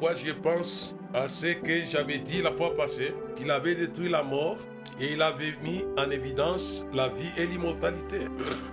Moi, 0.00 0.12
je 0.24 0.32
pense 0.32 0.94
à 1.12 1.28
ce 1.28 1.46
que 1.54 1.84
j'avais 1.90 2.18
dit 2.18 2.42
la 2.42 2.52
fois 2.52 2.74
passée, 2.76 3.14
qu'il 3.36 3.50
avait 3.50 3.74
détruit 3.74 4.08
la 4.08 4.22
mort 4.22 4.58
et 5.00 5.12
il 5.12 5.22
avait 5.22 5.54
mis 5.62 5.84
en 5.98 6.10
évidence 6.10 6.84
la 6.92 7.08
vie 7.08 7.30
et 7.36 7.46
l'immortalité. 7.46 8.20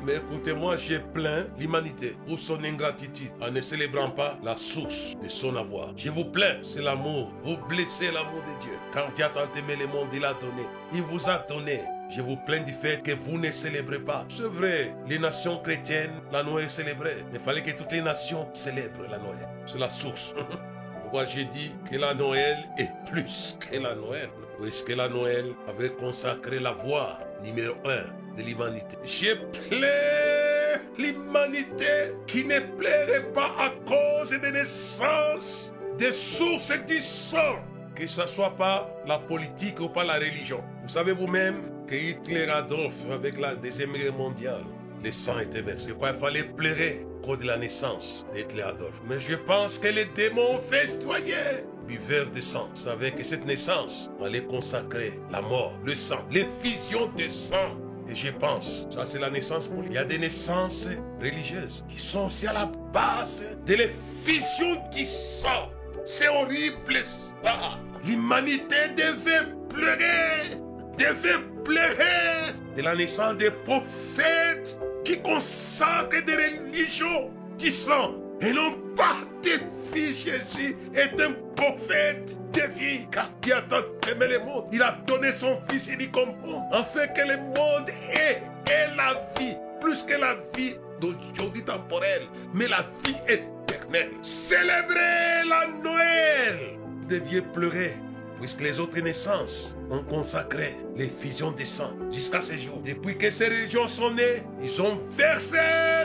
Mais 0.06 0.18
écoutez-moi, 0.18 0.78
j'ai 0.78 1.00
plaint 1.00 1.48
l'humanité 1.58 2.16
pour 2.28 2.40
son 2.40 2.64
ingratitude 2.64 3.32
en 3.42 3.52
ne 3.52 3.62
célébrant 3.62 4.12
pas 4.12 4.38
la 4.44 4.58
source 4.58 5.16
de 5.22 5.28
son 5.28 5.56
avoir. 5.56 5.94
Je 5.98 6.10
vous 6.10 6.26
plains, 6.26 6.58
c'est 6.64 6.82
l'amour. 6.82 7.32
Vous 7.44 7.58
blessez 7.68 8.12
l'amour 8.12 8.42
de 8.42 8.64
Dieu. 8.64 8.78
Car 8.94 9.12
Dieu 9.14 9.26
a 9.26 9.30
tant 9.30 9.52
aimé 9.58 9.76
le 9.80 9.88
monde, 9.88 10.10
il 10.14 10.26
a 10.26 10.34
donné. 10.34 10.66
Il 10.94 11.02
vous 11.02 11.30
a 11.30 11.38
donné. 11.38 11.82
Je 12.10 12.22
vous 12.22 12.36
plains 12.36 12.62
du 12.62 12.74
fait 12.74 13.02
que 13.02 13.12
vous 13.12 13.38
ne 13.38 13.50
célébrez 13.52 14.00
pas. 14.00 14.26
C'est 14.36 14.44
vrai, 14.44 14.94
les 15.08 15.18
nations 15.18 15.60
chrétiennes, 15.60 16.12
la 16.32 16.44
Noël 16.44 16.70
célébraient. 16.70 17.24
Il 17.34 17.40
fallait 17.40 17.64
que 17.64 17.72
toutes 17.72 17.94
les 17.94 18.02
nations 18.02 18.50
célèbrent 18.54 19.08
la 19.10 19.18
Noël. 19.18 19.48
C'est 19.66 19.80
la 19.80 19.90
source. 19.90 20.34
Pourquoi 21.12 21.30
j'ai 21.30 21.44
dit 21.44 21.74
que 21.92 21.98
la 21.98 22.14
Noël 22.14 22.64
est 22.78 22.90
plus 23.12 23.58
que 23.60 23.78
la 23.78 23.96
Noël 23.96 24.30
Puisque 24.62 24.96
la 24.96 25.10
Noël 25.10 25.54
avait 25.68 25.90
consacré 25.90 26.58
la 26.58 26.72
voie 26.72 27.20
numéro 27.44 27.76
un 27.84 28.38
de 28.38 28.44
l'humanité. 28.44 28.96
J'ai 29.04 29.36
plaint 29.36 30.82
l'humanité 30.98 32.14
qui 32.28 32.46
ne 32.46 32.62
plairait 32.78 33.30
pas 33.34 33.52
à 33.60 33.72
cause 33.86 34.30
des 34.30 34.52
naissances, 34.54 35.74
des 35.98 36.14
sources 36.14 36.80
du 36.88 37.02
sang. 37.02 37.60
Que 37.94 38.08
ce 38.08 38.26
soit 38.26 38.56
pas 38.56 38.90
la 39.06 39.20
politique 39.20 39.82
ou 39.82 39.90
pas 39.90 40.06
la 40.06 40.14
religion. 40.14 40.64
Vous 40.84 40.94
savez 40.94 41.12
vous-même 41.12 41.58
que 41.90 41.96
Hitler 41.96 42.48
Adolphe, 42.48 42.94
avec 43.12 43.38
la 43.38 43.56
Deuxième 43.56 43.92
Guerre 43.92 44.14
mondiale, 44.14 44.64
le 45.04 45.12
sang 45.12 45.40
était 45.40 45.62
versé. 45.62 45.90
Il 45.90 46.20
fallait 46.20 46.44
pleurer 46.44 47.06
cause 47.22 47.40
de 47.40 47.48
la 47.48 47.58
naissance 47.58 48.26
Adolphe. 48.36 48.94
Mais 49.08 49.20
je 49.20 49.36
pense 49.36 49.78
que 49.78 49.88
les 49.88 50.06
démons 50.06 50.60
festoyaient 50.70 51.66
du 51.88 51.98
verre 52.00 52.30
de 52.30 52.42
sang. 52.42 52.70
Savez 52.76 53.12
que 53.12 53.24
cette 53.24 53.46
naissance 53.46 54.10
allait 54.24 54.44
consacrer 54.44 55.20
la 55.32 55.42
mort, 55.42 55.74
le 55.84 55.96
sang, 55.96 56.26
l'effusion 56.32 57.12
de 57.18 57.28
sang. 57.28 57.78
Et 58.10 58.16
je 58.16 58.32
pense, 58.32 58.88
ça 58.94 59.06
c'est 59.06 59.20
la 59.20 59.30
naissance 59.30 59.68
pour 59.68 59.84
Il 59.86 59.94
y 59.94 59.98
a 59.98 60.04
des 60.04 60.18
naissances 60.18 60.88
religieuses 61.22 61.86
qui 61.88 62.00
sont 62.00 62.28
aussi 62.28 62.48
à 62.48 62.54
la 62.54 62.72
base 62.94 63.44
de 63.66 63.76
l'effusion 63.76 64.82
du 64.94 65.06
sang. 65.06 65.70
C'est 66.06 66.28
horrible 66.28 66.98
ça. 67.04 67.80
L'humanité 68.04 68.90
devait 68.96 69.48
pleurer, 69.70 70.58
devait 70.98 71.40
pleurer 71.64 72.54
de 72.76 72.82
la 72.82 72.96
naissance 72.96 73.38
des 73.38 73.52
prophètes 73.52 74.80
qui 75.04 75.22
consacrent 75.22 76.24
des 76.26 76.36
religions 76.36 77.32
qui 77.58 77.72
sont 77.72 78.16
et 78.42 78.54
non 78.54 78.74
pas 78.96 79.18
des 79.42 79.58
vies. 79.94 80.18
Jésus 80.18 80.76
est 80.96 81.20
un 81.22 81.34
prophète 81.56 82.38
de 82.54 82.62
vie, 82.78 83.08
car 83.12 83.30
qui 83.42 83.52
a 83.52 83.62
tant 83.62 83.84
aimé 84.10 84.28
le 84.28 84.40
monde. 84.40 84.66
Il 84.72 84.82
a 84.82 84.98
donné 85.06 85.32
son 85.32 85.58
fils, 85.70 85.90
il 85.94 86.02
y 86.02 86.10
comprend, 86.10 86.68
afin 86.72 87.08
que 87.08 87.22
le 87.22 87.38
monde 87.38 87.90
ait, 88.14 88.42
ait 88.68 88.96
la 88.96 89.14
vie, 89.38 89.56
plus 89.80 90.04
que 90.04 90.14
la 90.14 90.36
vie 90.56 90.76
d'aujourd'hui 91.00 91.64
temporelle, 91.64 92.24
mais 92.54 92.68
la 92.68 92.86
vie 93.06 93.16
éternelle. 93.28 94.12
Célébrez 94.22 95.48
la 95.48 95.68
Noël. 95.84 96.78
Vous 96.80 97.06
deviez 97.08 97.42
pleurer 97.42 97.96
puisque 98.42 98.62
les 98.62 98.80
autres 98.80 99.00
naissances 99.00 99.76
ont 99.92 100.02
consacré 100.02 100.76
l'effusion 100.98 101.52
des 101.52 101.66
sang 101.66 101.94
jusqu'à 102.12 102.42
ce 102.42 102.54
jour. 102.54 102.82
Depuis 102.84 103.16
que 103.16 103.30
ces 103.30 103.46
religions 103.46 103.88
sont 103.88 104.10
nées, 104.12 104.42
ils 104.64 104.82
ont 104.82 105.00
versé 105.16 105.58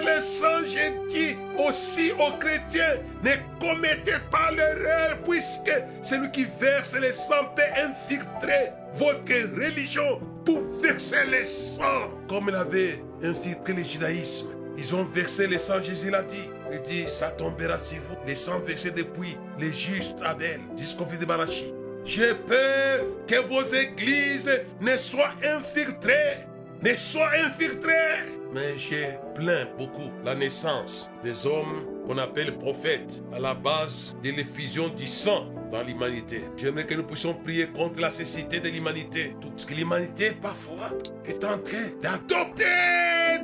le 0.05 0.21
sang. 0.21 0.61
J'ai 0.67 0.93
dit 1.09 1.37
aussi 1.67 2.13
aux 2.13 2.39
chrétiens, 2.39 2.97
ne 3.25 3.33
commettez 3.59 4.19
pas 4.31 4.51
l'erreur, 4.51 5.19
puisque 5.27 5.73
celui 6.03 6.31
qui 6.31 6.47
verse 6.61 6.95
le 6.95 7.11
sang 7.11 7.47
peut 7.57 7.63
infiltrer 7.75 8.71
votre 8.93 9.59
religion 9.59 10.21
pour 10.45 10.61
verser 10.83 11.25
le 11.27 11.43
sang. 11.43 12.11
Comme 12.29 12.51
il 12.51 12.55
avait 12.55 13.03
infiltré 13.23 13.73
le 13.73 13.83
judaïsme, 13.83 14.49
ils 14.77 14.95
ont 14.95 15.05
versé 15.05 15.47
le 15.47 15.59
sang, 15.59 15.81
Jésus 15.81 16.11
l'a 16.11 16.23
dit. 16.23 16.51
Il 16.71 16.83
dit, 16.83 17.09
ça 17.09 17.31
tombera 17.31 17.79
sur 17.79 17.97
vous. 18.11 18.17
Le 18.29 18.35
sang 18.35 18.59
versé 18.59 18.91
depuis 18.91 19.39
les 19.59 19.73
justes 19.73 20.19
Abel 20.23 20.61
jusqu'au 20.77 21.07
fils 21.07 21.19
de 21.19 21.25
Barachi. 21.25 21.73
J'ai 22.07 22.35
peur 22.35 23.05
que 23.27 23.41
vos 23.41 23.65
églises 23.65 24.49
ne 24.81 24.97
soient 24.97 25.35
infiltrées, 25.43 26.47
ne 26.81 26.95
soient 26.95 27.33
infiltrées. 27.45 28.31
Mais 28.55 28.79
j'ai 28.79 29.19
plaint 29.35 29.69
beaucoup 29.77 30.13
la 30.25 30.37
naissance 30.37 31.11
des 31.25 31.47
hommes 31.49 31.85
qu'on 32.07 32.17
appelle 32.19 32.57
prophètes 32.59 33.25
à 33.35 33.41
la 33.41 33.55
base 33.55 34.15
de 34.23 34.31
l'effusion 34.31 34.89
du 34.89 35.09
sang 35.09 35.49
l'humanité. 35.83 36.45
J'aimerais 36.57 36.87
que 36.87 36.95
nous 36.95 37.05
puissions 37.05 37.35
prier 37.35 37.69
contre 37.69 38.01
la 38.01 38.11
cécité 38.11 38.61
de 38.61 38.69
l'humanité. 38.69 39.37
Tout 39.41 39.53
ce 39.57 39.67
que 39.67 39.75
l'humanité, 39.75 40.33
parfois, 40.41 40.91
est 41.25 41.45
en 41.45 41.59
train 41.59 41.89
d'adopter, 42.01 42.65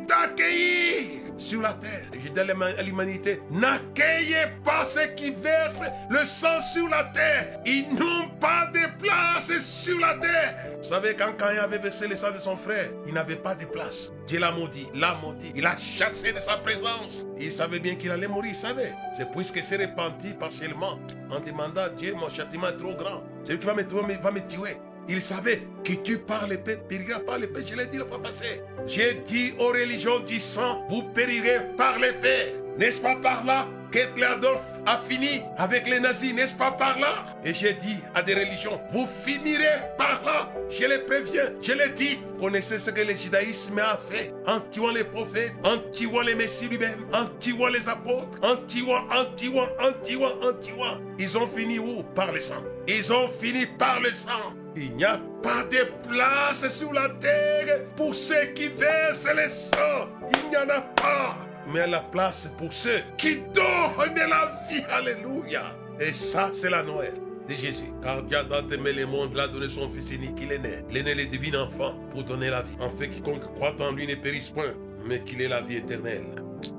d'accueillir 0.07 1.23
sur 1.37 1.61
la 1.61 1.73
terre. 1.73 2.07
Je 2.13 2.29
dis 2.29 2.41
à 2.41 2.83
l'humanité, 2.83 3.41
n'accueillez 3.51 4.47
pas 4.65 4.85
ceux 4.85 5.09
qui 5.17 5.33
versent 5.33 5.75
le 6.09 6.25
sang 6.25 6.61
sur 6.61 6.89
la 6.89 7.05
terre. 7.05 7.61
Ils 7.67 7.93
n'ont 7.95 8.29
pas 8.41 8.71
de 8.73 9.01
place 9.01 9.59
sur 9.59 9.99
la 9.99 10.15
terre. 10.15 10.57
Vous 10.79 10.89
savez, 10.89 11.15
quand 11.15 11.33
Caïn 11.37 11.61
avait 11.61 11.79
versé 11.79 12.07
le 12.07 12.17
sang 12.17 12.31
de 12.31 12.39
son 12.39 12.57
frère, 12.57 12.91
il 13.07 13.15
n'avait 13.15 13.37
pas 13.37 13.55
de 13.55 13.65
place. 13.65 14.11
Dieu 14.27 14.39
l'a 14.39 14.53
maudit, 14.53 14.87
l'a 14.95 15.17
maudit. 15.23 15.53
Il 15.57 15.67
a 15.67 15.77
chassé 15.77 16.33
de 16.33 16.39
sa 16.39 16.57
présence. 16.57 17.27
Il 17.39 17.53
savait 17.53 17.81
bien 17.81 17.97
qu'il 17.97 18.11
allait 18.11 18.29
mourir, 18.29 18.53
il 18.53 18.57
savait. 18.57 18.93
C'est 19.17 19.31
puisqu'il 19.31 19.65
s'est 19.65 19.85
repenti 19.85 20.35
partiellement 20.35 20.99
en 21.31 21.41
demandant 21.41 21.83
à 21.83 21.89
Dieu, 21.89 22.15
mon 22.23 22.29
châtiment 22.29 22.69
est 22.69 22.77
trop 22.77 22.95
grand. 22.95 23.23
C'est 23.43 23.53
lui 23.53 23.59
qui 23.59 23.67
va 23.67 23.75
me, 23.75 23.83
va 24.23 24.31
me 24.31 24.41
tuer. 24.47 24.77
Il 25.09 25.21
savait 25.21 25.63
que 25.83 25.95
tu 25.95 26.19
par 26.19 26.47
l'épée, 26.47 26.77
périra 26.77 27.19
par 27.19 27.39
l'épée. 27.39 27.63
Je 27.67 27.75
l'ai 27.75 27.87
dit 27.87 27.99
la 27.99 28.05
fois 28.05 28.23
passée. 28.23 28.63
J'ai 28.87 29.15
dit 29.27 29.53
aux 29.59 29.69
religions 29.69 30.21
du 30.21 30.39
sang, 30.39 30.87
vous 30.89 31.03
périrez 31.15 31.75
par 31.77 31.99
l'épée. 31.99 32.55
N'est-ce 32.79 33.01
pas 33.01 33.17
par 33.17 33.45
là? 33.45 33.67
qu'Hitler 33.93 34.25
Adolphe 34.25 34.61
a 34.87 34.99
fini 34.99 35.43
avec 35.59 35.87
les 35.87 36.01
nazis, 36.01 36.35
n'est-ce 36.35 36.55
pas 36.55 36.73
par 36.73 36.99
là? 36.99 37.25
Et 37.45 37.53
j'ai 37.53 37.75
dit 37.75 37.99
à 38.15 38.23
des 38.23 38.35
religions, 38.35 38.81
vous 38.91 39.07
finirez 39.07 39.81
par 39.97 40.23
là. 40.25 40.51
Je 40.71 40.85
les 40.87 40.99
préviens, 40.99 41.53
je 41.61 41.73
les 41.73 41.91
dis. 41.91 42.19
Connaissez 42.41 42.79
ce 42.79 42.91
que 42.91 43.03
le 43.03 43.15
judaïsme 43.15 43.79
a 43.79 43.97
fait 44.11 44.33
en 44.47 44.59
tuant 44.59 44.91
les 44.91 45.05
prophètes, 45.05 45.53
en 45.63 45.79
tuant 45.93 46.23
les 46.23 46.35
messies 46.35 46.67
lui-même, 46.67 47.07
en 47.13 47.27
tuant 47.39 47.69
les 47.69 47.89
apôtres, 47.89 48.39
en 48.43 48.57
tuant, 48.67 49.07
en 49.11 49.27
tuant, 49.37 49.69
en 49.79 49.93
tuant, 50.03 50.33
en 50.43 50.53
tuant. 50.61 50.99
Ils 51.19 51.39
ont 51.39 51.47
fini 51.47 51.79
où? 51.79 52.03
Par 52.15 52.33
le 52.33 52.41
sang. 52.41 52.65
Ils 52.89 53.13
ont 53.13 53.29
fini 53.29 53.67
par 53.79 54.01
le 54.01 54.11
sang. 54.11 54.55
Il 54.75 54.97
n'y 54.97 55.05
a 55.05 55.21
pas 55.43 55.63
de 55.71 55.85
place 56.09 56.67
sur 56.69 56.93
la 56.93 57.11
terre 57.21 57.85
pour 57.95 58.15
ceux 58.15 58.47
qui 58.55 58.69
versent 58.69 59.29
le 59.33 59.49
sang. 59.49 60.09
Il 60.33 60.49
n'y 60.49 60.57
en 60.57 60.69
a 60.69 60.81
pas. 60.81 61.52
Mais 61.67 61.87
la 61.87 62.01
place 62.01 62.53
pour 62.59 62.73
ceux 62.73 63.03
qui 63.17 63.37
donnent 63.55 64.17
la 64.17 64.53
vie. 64.69 64.83
Alléluia. 64.91 65.63
Et 66.01 66.13
ça, 66.13 66.51
c'est 66.53 66.71
la 66.71 66.83
Noël 66.83 67.15
de 67.49 67.55
Jésus. 67.55 67.93
Car 68.03 68.23
Dieu 68.23 68.39
a 68.39 68.75
aimé 68.75 68.93
le 68.93 69.07
monde, 69.07 69.31
il 69.35 69.41
a 69.41 69.49
donné 69.49 69.69
son 69.69 69.91
Fils 69.91 70.13
unique, 70.13 70.39
il 70.41 70.53
est 70.53 70.59
né. 70.59 70.85
Il 70.91 70.97
est 70.97 71.03
né 71.03 71.15
le 71.15 71.27
divin 71.27 71.61
enfant 71.61 71.95
pour 72.13 72.25
donner 72.25 72.51
la 72.51 72.63
vie. 72.63 72.77
En 72.81 72.91
fait, 72.91 73.09
quiconque 73.09 73.43
croit 73.55 73.75
en 73.81 73.93
lui 73.93 74.07
ne 74.07 74.15
périsse 74.15 74.49
point, 74.49 74.75
mais 75.05 75.23
qu'il 75.23 75.41
ait 75.41 75.49
la 75.49 75.61
vie 75.61 75.77
éternelle. 75.77 76.27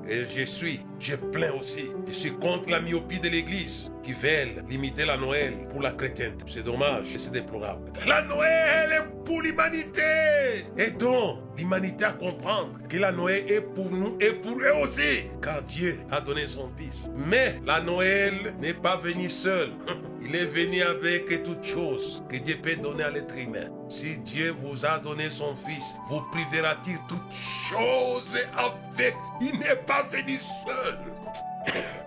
Et 0.08 0.24
je 0.34 0.44
suis, 0.44 0.80
je 1.04 1.16
plains 1.16 1.52
aussi. 1.52 1.90
Je 2.06 2.12
suis 2.12 2.32
contre 2.32 2.70
la 2.70 2.80
myopie 2.80 3.20
de 3.20 3.28
l'Église 3.28 3.92
qui 4.02 4.14
veulent 4.14 4.64
limiter 4.68 5.04
la 5.04 5.16
Noël 5.16 5.54
pour 5.70 5.82
la 5.82 5.92
chrétienté. 5.92 6.44
C'est 6.48 6.64
dommage 6.64 7.14
et 7.14 7.18
c'est 7.18 7.32
déplorable. 7.32 7.92
La 8.06 8.22
Noël 8.22 8.90
est 8.92 9.24
pour 9.24 9.42
l'humanité. 9.42 10.64
Aidons 10.78 11.38
l'humanité 11.58 12.04
à 12.06 12.12
comprendre 12.12 12.78
que 12.88 12.96
la 12.96 13.12
Noël 13.12 13.44
est 13.50 13.60
pour 13.60 13.90
nous 13.90 14.16
et 14.20 14.32
pour 14.32 14.58
eux 14.58 14.82
aussi. 14.82 15.28
Car 15.42 15.62
Dieu 15.62 15.98
a 16.10 16.20
donné 16.20 16.46
son 16.46 16.70
Fils. 16.78 17.10
Mais 17.14 17.60
la 17.66 17.80
Noël 17.80 18.54
n'est 18.60 18.74
pas 18.74 18.96
venue 18.96 19.28
seule. 19.30 19.70
Il 20.26 20.34
est 20.34 20.46
venu 20.46 20.80
avec 20.80 21.44
toutes 21.44 21.64
choses 21.64 22.24
que 22.30 22.38
Dieu 22.38 22.56
peut 22.62 22.76
donner 22.76 23.04
à 23.04 23.10
l'être 23.10 23.36
humain. 23.36 23.68
Si 23.90 24.16
Dieu 24.18 24.54
vous 24.62 24.86
a 24.86 24.98
donné 24.98 25.28
son 25.28 25.54
Fils, 25.66 25.84
vous 26.08 26.22
privera-t-il 26.32 26.96
toutes 27.06 27.30
choses 27.30 28.38
avec? 28.56 29.14
Il 29.42 29.58
n'est 29.58 29.76
pas 29.86 30.02
venu 30.10 30.38
seul. 30.66 30.93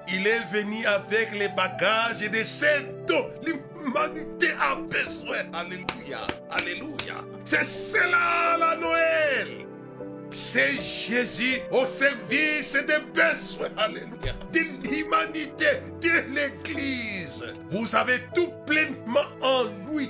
Il 0.10 0.26
est 0.26 0.46
venu 0.52 0.86
avec 0.86 1.38
les 1.38 1.50
bagages 1.50 2.20
de 2.20 2.44
ce 2.44 2.82
dont 3.08 3.30
l'humanité 3.44 4.52
a 4.60 4.76
besoin. 4.76 5.40
Alléluia. 5.54 6.20
Alléluia. 6.50 7.16
C'est 7.46 7.66
cela 7.66 8.58
la 8.58 8.76
Noël. 8.76 9.66
C'est 10.32 10.80
Jésus 10.82 11.60
au 11.72 11.86
service 11.86 12.74
des 12.74 13.00
besoins, 13.14 13.70
alléluia, 13.78 14.34
de 14.54 14.60
l'humanité, 14.88 15.82
de 16.02 16.36
l'Église. 16.36 17.44
Vous 17.70 17.96
avez 17.96 18.20
tout 18.36 18.52
pleinement 18.66 19.26
en 19.42 19.64
lui. 19.90 20.10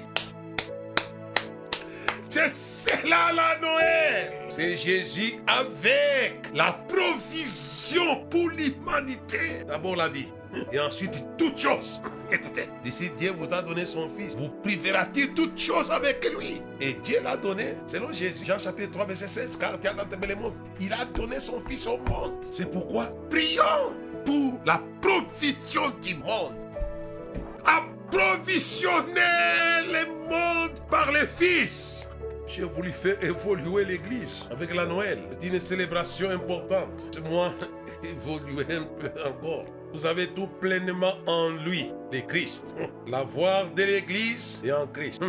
C'est 2.30 2.50
cela 2.52 3.32
la 3.34 3.60
Noël. 3.60 4.34
C'est 4.50 4.78
Jésus 4.78 5.36
avec 5.48 6.42
la 6.54 6.74
provision 6.74 7.67
pour 8.30 8.50
l'humanité. 8.50 9.64
D'abord 9.68 9.96
la 9.96 10.10
vie 10.10 10.28
et 10.72 10.80
ensuite 10.80 11.24
toutes 11.38 11.58
choses. 11.58 12.02
Écoutez, 12.32 12.70
d'ici 12.84 13.12
Dieu 13.18 13.32
vous 13.38 13.54
a 13.54 13.62
donné 13.62 13.86
son 13.86 14.10
Fils, 14.18 14.36
vous 14.36 14.50
privera-t-il 14.50 15.34
toutes 15.34 15.58
choses 15.60 15.92
avec 15.92 16.26
lui? 16.38 16.62
Et 16.82 16.94
Dieu 17.04 17.20
l'a 17.24 17.38
donné, 17.38 17.76
selon 17.86 18.12
Jésus, 18.12 18.46
Jean 18.46 18.60
chapitre 18.60 18.92
3, 18.92 19.06
verset 19.06 19.28
16, 19.28 19.58
car 19.58 19.78
il 20.80 20.94
a 20.94 21.06
donné 21.06 21.40
son 21.40 21.62
Fils 21.68 21.88
au 21.88 21.98
monde. 21.98 22.34
C'est 22.52 22.72
pourquoi 22.72 23.08
prions 23.30 23.94
pour 24.26 24.60
la 24.66 24.82
provision 25.02 25.90
du 26.02 26.16
monde. 26.16 26.56
Approvisionner 27.66 29.22
le 29.92 30.08
monde 30.30 30.72
par 30.90 31.12
le 31.12 31.26
Fils. 31.28 32.08
J'ai 32.48 32.64
voulu 32.64 32.92
faire 32.92 33.22
évoluer 33.22 33.84
l'Église 33.84 34.46
avec 34.50 34.74
la 34.74 34.86
Noël. 34.86 35.20
C'est 35.40 35.48
une 35.48 35.60
célébration 35.60 36.30
importante. 36.30 37.20
Moi, 37.30 37.54
évoluer 38.04 38.66
un 38.76 38.84
peu 38.84 39.12
encore. 39.28 39.66
Vous 39.94 40.06
avez 40.06 40.28
tout 40.28 40.48
pleinement 40.60 41.14
en 41.26 41.50
lui, 41.50 41.92
le 42.12 42.22
Christ. 42.22 42.76
L'avoir 43.08 43.70
de 43.72 43.84
l'Église 43.84 44.60
et 44.64 44.72
en 44.72 44.88
Christ. 44.88 45.22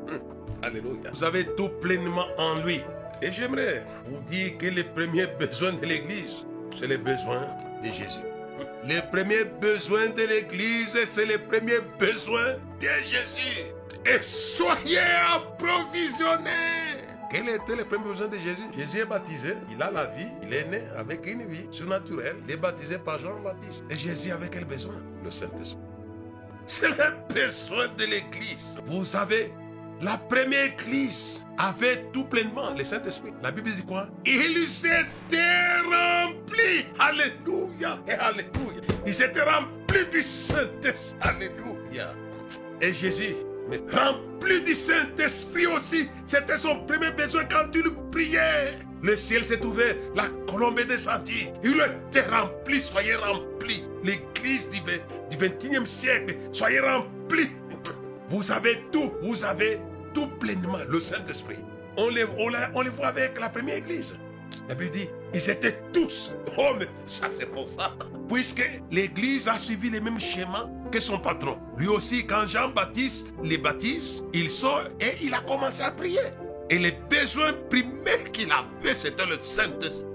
Alléluia. 0.62 1.10
Vous 1.12 1.24
avez 1.24 1.46
tout 1.56 1.68
pleinement 1.80 2.26
en 2.38 2.56
lui. 2.64 2.80
Et 3.22 3.32
j'aimerais 3.32 3.86
vous 4.06 4.20
dire 4.28 4.58
que 4.58 4.66
les 4.66 4.84
premiers 4.84 5.26
besoins 5.38 5.72
de 5.72 5.86
l'Église, 5.86 6.44
c'est 6.78 6.86
les 6.86 6.98
besoins 6.98 7.48
de 7.82 7.88
Jésus. 7.88 8.20
Les 8.86 9.00
premiers 9.00 9.44
besoins 9.44 10.08
de 10.08 10.24
l'Église, 10.24 10.98
c'est 11.06 11.24
les 11.24 11.38
premiers 11.38 11.80
besoins 11.98 12.52
de 12.78 12.86
Jésus. 13.02 13.72
Et 14.04 14.20
soyez 14.20 14.98
approvisionnés. 15.32 16.83
Quel 17.34 17.48
était 17.48 17.74
le 17.74 17.84
premier 17.84 18.04
besoin 18.04 18.28
de 18.28 18.36
Jésus? 18.36 18.62
Jésus 18.78 18.98
est 19.00 19.06
baptisé, 19.06 19.56
il 19.68 19.82
a 19.82 19.90
la 19.90 20.06
vie, 20.06 20.28
il 20.44 20.54
est 20.54 20.66
né 20.66 20.82
avec 20.96 21.26
une 21.26 21.44
vie 21.46 21.66
surnaturelle, 21.72 22.36
il 22.46 22.54
est 22.54 22.56
baptisé 22.56 22.96
par 22.96 23.18
Jean-Baptiste. 23.18 23.84
Et 23.90 23.96
Jésus 23.96 24.30
avait 24.30 24.48
quel 24.48 24.64
besoin? 24.64 24.94
Le 25.24 25.32
Saint-Esprit. 25.32 25.80
C'est 26.68 26.90
le 26.90 27.34
besoin 27.34 27.88
de 27.98 28.04
l'Église. 28.04 28.68
Vous 28.86 29.04
savez, 29.04 29.52
la 30.00 30.16
première 30.16 30.66
Église 30.66 31.44
avait 31.58 32.04
tout 32.12 32.22
pleinement 32.22 32.72
le 32.72 32.84
Saint-Esprit. 32.84 33.32
La 33.42 33.50
Bible 33.50 33.72
dit 33.72 33.82
quoi? 33.82 34.06
Il 34.24 34.68
s'était 34.68 35.80
rempli. 35.82 36.86
Alléluia 37.00 37.98
et 38.06 38.12
Alléluia. 38.12 38.80
Il 39.04 39.12
s'était 39.12 39.42
rempli 39.42 40.06
du 40.12 40.22
Saint-Esprit. 40.22 41.16
Alléluia. 41.20 42.14
Et 42.80 42.94
Jésus 42.94 43.34
rempli 43.90 44.62
du 44.62 44.74
Saint-Esprit 44.74 45.66
aussi. 45.66 46.08
C'était 46.26 46.58
son 46.58 46.84
premier 46.86 47.10
besoin 47.10 47.44
quand 47.44 47.66
il 47.74 47.90
priait. 48.10 48.78
Le 49.02 49.16
ciel 49.16 49.44
s'est 49.44 49.64
ouvert, 49.64 49.94
la 50.14 50.28
colombe 50.50 50.78
est 50.78 50.86
descendue. 50.86 51.48
Il 51.62 51.82
était 52.08 52.26
rempli, 52.28 52.80
soyez 52.80 53.14
remplis. 53.16 53.84
L'église 54.02 54.68
du, 54.70 54.80
21e 55.36 55.86
siècle, 55.86 56.36
soyez 56.52 56.80
remplis. 56.80 57.50
Vous 58.28 58.50
avez 58.50 58.82
tout, 58.90 59.12
vous 59.22 59.44
avez 59.44 59.78
tout 60.14 60.26
pleinement, 60.40 60.78
le 60.88 61.00
Saint-Esprit. 61.00 61.58
On 61.96 62.08
les, 62.08 62.24
on 62.74 62.80
les 62.80 62.90
voit 62.90 63.08
avec 63.08 63.38
la 63.38 63.50
première 63.50 63.76
église. 63.76 64.16
La 64.68 64.74
Bible 64.74 64.90
dit, 64.90 65.08
ils 65.34 65.50
étaient 65.50 65.78
tous. 65.92 66.34
Oh, 66.56 66.70
mais 66.78 66.86
ça 67.06 67.28
c'est 67.36 67.46
pour 67.46 67.68
ça. 67.70 67.94
Puisque 68.28 68.64
l'église 68.90 69.48
a 69.48 69.58
suivi 69.58 69.90
les 69.90 70.00
mêmes 70.00 70.20
schémas 70.20 70.68
que 70.90 71.00
son 71.00 71.18
patron. 71.18 71.58
Lui 71.76 71.88
aussi, 71.88 72.26
quand 72.26 72.46
Jean-Baptiste 72.46 73.34
les 73.42 73.58
baptise, 73.58 74.24
il 74.32 74.50
sort 74.50 74.84
et 75.00 75.22
il 75.22 75.34
a 75.34 75.40
commencé 75.40 75.82
à 75.82 75.90
prier. 75.90 76.20
Et 76.70 76.78
les 76.78 76.92
besoins 77.10 77.52
primaires 77.68 78.32
qu'il 78.32 78.50
avait, 78.50 78.94
c'était 78.94 79.26
le 79.26 79.36
Saint-Esprit. 79.38 80.06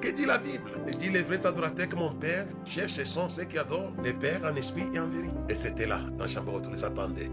Que 0.00 0.10
dit 0.10 0.26
la 0.26 0.38
Bible? 0.38 0.70
Il 0.86 0.98
dit 0.98 1.08
les 1.08 1.22
vrais 1.22 1.44
adorateurs 1.44 1.88
que 1.88 1.96
mon 1.96 2.14
Père 2.14 2.46
cherche, 2.66 2.92
ce 2.92 3.04
sont 3.04 3.28
ceux 3.28 3.44
qui 3.44 3.58
adorent 3.58 3.92
les 4.04 4.12
Pères 4.12 4.42
en 4.44 4.54
esprit 4.54 4.84
et 4.92 5.00
en 5.00 5.08
vérité. 5.08 5.34
Et 5.48 5.54
c'était 5.54 5.86
là, 5.86 6.00
dans 6.18 6.26
Chambre, 6.26 6.60
tous 6.60 6.70
les 6.70 6.84
attendaient. 6.84 7.30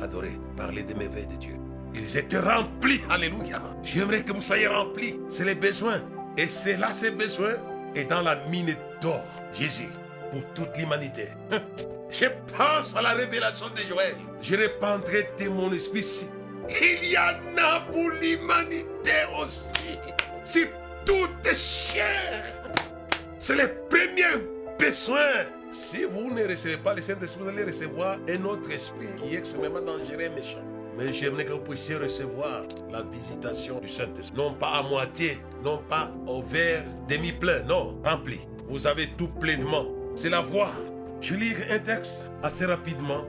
Adorer, 0.00 0.38
parler 0.56 0.84
des 0.84 0.94
merveilles 0.94 1.26
de 1.26 1.34
Dieu. 1.34 1.56
Ils 1.96 2.18
étaient 2.18 2.38
remplis. 2.38 3.00
Alléluia. 3.08 3.62
J'aimerais 3.82 4.22
que 4.22 4.32
vous 4.32 4.42
soyez 4.42 4.66
remplis. 4.66 5.18
C'est 5.28 5.44
les 5.44 5.54
besoins. 5.54 6.02
Et 6.36 6.46
c'est 6.46 6.76
là 6.76 6.92
ces 6.92 7.10
besoins. 7.10 7.56
Et 7.94 8.04
dans 8.04 8.20
la 8.20 8.36
mine 8.48 8.76
d'or, 9.00 9.24
Jésus, 9.54 9.88
pour 10.30 10.42
toute 10.54 10.76
l'humanité. 10.76 11.28
Je 12.10 12.26
pense 12.56 12.94
à 12.94 13.02
la 13.02 13.14
révélation 13.14 13.66
de 13.74 13.80
Joël. 13.88 14.14
Je 14.40 14.56
répandrai 14.56 15.30
de 15.38 15.48
mon 15.48 15.72
esprit. 15.72 16.28
Il 16.68 17.08
y 17.08 17.16
en 17.16 17.58
a 17.58 17.80
pour 17.80 18.10
l'humanité 18.10 19.12
aussi. 19.40 19.98
Si 20.44 20.66
tout 21.04 21.28
est 21.44 21.58
cher, 21.58 22.44
c'est 23.38 23.56
les 23.56 23.68
premiers 23.88 24.42
besoins. 24.78 25.46
Si 25.70 26.04
vous 26.04 26.32
ne 26.32 26.46
recevez 26.46 26.76
pas 26.76 26.94
le 26.94 27.02
Saint-Esprit, 27.02 27.42
vous 27.42 27.48
allez 27.48 27.64
recevoir 27.64 28.18
un 28.28 28.44
autre 28.44 28.70
esprit 28.70 29.08
qui 29.16 29.34
est 29.34 29.38
extrêmement 29.38 29.80
dangereux 29.80 30.20
et 30.20 30.28
méchant. 30.30 30.65
Mais 30.96 31.12
j'aimerais 31.12 31.44
que 31.44 31.52
vous 31.52 31.60
puissiez 31.60 31.96
recevoir 31.96 32.62
la 32.90 33.02
visitation 33.02 33.80
du 33.80 33.88
Saint-Esprit. 33.88 34.36
Non 34.36 34.54
pas 34.54 34.68
à 34.68 34.82
moitié, 34.82 35.38
non 35.62 35.82
pas 35.88 36.10
au 36.26 36.42
verre 36.42 36.84
demi-plein, 37.08 37.62
non, 37.64 38.00
rempli. 38.02 38.40
Vous 38.68 38.86
avez 38.86 39.08
tout 39.18 39.28
pleinement. 39.28 39.84
C'est 40.14 40.30
la 40.30 40.40
voix. 40.40 40.70
Je 41.20 41.34
lis 41.34 41.54
un 41.70 41.78
texte 41.78 42.28
assez 42.42 42.64
rapidement 42.64 43.24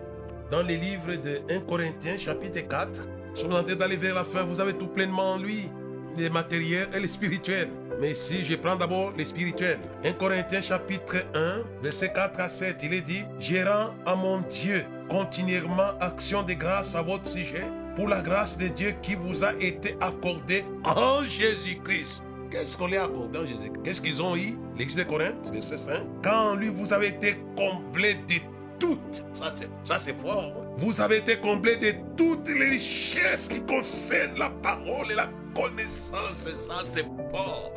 dans 0.49 0.62
les 0.62 0.77
livres 0.77 1.15
de 1.15 1.41
1 1.53 1.60
Corinthiens 1.62 2.17
chapitre 2.17 2.67
4. 2.67 3.03
Si 3.36 3.45
vous 3.45 3.51
entendez 3.51 3.75
d'aller 3.75 3.97
vers 3.97 4.15
la 4.15 4.23
fin, 4.23 4.43
vous 4.43 4.60
avez 4.60 4.73
tout 4.73 4.88
pleinement 4.88 5.34
en 5.34 5.38
lui, 5.38 5.69
les 6.17 6.30
matériels 6.30 6.88
et 6.95 6.99
les 6.99 7.08
spirituels. 7.08 7.69
Mais 7.99 8.13
si 8.13 8.43
je 8.43 8.55
prends 8.55 8.75
d'abord 8.75 9.12
les 9.17 9.25
spirituels. 9.25 9.79
1 10.03 10.13
Corinthiens 10.13 10.62
chapitre 10.62 11.17
1, 11.33 11.63
verset 11.81 12.13
4 12.13 12.39
à 12.39 12.49
7, 12.49 12.77
il 12.83 12.93
est 12.93 13.01
dit, 13.01 13.23
gérant 13.39 13.93
à 14.05 14.15
mon 14.15 14.41
Dieu 14.41 14.86
continuellement 15.10 15.97
action 15.99 16.43
de 16.43 16.53
grâce 16.53 16.95
à 16.95 17.01
votre 17.01 17.27
sujet 17.27 17.65
pour 17.95 18.07
la 18.07 18.21
grâce 18.21 18.57
de 18.57 18.67
Dieu 18.67 18.93
qui 19.01 19.15
vous 19.15 19.43
a 19.43 19.53
été 19.60 19.97
accordée 19.99 20.63
en 20.83 21.23
Jésus-Christ. 21.23 22.23
Qu'est-ce 22.51 22.77
qu'on 22.77 22.88
lui 22.88 22.97
a 22.97 23.05
accordé 23.05 23.39
en 23.39 23.47
Jésus-Christ? 23.47 23.81
Qu'est-ce 23.83 24.01
qu'ils 24.01 24.21
ont 24.21 24.36
eu? 24.36 24.57
L'Église 24.77 24.97
de 24.97 25.03
Corinthe, 25.03 25.49
verset 25.51 25.79
5. 25.79 26.03
Quand 26.23 26.55
lui 26.55 26.69
vous 26.69 26.93
avez 26.93 27.07
été 27.07 27.38
comblé 27.55 28.13
de 28.13 28.36
toutes, 28.77 29.25
ça 29.33 29.51
c'est, 29.55 29.69
ça 29.83 29.97
c'est 29.99 30.15
fort, 30.21 30.53
hein. 30.55 30.67
vous 30.77 31.01
avez 31.01 31.17
été 31.17 31.38
comblé 31.38 31.77
de 31.77 31.95
toutes 32.15 32.47
les 32.47 32.69
richesses 32.69 33.49
qui 33.49 33.60
concernent 33.62 34.38
la 34.38 34.51
parole 34.51 35.12
et 35.12 35.15
la 35.15 35.29
connaissance, 35.55 36.47
ça 36.57 36.83
c'est 36.86 37.05
fort. 37.31 37.77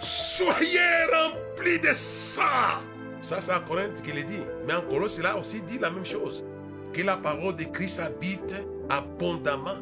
Soyez 0.00 0.80
remplis 1.12 1.78
de 1.78 1.92
ça. 1.92 2.78
Ça, 3.20 3.40
c'est 3.40 3.52
à 3.52 3.60
Corinthe 3.60 4.02
qu'il 4.02 4.18
est 4.18 4.24
dit. 4.24 4.40
Mais 4.66 4.74
en 4.74 4.82
Colosse, 4.82 5.20
là 5.20 5.36
aussi 5.36 5.60
dit 5.62 5.78
la 5.78 5.90
même 5.90 6.04
chose. 6.04 6.44
Que 6.92 7.02
la 7.02 7.16
parole 7.16 7.54
de 7.56 7.64
Christ 7.64 8.00
habite 8.00 8.54
abondamment. 8.88 9.76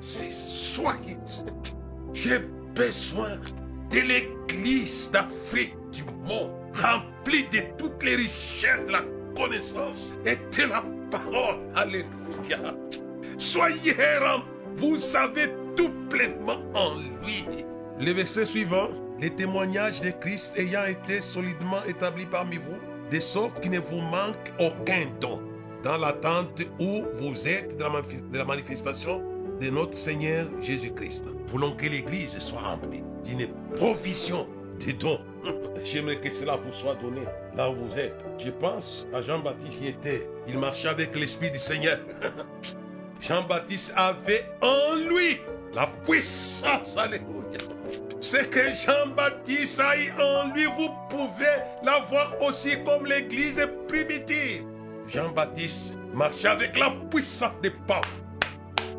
C'est 0.00 0.30
soyez. 0.30 1.18
J'ai 2.12 2.38
besoin 2.74 3.36
de 3.90 4.00
l'église 4.00 5.10
d'Afrique 5.10 5.76
du 5.90 6.04
monde, 6.26 6.52
remplie 6.74 7.44
de 7.48 7.60
toutes 7.76 8.02
les 8.02 8.16
richesses 8.16 8.86
de 8.86 8.92
la 8.92 9.02
connaissance 9.36 10.14
et 10.24 10.36
de 10.36 10.68
la 10.68 10.84
parole. 11.10 11.58
Alléluia. 11.74 12.74
Soyez 13.38 13.94
remplis. 14.20 14.48
Vous 14.76 15.16
avez 15.16 15.52
tout 15.76 15.90
pleinement 16.08 16.62
en 16.74 16.94
lui. 17.22 17.44
Le 18.00 18.12
verset 18.12 18.46
suivant 18.46 18.88
les 19.22 19.30
témoignages 19.30 20.00
de 20.00 20.10
Christ 20.10 20.58
ayant 20.58 20.84
été 20.84 21.22
solidement 21.22 21.82
établis 21.88 22.26
parmi 22.26 22.56
vous, 22.56 22.76
de 23.08 23.20
sorte 23.20 23.60
qu'il 23.60 23.70
ne 23.70 23.78
vous 23.78 24.00
manque 24.00 24.52
aucun 24.58 25.06
don, 25.20 25.40
dans 25.84 25.96
l'attente 25.96 26.60
où 26.80 27.04
vous 27.14 27.46
êtes 27.46 27.78
de 27.78 28.38
la 28.38 28.44
manifestation 28.44 29.22
de 29.60 29.70
notre 29.70 29.96
Seigneur 29.96 30.48
Jésus-Christ. 30.60 31.24
Voulons 31.46 31.70
que 31.76 31.86
l'Église 31.86 32.36
soit 32.40 32.62
remplie 32.62 33.04
d'une 33.24 33.46
provision 33.76 34.48
de 34.84 34.90
dons. 34.90 35.20
J'aimerais 35.84 36.18
que 36.18 36.30
cela 36.30 36.56
vous 36.56 36.72
soit 36.72 36.96
donné 36.96 37.20
là 37.56 37.70
où 37.70 37.76
vous 37.76 37.96
êtes. 37.96 38.24
Je 38.40 38.50
pense 38.50 39.06
à 39.14 39.22
Jean-Baptiste 39.22 39.78
qui 39.78 39.86
était, 39.86 40.28
il 40.48 40.58
marchait 40.58 40.88
avec 40.88 41.16
l'Esprit 41.16 41.52
du 41.52 41.60
Seigneur. 41.60 42.00
Jean-Baptiste 43.20 43.92
avait 43.94 44.50
en 44.60 44.96
lui 44.96 45.38
la 45.74 45.86
puissance, 45.86 46.96
alléluia 46.96 47.71
ce 48.22 48.36
que 48.36 48.70
Jean-Baptiste 48.70 49.80
a 49.80 49.96
eu 49.98 50.12
en 50.12 50.54
lui, 50.54 50.64
vous 50.64 50.90
pouvez 51.10 51.56
l'avoir 51.82 52.40
aussi 52.40 52.70
comme 52.84 53.04
l'église 53.04 53.60
primitive. 53.88 54.64
Jean-Baptiste 55.08 55.98
marchait 56.14 56.48
avec 56.48 56.78
la 56.78 56.94
puissance 57.10 57.52
des 57.62 57.70
papes. 57.70 58.06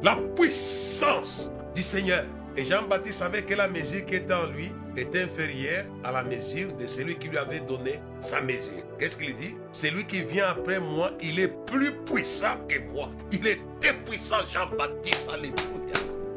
la 0.04 0.18
puissance 0.36 1.50
du 1.74 1.82
Seigneur. 1.82 2.26
Et 2.58 2.66
Jean-Baptiste 2.66 3.20
savait 3.20 3.44
que 3.44 3.54
la 3.56 3.70
mesure 3.70 4.06
qui 4.06 4.16
était 4.16 4.34
en 4.34 4.48
lui 4.48 4.72
était 4.98 5.24
inférieure 5.24 5.86
à 6.04 6.12
la 6.12 6.24
mesure 6.24 6.74
de 6.74 6.86
celui 6.86 7.16
qui 7.16 7.30
lui 7.30 7.38
avait 7.38 7.62
donné 7.62 7.94
sa 8.20 8.42
mesure. 8.42 8.84
Qu'est-ce 9.00 9.18
qu'il 9.18 9.36
dit? 9.36 9.56
Celui 9.72 10.06
qui 10.06 10.22
vient 10.22 10.50
après 10.50 10.80
moi, 10.80 11.12
il 11.22 11.40
est 11.40 11.66
plus 11.66 11.94
puissant 12.06 12.58
que 12.68 12.80
moi. 12.92 13.10
Il 13.32 13.48
était 13.48 13.94
puissant, 14.06 14.46
Jean-Baptiste, 14.52 15.30
alléluia. 15.34 15.56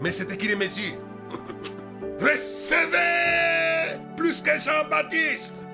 Mais 0.00 0.12
c'était 0.12 0.36
qui 0.36 0.46
les 0.46 0.56
mesures? 0.56 0.94
Recevez 2.20 4.00
plus 4.16 4.40
que 4.40 4.58
Jean-Baptiste. 4.58 5.66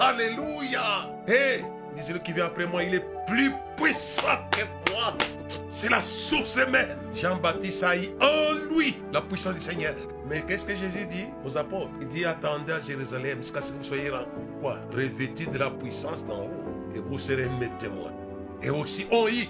alléluia. 0.00 1.10
Et 1.26 1.62
dit 1.94 2.02
celui 2.02 2.20
qui 2.20 2.32
vient 2.32 2.46
après 2.46 2.66
moi, 2.66 2.82
il 2.82 2.94
est 2.94 3.04
plus 3.26 3.52
puissant 3.76 4.38
que 4.50 4.90
moi. 4.90 5.14
C'est 5.68 5.90
la 5.90 6.02
source 6.02 6.56
même. 6.56 6.96
Jean-Baptiste 7.14 7.84
a 7.84 7.96
eu 7.96 8.08
en 8.20 8.52
lui 8.74 8.96
la 9.12 9.20
puissance 9.20 9.54
du 9.54 9.60
Seigneur. 9.60 9.94
Mais 10.28 10.42
qu'est-ce 10.42 10.64
que 10.64 10.74
Jésus 10.74 11.06
dit 11.06 11.26
aux 11.44 11.56
apôtres? 11.56 11.90
Il 12.00 12.08
dit 12.08 12.24
attendez 12.24 12.72
à 12.72 12.80
Jérusalem 12.80 13.38
jusqu'à 13.38 13.60
ce 13.60 13.72
que 13.72 13.78
vous 13.78 13.84
soyez 13.84 14.10
quoi? 14.60 14.78
Revêtus 14.92 15.48
de 15.48 15.58
la 15.58 15.70
puissance 15.70 16.24
d'en 16.26 16.44
haut. 16.44 16.94
Et 16.94 17.00
vous 17.00 17.18
serez 17.18 17.48
mes 17.60 17.70
témoins. 17.78 18.12
Et 18.62 18.70
aussi 18.70 19.06
on 19.10 19.28
y 19.28 19.48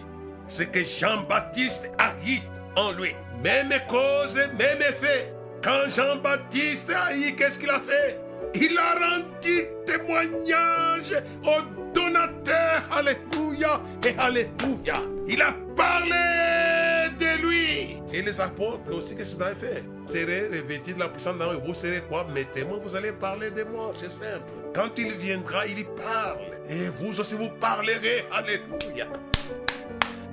ce 0.49 0.65
que 0.65 0.83
Jean-Baptiste 0.83 1.93
a 1.99 2.13
eu 2.27 2.39
en 2.77 2.93
lui. 2.93 3.15
Même 3.43 3.73
cause, 3.89 4.37
même 4.59 4.81
effet. 4.81 5.38
Quand 5.63 5.89
Jean-Baptiste 5.89 6.91
a 6.91 7.15
eu, 7.15 7.35
qu'est-ce 7.35 7.59
qu'il 7.59 7.71
a 7.71 7.81
fait? 7.81 8.21
Il 8.55 8.79
a 8.79 8.95
rendu 8.95 9.67
témoignage 9.85 11.13
au 11.45 11.93
donateur. 11.93 12.83
Alléluia 12.91 13.81
et 14.07 14.15
Alléluia. 14.19 15.01
Il 15.27 15.43
a 15.43 15.53
parlé 15.77 17.11
de 17.19 17.43
lui. 17.43 17.97
Et 18.13 18.23
les 18.23 18.41
apôtres 18.41 18.93
aussi, 18.93 19.17
qu'est-ce 19.17 19.35
qu'ils 19.35 19.43
avaient 19.43 19.55
fait? 19.55 19.85
Serez 20.07 20.47
revêtus 20.49 20.95
de 20.95 21.01
la 21.01 21.09
puissance 21.09 21.35
haut. 21.41 21.61
Vous 21.67 21.75
serez 21.75 22.03
quoi? 22.09 22.27
Mettez-moi, 22.33 22.79
vous 22.83 22.95
allez 22.95 23.13
parler 23.13 23.51
de 23.51 23.65
moi. 23.65 23.93
C'est 24.01 24.11
simple. 24.11 24.45
Quand 24.75 24.91
il 24.97 25.13
viendra, 25.15 25.67
il 25.67 25.81
y 25.81 25.85
parle. 25.85 26.39
Et 26.71 26.89
vous 26.99 27.19
aussi, 27.19 27.35
vous 27.35 27.51
parlerez. 27.61 28.25
Alléluia. 28.33 29.07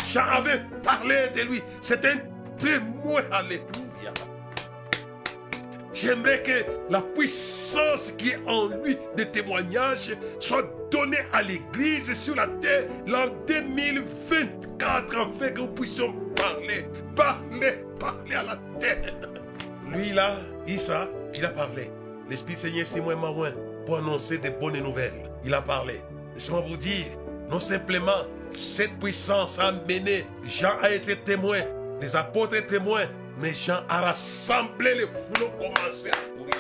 J'avais 0.08 0.62
parlé 0.84 1.30
de 1.36 1.42
lui. 1.42 1.64
C'est 1.82 2.06
un 2.06 2.18
témoin. 2.58 3.24
Alléluia. 3.32 3.85
J'aimerais 5.96 6.44
que 6.44 6.66
la 6.90 7.02
puissance 7.02 8.12
qui 8.12 8.32
est 8.32 8.40
en 8.46 8.68
lui 8.68 8.98
de 9.16 9.24
témoignage 9.24 10.12
soit 10.42 10.70
donnée 10.92 11.20
à 11.32 11.42
l'Église 11.42 12.14
sur 12.14 12.36
la 12.36 12.48
terre 12.48 12.84
l'an 13.08 13.28
2024 13.48 15.18
afin 15.18 15.50
que 15.52 15.62
nous 15.62 15.68
puissions 15.70 16.14
parler, 16.36 16.90
parler, 17.16 17.86
parler 17.98 18.36
à 18.36 18.44
la 18.44 18.60
terre. 18.78 19.14
Lui 19.90 20.12
là, 20.12 20.36
Issa, 20.68 21.08
il 21.34 21.46
a 21.46 21.50
parlé. 21.50 21.90
L'Esprit 22.30 22.56
Seigneur, 22.56 22.86
c'est 22.86 23.00
moi 23.00 23.16
Marouin 23.16 23.54
pour 23.86 23.98
annoncer 23.98 24.38
des 24.38 24.50
bonnes 24.50 24.78
nouvelles. 24.80 25.32
Il 25.46 25.54
a 25.54 25.62
parlé. 25.62 26.02
Laissez-moi 26.34 26.60
vous 26.68 26.76
dire, 26.76 27.06
non 27.50 27.62
simplement, 27.62 28.26
cette 28.52 29.00
puissance 29.00 29.60
a 29.60 29.72
mené, 29.72 30.26
Jean 30.44 30.78
a 30.82 30.90
été 30.90 31.16
témoin, 31.16 31.60
les 32.02 32.18
apôtres 32.18 32.66
témoins, 32.66 33.06
mais 33.40 33.54
Jean 33.54 33.84
a 33.90 34.02
rassemblé 34.02 34.96
les 34.96 35.02
foules, 35.02 35.50
commencé 35.58 36.10
à 36.10 36.38
courir. 36.38 36.56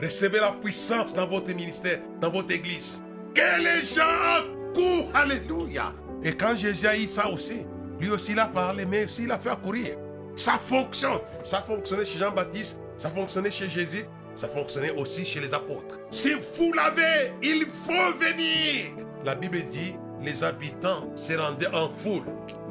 Recevez 0.00 0.40
la 0.40 0.52
puissance 0.52 1.14
dans 1.14 1.26
votre 1.26 1.52
ministère, 1.52 2.00
dans 2.20 2.30
votre 2.30 2.50
église. 2.52 3.02
Que 3.34 3.62
les 3.62 3.82
gens 3.82 4.46
courent, 4.74 5.10
alléluia. 5.14 5.92
Et 6.22 6.32
quand 6.36 6.56
Jésus 6.56 6.86
a 6.86 6.96
eu 6.96 7.06
ça 7.06 7.28
aussi, 7.28 7.66
lui 7.98 8.10
aussi 8.10 8.32
il 8.32 8.38
a 8.38 8.46
parlé, 8.46 8.84
mais 8.86 9.04
aussi 9.04 9.24
il 9.24 9.32
a 9.32 9.38
fait 9.38 9.54
courir. 9.62 9.96
Ça 10.36 10.52
fonctionne. 10.52 11.20
Ça 11.44 11.60
fonctionnait 11.62 12.04
chez 12.04 12.18
Jean-Baptiste, 12.18 12.80
ça 12.96 13.10
fonctionnait 13.10 13.50
chez 13.50 13.68
Jésus, 13.68 14.04
ça 14.34 14.48
fonctionnait 14.48 14.92
aussi 14.92 15.24
chez 15.24 15.40
les 15.40 15.52
apôtres. 15.52 15.98
Si 16.10 16.32
vous 16.56 16.72
l'avez, 16.72 17.32
il 17.42 17.66
faut 17.86 18.18
venir. 18.18 18.92
La 19.24 19.34
Bible 19.34 19.62
dit, 19.66 19.94
les 20.22 20.42
habitants 20.44 21.10
se 21.16 21.34
rendaient 21.34 21.74
en 21.74 21.90
foule, 21.90 22.24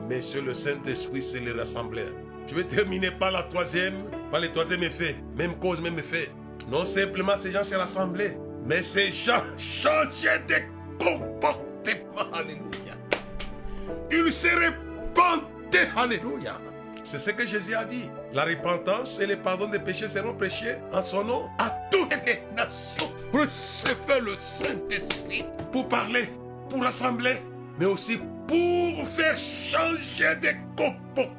mais 0.08 0.22
sur 0.22 0.44
le 0.44 0.54
Saint-Esprit, 0.54 1.22
c'est 1.22 1.40
les 1.40 1.52
rassembleurs. 1.52 2.14
Je 2.50 2.56
vais 2.56 2.64
terminer 2.64 3.12
par 3.12 3.30
la 3.30 3.44
troisième, 3.44 3.94
par 4.32 4.42
le 4.42 4.52
troisième 4.52 4.82
effet. 4.82 5.16
Même 5.36 5.56
cause, 5.60 5.80
même 5.80 6.00
effet. 6.00 6.32
Non 6.68 6.84
simplement 6.84 7.38
ces 7.38 7.52
gens 7.52 7.64
s'est 7.64 7.76
rassemblés, 7.76 8.38
mais 8.66 8.82
ces 8.82 9.12
gens 9.12 9.44
changeaient 9.56 10.44
de 10.48 11.04
comportement. 11.04 12.34
Alléluia. 12.34 12.96
Ils 14.12 14.34
se 14.34 14.48
repentaient. 14.48 15.90
Alléluia. 15.96 16.60
C'est 17.04 17.20
ce 17.20 17.30
que 17.30 17.46
Jésus 17.46 17.76
a 17.76 17.86
dit. 17.86 18.10
La 18.34 18.46
repentance 18.46 19.20
et 19.20 19.28
le 19.28 19.36
pardon 19.36 19.68
des 19.68 19.80
péchés 19.80 20.08
seront 20.08 20.34
prêchés 20.34 20.78
en 20.92 21.04
son 21.04 21.24
nom 21.24 21.46
à 21.60 21.70
toutes 21.92 22.16
les 22.26 22.42
nations. 22.56 23.12
Recevez 23.32 24.22
le 24.22 24.36
Saint-Esprit 24.40 25.46
pour 25.72 25.88
parler, 25.88 26.30
pour 26.68 26.84
rassembler, 26.84 27.38
mais 27.78 27.86
aussi 27.86 28.18
pour 28.48 29.08
faire 29.08 29.36
changer 29.36 30.36
de 30.42 30.50
comportement. 30.76 31.36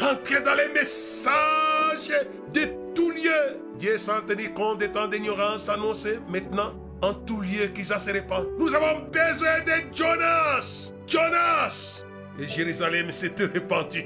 Entrez 0.00 0.40
dans 0.42 0.54
les 0.54 0.68
messages 0.68 2.12
de 2.52 2.94
tout 2.94 3.10
lieu. 3.10 3.60
Dieu 3.78 3.98
sans 3.98 4.20
tenir 4.22 4.54
compte 4.54 4.78
des 4.78 4.90
temps 4.90 5.06
d'ignorance 5.06 5.68
annoncés 5.68 6.18
maintenant 6.28 6.74
en 7.02 7.14
tout 7.14 7.40
lieu 7.40 7.68
qui 7.74 7.84
se 7.84 8.10
répand. 8.10 8.46
Nous 8.58 8.74
avons 8.74 9.00
besoin 9.10 9.60
de 9.60 9.94
Jonas. 9.94 10.92
Jonas. 11.06 12.02
Et 12.38 12.48
Jérusalem 12.48 13.12
s'est 13.12 13.32
répandu. 13.54 14.04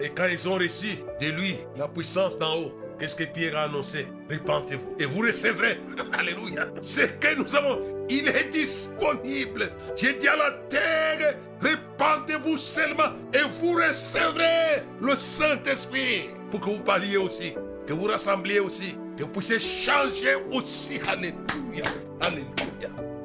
Et 0.00 0.08
quand 0.10 0.26
ils 0.26 0.48
ont 0.48 0.54
reçu 0.54 0.98
de 1.20 1.26
lui 1.28 1.56
la 1.76 1.88
puissance 1.88 2.38
d'en 2.38 2.56
haut, 2.56 2.72
qu'est-ce 2.98 3.14
que 3.14 3.24
Pierre 3.24 3.56
a 3.56 3.62
annoncé? 3.62 4.06
Répentez-vous 4.28 4.96
et 4.98 5.04
vous 5.04 5.20
recevrez. 5.20 5.80
Alléluia. 6.12 6.66
Ce 6.82 7.02
que 7.02 7.34
nous 7.36 7.56
avons, 7.56 7.80
il 8.08 8.28
est 8.28 8.50
disponible. 8.50 9.70
J'ai 9.96 10.14
dit 10.14 10.28
à 10.28 10.36
la 10.36 10.50
terre, 10.68 11.36
répandez-vous 11.60 12.56
seulement 12.56 13.12
et 13.32 13.42
vous 13.60 13.72
recevrez 13.72 14.82
le 15.00 15.14
Saint-Esprit 15.16 16.30
pour 16.50 16.60
que 16.60 16.70
vous 16.70 16.80
parliez 16.82 17.16
aussi, 17.16 17.54
que 17.86 17.92
vous 17.92 18.06
rassembliez 18.06 18.60
aussi, 18.60 18.96
que 19.16 19.24
vous 19.24 19.30
puissiez 19.30 19.58
changer 19.58 20.34
aussi. 20.52 21.00
Alléluia. 21.08 21.84
Alléluia. 22.20 22.44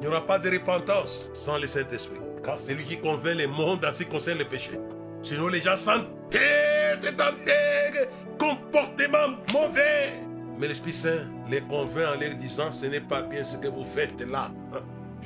n'y 0.00 0.06
aura 0.06 0.26
pas 0.26 0.38
de 0.38 0.50
repentance 0.50 1.30
sans 1.34 1.58
le 1.58 1.66
Saint-Esprit. 1.66 2.18
Car 2.44 2.58
c'est 2.60 2.74
lui 2.74 2.84
qui 2.84 2.98
convainc 2.98 3.36
les 3.36 3.46
mondes 3.46 3.84
en 3.84 3.94
ce 3.94 4.02
qui 4.02 4.10
concerne 4.10 4.38
le 4.38 4.44
péché. 4.44 4.72
Sinon, 5.24 5.48
les 5.48 5.62
gens 5.62 5.76
s'entêtent 5.78 7.16
dans 7.16 7.32
des 7.46 8.06
comportements 8.38 9.38
mauvais. 9.54 10.12
Mais 10.58 10.68
l'Esprit 10.68 10.92
Saint 10.92 11.26
les 11.50 11.62
convainc 11.62 12.16
en 12.16 12.20
leur 12.20 12.34
disant 12.34 12.70
ce 12.72 12.86
n'est 12.86 13.00
pas 13.00 13.22
bien 13.22 13.42
ce 13.42 13.56
que 13.56 13.68
vous 13.68 13.86
faites 13.86 14.20
là. 14.20 14.50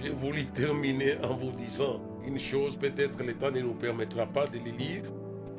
J'ai 0.01 0.11
voulu 0.11 0.47
terminer 0.47 1.17
en 1.23 1.35
vous 1.35 1.51
disant 1.51 2.01
une 2.25 2.39
chose, 2.39 2.77
peut-être 2.77 3.23
le 3.25 3.35
temps 3.35 3.51
ne 3.51 3.61
nous 3.61 3.75
permettra 3.75 4.27
pas 4.27 4.47
de 4.47 4.59
les 4.65 4.71
lire, 4.71 5.03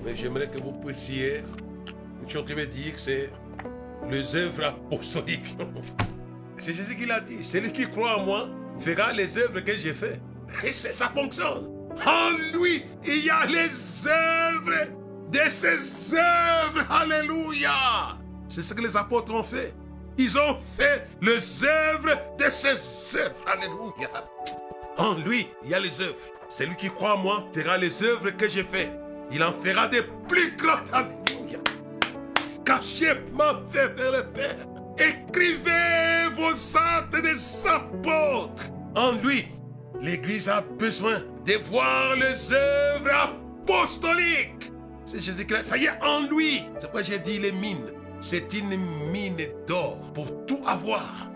mais 0.05 0.15
j'aimerais 0.15 0.47
que 0.47 0.57
vous 0.59 0.71
puissiez. 0.71 1.43
Une 2.23 2.29
chose 2.29 2.43
que 2.43 2.51
je 2.51 2.55
vais 2.55 2.67
dire, 2.67 2.93
c'est 2.95 3.29
les 4.09 4.35
œuvres 4.35 4.63
apostoliques. 4.65 5.57
c'est 6.57 6.73
Jésus 6.73 6.95
qui 6.95 7.05
l'a 7.05 7.19
dit. 7.19 7.43
Celui 7.43 7.73
qui 7.73 7.89
croit 7.89 8.17
en 8.17 8.25
moi 8.25 8.49
fera 8.79 9.11
les 9.11 9.37
œuvres 9.37 9.59
que 9.59 9.73
j'ai 9.73 9.93
faites. 9.93 10.21
Et 10.63 10.71
ça 10.71 11.09
fonctionne. 11.09 11.78
En 12.05 12.31
lui, 12.53 12.83
il 13.05 13.25
y 13.25 13.29
a 13.29 13.45
les 13.45 14.07
œuvres 14.07 14.87
de 15.31 15.49
ses 15.49 16.13
œuvres. 16.15 16.85
Alléluia. 16.89 18.17
C'est 18.49 18.63
ce 18.63 18.73
que 18.73 18.81
les 18.81 18.95
apôtres 18.95 19.33
ont 19.33 19.43
fait. 19.43 19.73
Ils 20.17 20.37
ont 20.37 20.57
fait 20.57 21.07
les 21.21 21.63
œuvres 21.63 22.17
de 22.37 22.49
ses 22.49 23.17
œuvres. 23.17 23.35
Alléluia. 23.47 24.09
En 24.97 25.15
lui, 25.15 25.47
il 25.63 25.69
y 25.69 25.73
a 25.73 25.79
les 25.79 26.01
œuvres. 26.01 26.15
Celui 26.49 26.75
qui 26.75 26.89
croit 26.89 27.15
en 27.15 27.17
moi 27.17 27.43
fera 27.53 27.77
les 27.77 28.03
œuvres 28.03 28.31
que 28.31 28.47
j'ai 28.47 28.63
faites. 28.63 28.91
Il 29.31 29.43
en 29.43 29.53
fera 29.53 29.87
des 29.87 30.03
plus 30.27 30.55
grandes. 30.57 30.89
Alléluia. 30.91 31.59
Cachez 32.65 33.13
ma 33.33 33.61
fait 33.71 33.87
vers 33.95 34.11
le 34.11 34.23
Père. 34.23 34.57
Écrivez 34.97 36.27
vos 36.33 36.77
actes 36.77 37.21
des 37.21 37.67
apôtres. 37.67 38.63
En 38.95 39.11
lui, 39.13 39.47
l'Église 40.01 40.49
a 40.49 40.61
besoin 40.61 41.21
de 41.45 41.53
voir 41.69 42.15
les 42.15 42.51
œuvres 42.51 43.33
apostoliques. 43.67 44.71
C'est 45.05 45.19
Jésus-Christ. 45.19 45.65
Ça 45.65 45.77
y 45.77 45.85
est, 45.85 46.03
en 46.03 46.21
lui. 46.21 46.61
C'est 46.75 46.81
pourquoi 46.81 47.01
j'ai 47.01 47.19
dit 47.19 47.39
les 47.39 47.51
mines. 47.51 47.91
C'est 48.21 48.53
une 48.53 48.77
mine 49.11 49.37
d'or 49.65 49.97
pour 50.13 50.45
tout 50.45 50.61
avoir. 50.65 51.29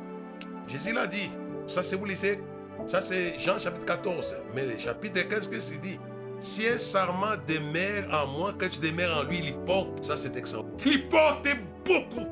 Jésus 0.67 0.93
l'a 0.93 1.07
dit. 1.07 1.31
Ça, 1.67 1.81
c'est 1.83 1.95
vous 1.95 2.05
lisez. 2.05 2.39
Ça, 2.85 3.01
c'est 3.01 3.39
Jean 3.39 3.57
chapitre 3.57 3.85
14. 3.85 4.35
Mais 4.53 4.65
le 4.65 4.77
chapitre 4.77 5.21
15, 5.21 5.49
qu'est-ce 5.49 5.71
qu'il 5.71 5.81
dit? 5.81 5.99
Si 6.39 6.67
un 6.67 6.77
sarment 6.77 7.37
demeure 7.47 8.13
en 8.13 8.27
moi, 8.27 8.53
que 8.53 8.65
je 8.71 8.79
demeure 8.79 9.17
en 9.17 9.23
lui, 9.23 9.39
il 9.43 9.55
porte. 9.65 10.03
Ça, 10.03 10.17
c'est 10.17 10.35
excellent. 10.35 10.65
Il 10.85 11.07
porte 11.07 11.47
beaucoup, 11.85 12.27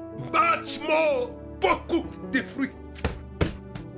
beaucoup 1.62 2.06
de 2.32 2.42
fruits. 2.42 2.72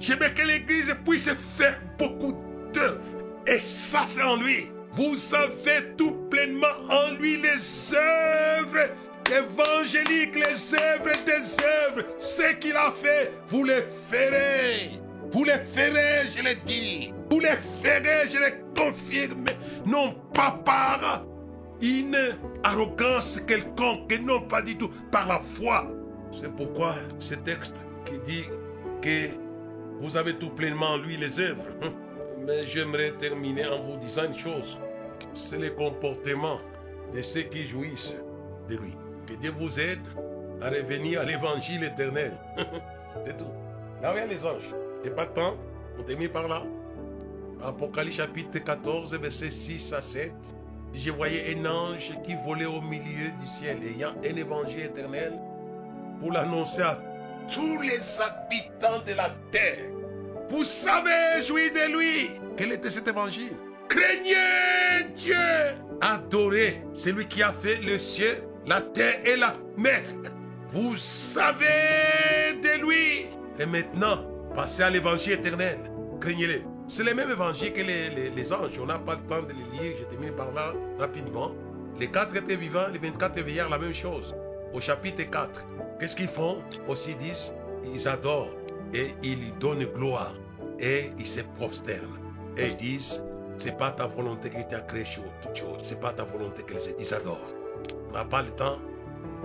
J'aimerais 0.04 0.34
que 0.34 0.42
l'Église 0.42 0.94
puisse 1.06 1.30
faire 1.30 1.80
beaucoup 1.98 2.36
d'œuvres. 2.74 3.00
Et 3.48 3.60
ça, 3.60 4.04
c'est 4.06 4.22
en 4.22 4.36
lui. 4.36 4.70
Vous 4.92 5.16
avez 5.34 5.96
tout 5.98 6.12
pleinement 6.30 6.76
en 6.90 7.12
lui 7.12 7.42
les 7.42 7.96
œuvres 7.96 8.90
évangéliques, 9.32 10.36
les 10.36 10.76
œuvres 10.76 11.16
des 11.26 11.64
œuvres. 11.64 12.06
Ce 12.20 12.54
qu'il 12.56 12.76
a 12.76 12.92
fait, 12.92 13.32
vous 13.48 13.64
les 13.64 13.82
ferez. 14.12 15.00
Vous 15.32 15.46
les 15.46 15.60
ferez, 15.74 16.28
je 16.36 16.44
l'ai 16.44 16.56
dit. 16.66 17.14
Vous 17.30 17.40
les 17.40 17.56
ferez, 17.82 18.30
je 18.30 18.40
l'ai 18.40 18.56
confirmé. 18.76 19.52
Non 19.86 20.16
pas 20.34 20.60
par 20.66 21.24
une 21.82 22.36
arrogance 22.64 23.40
quelconque, 23.48 24.20
non 24.22 24.42
pas 24.42 24.62
du 24.62 24.76
tout, 24.78 24.90
par 25.12 25.30
la 25.30 25.40
foi. 25.40 25.90
C'est 26.34 26.54
pourquoi 26.54 26.96
ce 27.20 27.36
texte 27.36 27.88
qui 28.06 28.20
dit 28.20 28.50
que 29.02 29.43
vous 30.04 30.18
avez 30.18 30.34
tout 30.34 30.50
pleinement 30.50 30.92
en 30.92 30.98
lui 30.98 31.16
les 31.16 31.40
œuvres. 31.40 31.64
Mais 32.46 32.68
j'aimerais 32.68 33.12
terminer 33.12 33.66
en 33.66 33.82
vous 33.82 33.98
disant 33.98 34.26
une 34.26 34.38
chose. 34.38 34.78
C'est 35.34 35.58
le 35.58 35.70
comportement 35.70 36.58
de 37.14 37.22
ceux 37.22 37.44
qui 37.44 37.66
jouissent 37.66 38.18
de 38.70 38.76
lui. 38.76 38.94
Que 39.26 39.34
Dieu 39.36 39.54
vous 39.58 39.80
aide 39.80 40.06
à 40.62 40.70
revenir 40.70 41.22
à 41.22 41.24
l'évangile 41.24 41.86
éternel. 41.86 42.34
C'est 43.26 43.38
tout. 43.38 43.52
Là 44.02 44.10
a 44.10 44.26
les 44.26 44.46
anges. 44.46 44.76
Et 45.06 45.10
pas 45.10 45.26
tant. 45.26 45.56
On 45.98 46.04
termine 46.04 46.30
par 46.30 46.50
là. 46.50 46.64
Apocalypse 47.64 48.18
chapitre 48.18 48.60
14, 48.60 49.16
verset 49.16 49.52
6 49.52 49.94
à 49.94 50.02
7. 50.02 50.34
Je 50.94 51.12
voyais 51.12 51.56
un 51.56 51.66
ange 51.66 52.12
qui 52.26 52.36
volait 52.46 52.66
au 52.66 52.82
milieu 52.82 53.30
du 53.40 53.48
ciel, 53.48 53.78
ayant 53.84 54.12
un 54.22 54.36
évangile 54.36 54.82
éternel 54.82 55.32
pour 56.20 56.34
l'annoncer 56.34 56.82
à 56.82 57.00
tous 57.50 57.82
les 57.82 58.22
habitants 58.22 59.02
de 59.06 59.14
la 59.14 59.30
terre. 59.50 59.93
Vous 60.54 60.64
savez 60.64 61.44
jouir 61.48 61.72
de 61.74 61.98
lui. 61.98 62.30
Quel 62.56 62.74
était 62.74 62.92
cet 62.92 63.08
évangile? 63.08 63.54
Craignez 63.90 65.12
Dieu. 65.16 65.36
Adorez 66.00 66.84
celui 66.94 67.26
qui 67.26 67.42
a 67.42 67.52
fait 67.52 67.78
le 67.78 67.98
ciel, 67.98 68.44
la 68.68 68.80
terre 68.80 69.20
et 69.26 69.36
la 69.36 69.56
mer. 69.78 70.04
Vous 70.70 70.96
savez 70.96 72.54
de 72.62 72.86
lui. 72.86 73.26
Et 73.58 73.66
maintenant, 73.66 74.28
passez 74.56 74.84
à 74.84 74.92
l'évangile 74.92 75.34
éternel. 75.34 75.80
Craignez-le. 76.22 76.62
C'est 76.88 77.04
le 77.04 77.16
même 77.16 77.32
évangile 77.32 77.74
que 77.74 77.82
les, 77.82 78.30
les, 78.30 78.54
anges. 78.54 78.78
On 78.80 78.86
n'a 78.86 79.00
pas 79.00 79.16
le 79.16 79.22
temps 79.22 79.42
de 79.42 79.54
les 79.54 79.80
lire. 79.80 79.98
Je 80.02 80.04
termine 80.04 80.36
par 80.36 80.52
là 80.52 80.72
rapidement. 81.00 81.52
Les 82.00 82.12
quatre 82.12 82.36
étaient 82.36 82.58
vivants, 82.58 82.90
les 82.94 83.00
24 83.00 83.42
vieillards, 83.42 83.70
la 83.70 83.80
même 83.80 83.94
chose. 83.94 84.36
Au 84.72 84.80
chapitre 84.80 85.24
4, 85.24 85.66
qu'est-ce 86.00 86.16
qu'ils 86.16 86.28
font? 86.28 86.62
Aussi 86.88 87.16
disent, 87.16 87.56
ils 87.92 88.08
adorent 88.08 88.54
et 88.94 89.16
ils 89.24 89.58
donnent 89.58 89.86
gloire 89.86 90.36
et 90.80 91.10
ils 91.18 91.28
se 91.28 91.42
prosternent. 91.58 92.20
Et 92.58 92.68
ils 92.68 92.78
disent, 92.78 93.24
c'est 93.58 93.78
pas 93.78 93.92
ta 93.92 94.08
volonté 94.08 94.50
qui 94.50 94.68
t'a 94.68 94.82
créé 94.82 95.04
toute 95.42 95.56
chose, 95.56 95.80
c'est 95.82 96.00
pas 96.00 96.14
ta 96.14 96.24
volonté 96.24 96.64
qu'ils 96.64 97.14
adorent. 97.14 97.52
On 98.10 98.14
n'a 98.14 98.26
pas 98.26 98.42
le 98.42 98.52
temps. 98.52 98.78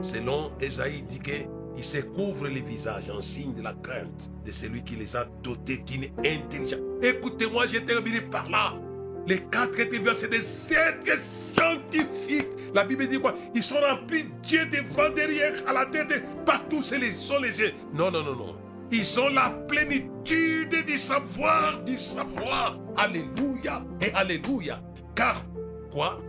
Selon 0.03 0.53
Esaïe 0.61 1.03
dit 1.03 1.21
qu'ils 1.21 1.85
se 1.85 1.99
couvrent 1.99 2.49
les 2.49 2.61
visages 2.61 3.11
en 3.11 3.21
signe 3.21 3.55
de 3.55 3.63
la 3.63 3.73
crainte 3.75 4.31
de 4.45 4.51
celui 4.53 4.83
qui 4.83 4.97
les 4.97 5.17
a 5.17 5.27
dotés 5.43 5.79
d'une 5.79 6.05
intelligence. 6.19 6.81
Écoutez-moi, 7.03 7.67
j'ai 7.67 7.85
terminé 7.85 8.21
par 8.21 8.49
là. 8.51 8.75
Les 9.27 9.41
quatre 9.41 9.77
c'est 10.15 10.31
des 10.31 10.73
êtres 10.73 11.21
scientifiques. 11.21 12.47
La 12.75 12.85
Bible 12.85 13.07
dit 13.07 13.21
quoi? 13.21 13.35
Ils 13.55 13.63
sont 13.63 13.81
remplis 13.81 14.27
Dieu 14.43 14.67
devant, 14.67 15.11
derrière, 15.11 15.55
à 15.67 15.73
la 15.73 15.87
tête, 15.87 16.25
partout, 16.45 16.83
c'est 16.83 16.99
les 16.99 17.13
sont 17.13 17.39
les 17.39 17.61
yeux. 17.61 17.73
Non, 17.93 18.11
non, 18.11 18.23
non, 18.23 18.35
non. 18.35 18.57
Ils 18.91 19.21
ont 19.21 19.29
la 19.29 19.51
plénitude 19.69 20.85
du 20.87 20.97
savoir, 20.97 21.81
du 21.85 21.99
savoir. 21.99 22.79
Alléluia 22.97 23.85
et 24.01 24.13
Alléluia. 24.15 24.81
Car 25.15 25.43
quoi? 25.93 26.21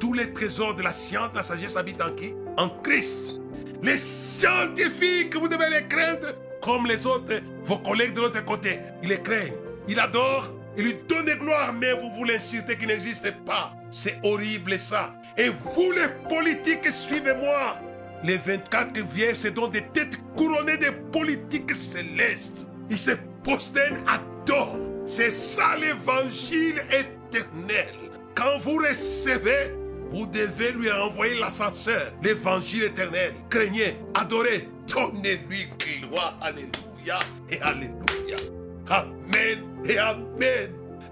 Tous 0.00 0.12
les 0.12 0.32
trésors 0.32 0.74
de 0.74 0.82
la 0.82 0.92
science, 0.92 1.30
de 1.32 1.36
la 1.36 1.42
sagesse 1.42 1.76
habitent 1.76 2.02
en 2.02 2.12
qui? 2.14 2.34
En 2.56 2.68
Christ. 2.68 3.38
Les 3.82 3.96
scientifiques, 3.96 5.36
vous 5.36 5.48
devez 5.48 5.70
les 5.70 5.86
craindre 5.86 6.34
comme 6.60 6.86
les 6.86 7.06
autres, 7.06 7.40
vos 7.62 7.78
collègues 7.78 8.14
de 8.14 8.20
l'autre 8.22 8.44
côté. 8.44 8.78
Ils 9.02 9.10
les 9.10 9.22
craignent, 9.22 9.54
ils 9.86 10.00
adorent, 10.00 10.50
ils 10.76 10.84
lui 10.84 10.96
donnent 11.08 11.32
gloire, 11.38 11.72
mais 11.72 11.92
vous 11.92 12.10
voulez 12.10 12.36
insulter 12.36 12.76
qui 12.76 12.86
n'existe 12.86 13.32
pas. 13.44 13.72
C'est 13.90 14.18
horrible 14.24 14.78
ça. 14.78 15.14
Et 15.36 15.48
vous 15.48 15.92
les 15.92 16.08
politiques, 16.28 16.90
suivez-moi. 16.90 17.78
Les 18.24 18.36
24 18.36 18.98
vieilles, 19.12 19.36
c'est 19.36 19.52
donc 19.52 19.72
des 19.72 19.82
têtes 19.82 20.18
couronnées 20.36 20.76
de 20.76 20.90
politiques 21.12 21.74
célestes. 21.74 22.66
Ils 22.90 22.98
se 22.98 23.12
prosternent 23.44 24.02
à 24.08 24.20
tort. 24.44 24.76
C'est 25.06 25.30
ça 25.30 25.76
l'évangile 25.76 26.80
éternel. 26.90 27.94
Quand 28.34 28.58
vous 28.58 28.76
recevez, 28.76 29.72
vous 30.08 30.26
devez 30.26 30.72
lui 30.72 30.90
envoyer 30.90 31.38
l'ascenseur, 31.38 32.12
l'évangile 32.22 32.84
éternel. 32.84 33.34
Craignez, 33.50 33.96
adorez, 34.14 34.68
donnez-lui 34.88 35.68
gloire. 36.00 36.38
Alléluia 36.40 37.18
et 37.50 37.60
Alléluia. 37.60 38.36
Amen 38.88 39.58
et 39.84 39.98
Amen. 39.98 40.70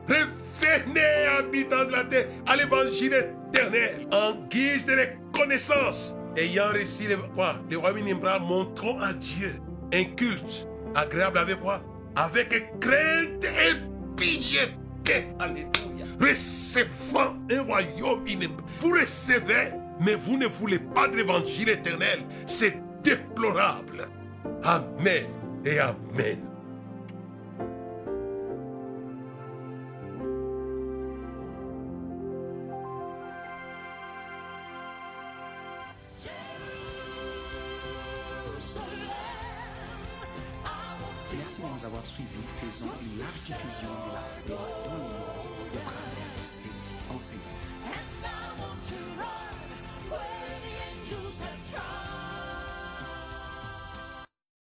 Revenez, 0.09 1.27
habitants 1.39 1.85
de 1.85 1.93
la 1.93 2.05
terre, 2.05 2.27
à 2.47 2.57
l'évangile 2.57 3.15
éternel 3.53 4.07
en 4.13 4.35
guise 4.49 4.87
de 4.87 4.95
reconnaissance 4.95 6.17
ayant 6.37 6.73
reçu 6.73 7.09
le, 7.09 7.17
quoi, 7.35 7.57
le 7.71 7.79
royaume 7.79 8.19
montrons 8.41 9.01
à 9.01 9.13
Dieu 9.13 9.61
un 9.93 10.05
culte 10.05 10.67
agréable 10.95 11.39
avec 11.39 11.61
quoi? 11.61 11.83
Avec 12.15 12.79
crainte 12.81 13.45
et 13.45 13.75
piété. 14.17 15.29
Alléluia. 15.39 16.07
Recevant 16.21 17.35
un 17.51 17.63
royaume 17.63 18.27
inébranlable. 18.27 18.65
Vous 18.81 18.91
recevez, 18.91 19.73
mais 20.01 20.15
vous 20.15 20.37
ne 20.37 20.47
voulez 20.47 20.79
pas 20.79 21.09
de 21.09 21.17
l'évangile 21.17 21.69
éternel. 21.69 22.21
C'est 22.47 22.77
déplorable. 23.03 24.09
Amen 24.65 25.27
et 25.65 25.79
Amen. 25.79 26.39
Faisons 42.77 42.91
une 43.15 43.21
large 43.21 43.39
de 44.07 44.13
la 44.13 44.21
foi 44.21 45.06